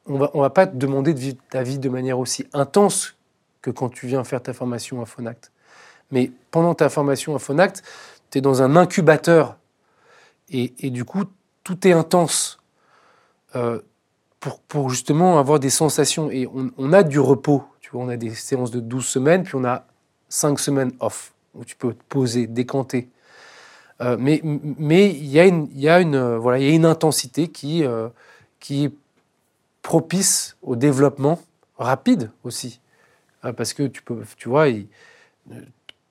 [0.06, 3.16] On va, on va pas te demander de vivre ta vie de manière aussi intense
[3.62, 5.52] que quand tu viens faire ta formation à Fonact.
[6.10, 7.82] Mais pendant ta formation à Fonact,
[8.30, 9.56] tu es dans un incubateur.
[10.52, 11.24] Et, du coup,
[11.62, 12.58] tout est intense
[13.54, 13.80] euh,
[14.68, 16.30] pour, justement avoir des sensations.
[16.30, 17.62] Et on, a du repos.
[17.80, 19.86] Tu vois, on a des séances de 12 semaines, puis on a
[20.28, 23.08] 5 semaines off, où tu peux te poser, décanter.
[24.00, 27.52] Euh, mais il y a une, intensité
[27.84, 28.08] euh,
[28.58, 28.92] qui est
[29.82, 31.38] propice au développement
[31.78, 32.80] rapide aussi.
[33.44, 34.82] Euh, parce que tu peux, tu vois, euh,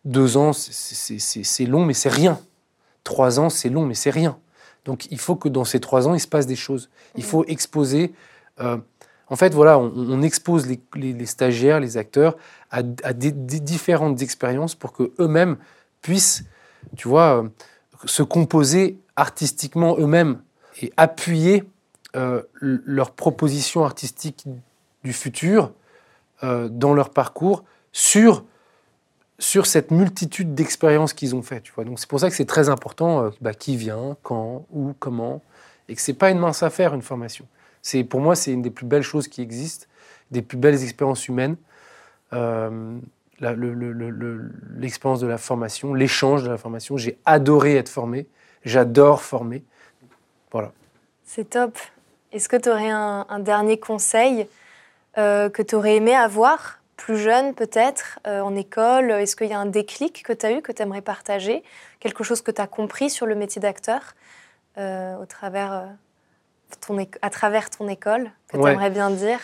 [0.05, 2.39] deux ans, c'est- long, mais c'est rien.
[3.03, 4.37] Trois ans, c'est long, mais c'est rien.
[4.85, 6.89] Donc il faut que dans ces trois ans, il se passe des choses.
[7.15, 8.13] Il faut exposer.
[8.59, 8.77] euh,
[9.31, 12.35] en fait, voilà, on, on expose les, les- les stagiaires, les acteurs
[12.71, 15.57] à, à des, des différentes expériences pour que eux-mêmes
[16.01, 16.45] puissent,
[16.97, 17.49] tu vois, euh,
[18.05, 20.41] se composer artistiquement eux-mêmes
[20.81, 21.63] et appuyer
[22.15, 24.45] euh, l- leurs propositions artistiques
[25.03, 25.71] du futur
[26.43, 28.45] dans leur parcours sur,
[29.39, 31.63] sur cette multitude d'expériences qu'ils ont faites.
[31.63, 31.85] Tu vois.
[31.85, 35.41] Donc c'est pour ça que c'est très important euh, bah, qui vient, quand, où, comment,
[35.87, 37.45] et que c'est pas une mince affaire une formation.
[37.81, 39.87] C'est pour moi c'est une des plus belles choses qui existent,
[40.31, 41.55] des plus belles expériences humaines.
[42.33, 42.97] Euh,
[43.41, 46.97] l'expérience de la formation, l'échange de la formation.
[46.97, 48.27] J'ai adoré être formé,
[48.65, 49.63] j'adore former.
[50.51, 50.73] Voilà.
[51.23, 51.77] C'est top.
[52.33, 54.45] Est-ce que tu aurais un dernier conseil
[55.17, 59.11] euh, que tu aurais aimé avoir, plus jeune peut-être, euh, en école?
[59.11, 61.63] Est-ce qu'il y a un déclic que tu as eu, que tu aimerais partager?
[61.99, 64.15] Quelque chose que tu as compris sur le métier d'acteur
[64.77, 65.89] euh, au travers,
[66.85, 68.63] ton à travers ton école, que Ouais.
[68.63, 69.39] tu aimerais bien dire?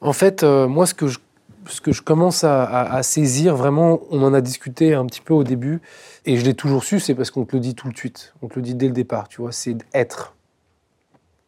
[0.00, 1.18] En fait, moi, ce que je,
[1.66, 5.20] ce que je commence à, à- à saisir, vraiment, on en a discuté un petit
[5.22, 5.80] peu au début,
[6.26, 8.34] et je l'ai toujours su, c'est parce qu'on te le dit tout de suite.
[8.42, 10.34] On te le dit dès le départ, tu vois, c'est être.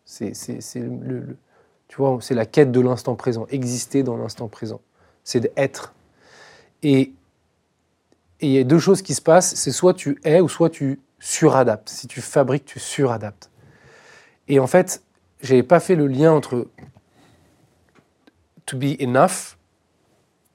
[0.05, 1.37] C'est, c'est, c'est le, le-
[1.89, 4.81] tu vois, c'est la quête de l'instant présent, exister dans l'instant présent.
[5.25, 5.95] C'est d'être.
[6.83, 7.13] Et
[8.41, 11.01] il y a deux choses qui se passent, c'est soit tu es ou soit tu
[11.19, 11.89] suradaptes.
[11.89, 13.51] Si tu fabriques, tu suradaptes.
[14.49, 15.03] Et en fait,
[15.41, 16.69] j'avais pas fait le lien entre
[18.67, 19.57] to be enough,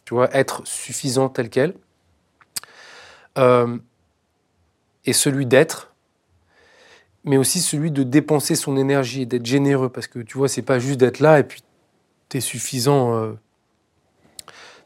[0.05, 1.73] tu vois, être suffisant tel quel,
[3.37, 3.77] euh,
[5.05, 5.90] et celui d'être,
[7.23, 10.61] mais aussi celui de dépenser son énergie et d'être généreux, parce que tu vois, c'est
[10.61, 11.63] pas juste d'être là et puis
[12.29, 13.33] tu es suffisant euh,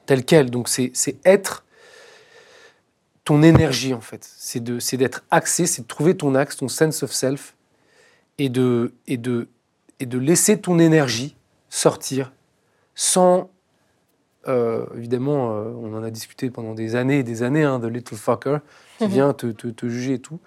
[0.05, 0.49] tel quel.
[0.51, 0.91] Donc c'est
[1.25, 1.63] être
[3.23, 4.27] ton énergie en fait.
[4.37, 7.55] C'est de- c'est d'être axé, c'est de trouver ton axe, ton sense of self,
[8.37, 9.47] et de, et de,
[9.99, 11.35] et de laisser ton énergie
[11.69, 12.33] sortir
[12.95, 13.49] sans,
[14.47, 17.87] euh, évidemment, euh, on en a discuté pendant des années et des années, hein, de
[17.87, 18.57] little fucker
[18.99, 20.39] qui vient te, te- te juger et tout.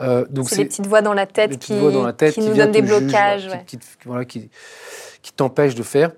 [0.00, 3.50] Euh, c'est les petites voix dans la tête, qui, qui, nous donnent des blocages.
[3.66, 4.50] qui, voilà, qui,
[5.22, 6.12] qui t'empêchent de faire.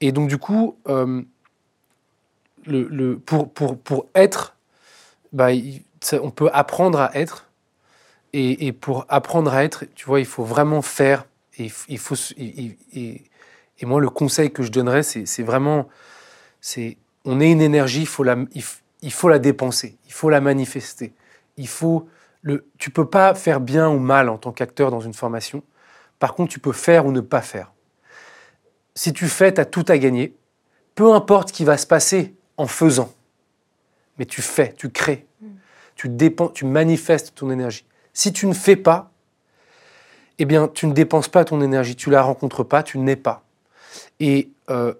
[0.00, 1.22] Et donc, du coup, euh,
[2.66, 4.56] le, le, pour, pour, pour être,
[5.32, 5.48] bah,
[6.20, 7.48] on peut apprendre à être.
[8.34, 11.26] Et, et, pour apprendre à être, tu vois, il faut vraiment faire.
[11.58, 12.76] Et, il faut, et,
[13.82, 15.88] et moi, le conseil que je donnerais, c'est vraiment,
[16.60, 18.36] c'est, on est une énergie, il faut la,
[19.02, 21.12] il faut la dépenser, il faut la manifester.
[21.56, 22.08] Il faut
[22.42, 25.62] le, tu peux pas faire bien ou mal en tant qu'acteur dans une formation.
[26.18, 27.72] Par contre, tu peux faire ou ne pas faire.
[28.94, 30.36] Si tu fais, tu as tout à gagner.
[30.94, 33.12] Peu importe ce qui va se passer en faisant.
[34.18, 35.26] Mais tu fais, tu crées,
[35.94, 37.86] tu, dépenses, tu manifestes ton énergie.
[38.12, 39.10] Si tu ne fais pas,
[40.38, 43.44] eh bien, tu ne dépenses pas ton énergie, tu la rencontres pas, tu n'es pas.
[44.20, 44.92] Et euh,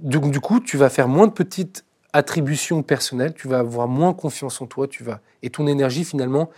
[0.00, 4.14] du, du, coup, tu vas faire moins de petites attribution personnelle, tu vas avoir moins
[4.14, 6.50] confiance en toi, tu vas et ton énergie finalement,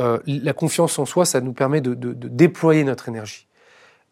[0.00, 3.46] euh, la confiance en soi, ça nous permet de, déployer notre énergie.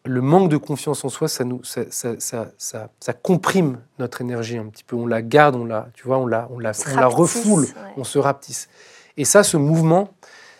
[0.03, 4.67] Le manque de confiance en soi, ça nous, ça, ça, ça, comprime notre énergie un
[4.67, 4.95] petit peu.
[4.95, 7.65] On la garde, on la, tu vois, on la, on la, on la refoule,
[7.97, 8.69] on se rapetisse.
[9.17, 10.13] Et ça, ce mouvement,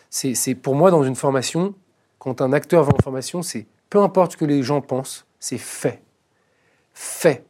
[0.10, 1.76] c'est pour moi dans une formation,
[2.18, 5.60] quand un acteur va en formation, c'est peu importe ce que les gens pensent, c'est
[5.60, 6.02] fait,
[6.94, 7.46] fait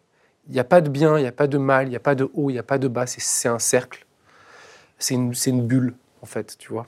[0.47, 1.99] il n'y a pas de bien, il n'y a pas de mal, il n'y a
[1.99, 4.05] pas de haut, il n'y a pas de bas, c'est un cercle.
[4.97, 6.87] C'est une, bulle, en fait, tu vois.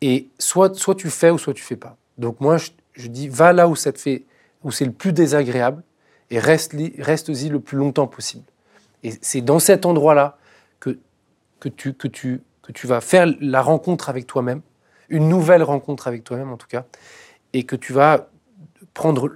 [0.00, 1.96] Et soit, soit tu fais ou soit tu fais pas.
[2.18, 4.24] Donc moi, je, dis, va là où ça te fait,
[4.64, 5.82] où c'est le plus désagréable,
[6.30, 8.44] et reste-y reste le plus longtemps possible.
[9.02, 10.38] Et c'est dans cet endroit-là
[10.80, 14.62] que tu vas faire la rencontre avec toi-même,
[15.08, 16.84] une nouvelle rencontre avec toi-même en tout cas,
[17.52, 18.28] et que tu vas
[18.94, 19.30] prendre,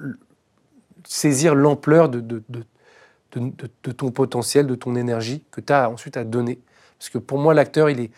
[1.06, 2.64] saisir l'ampleur de, de, de,
[3.40, 6.58] de, ton potentiel, de ton énergie que tu as ensuite à donner.
[6.98, 8.10] Parce que pour moi, l'acteur, il est,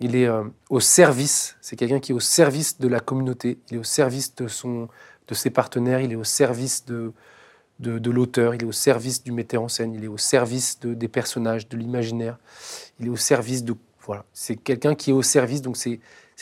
[0.00, 3.76] il est euh, au service, c'est quelqu'un qui est au service de la communauté, il
[3.76, 4.88] est au service de, son,
[5.28, 7.12] de ses partenaires, il est au service de,
[7.78, 10.94] de, l'auteur, il est au service du metteur en scène, il est au service de,
[10.94, 12.38] des personnages, de l'imaginaire,
[13.00, 13.74] il est au service de...
[14.04, 16.00] Voilà, c'est quelqu'un qui est au service, donc c'est,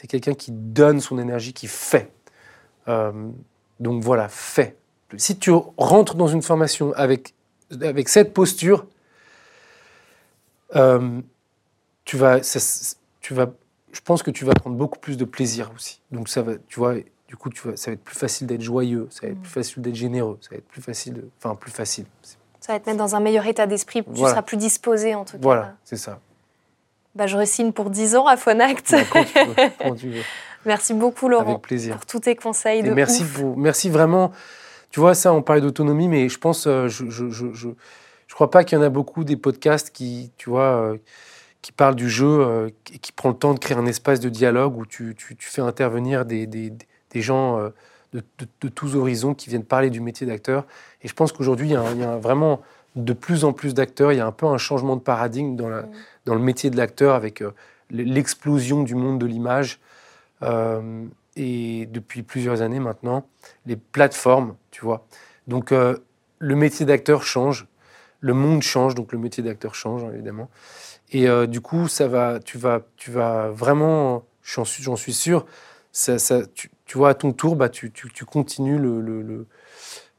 [0.09, 2.11] quelqu'un qui donne son énergie, qui fait.
[2.89, 3.29] Euh,
[3.79, 4.79] donc voilà, fait.
[5.17, 7.35] Si tu rentres dans une formation avec
[7.83, 8.87] avec cette posture,
[10.77, 11.21] euh,
[12.05, 12.41] tu vas,
[13.21, 13.51] tu vas,
[13.93, 16.01] je pense que tu vas prendre beaucoup plus de plaisir aussi.
[16.11, 16.95] Donc ça va, tu vois,
[17.29, 19.51] du coup, tu vas, ça va être plus facile d'être joyeux, ça va être plus
[19.51, 22.07] facile d'être généreux, ça va être plus facile, de, enfin plus facile.
[22.61, 25.33] Ça va te mettre dans un meilleur état d'esprit, tu seras plus disposé en tout
[25.33, 25.43] cas.
[25.43, 26.21] Voilà, c'est ça.
[27.15, 28.95] Bah, je resigne pour 10 ans à Fonact.
[29.13, 29.21] Bah,
[30.65, 31.97] merci beaucoup Laurent Avec plaisir.
[31.97, 32.83] pour tous tes conseils.
[32.83, 34.31] De merci, Pour, merci vraiment
[34.91, 37.69] tu vois, ça, on parlait d'autonomie, mais je pense, euh, je, je, je, je,
[38.35, 40.97] crois pas qu'il y en a beaucoup des podcasts qui, tu vois, euh,
[41.63, 44.29] qui parlent du jeu euh, et qui prend le temps de créer un espace de
[44.29, 46.73] dialogue où tu, tu, tu fais intervenir des, des,
[47.11, 47.71] des gens
[48.13, 48.23] de,
[48.61, 50.65] de, tous horizons qui viennent parler du métier d'acteur.
[51.03, 52.61] Et je pense qu'aujourd'hui, il, il, y a vraiment
[52.97, 54.13] de plus en plus d'acteurs.
[54.13, 55.85] Il y a un peu un changement de paradigme dans, la,
[56.25, 57.45] dans le métier de l'acteur avec
[57.91, 59.79] l'explosion du monde de l'image
[61.37, 63.27] et depuis plusieurs années maintenant,
[63.67, 65.07] les plateformes, tu vois.
[65.47, 65.97] Donc euh,
[66.39, 67.67] le métier d'acteur change,
[68.21, 70.51] le monde change, donc le métier d'acteur change évidemment.
[71.13, 75.47] Et euh, du coup, ça va, tu vas, tu vas vraiment, j'en suis, sûr,
[76.55, 77.93] tu, vois, à ton tour, bah, tu,
[78.27, 78.79] continues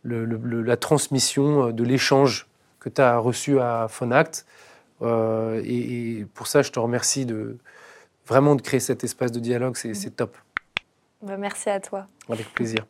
[0.03, 2.47] la transmission euh, de l'échange
[2.79, 4.45] que tu as reçu à Fonact.
[5.03, 7.57] Et, et, pour ça, je te remercie de
[8.27, 10.37] vraiment de créer cet espace de dialogue, c'est top.
[11.21, 12.07] Bah, merci à toi.
[12.29, 12.85] Avec plaisir.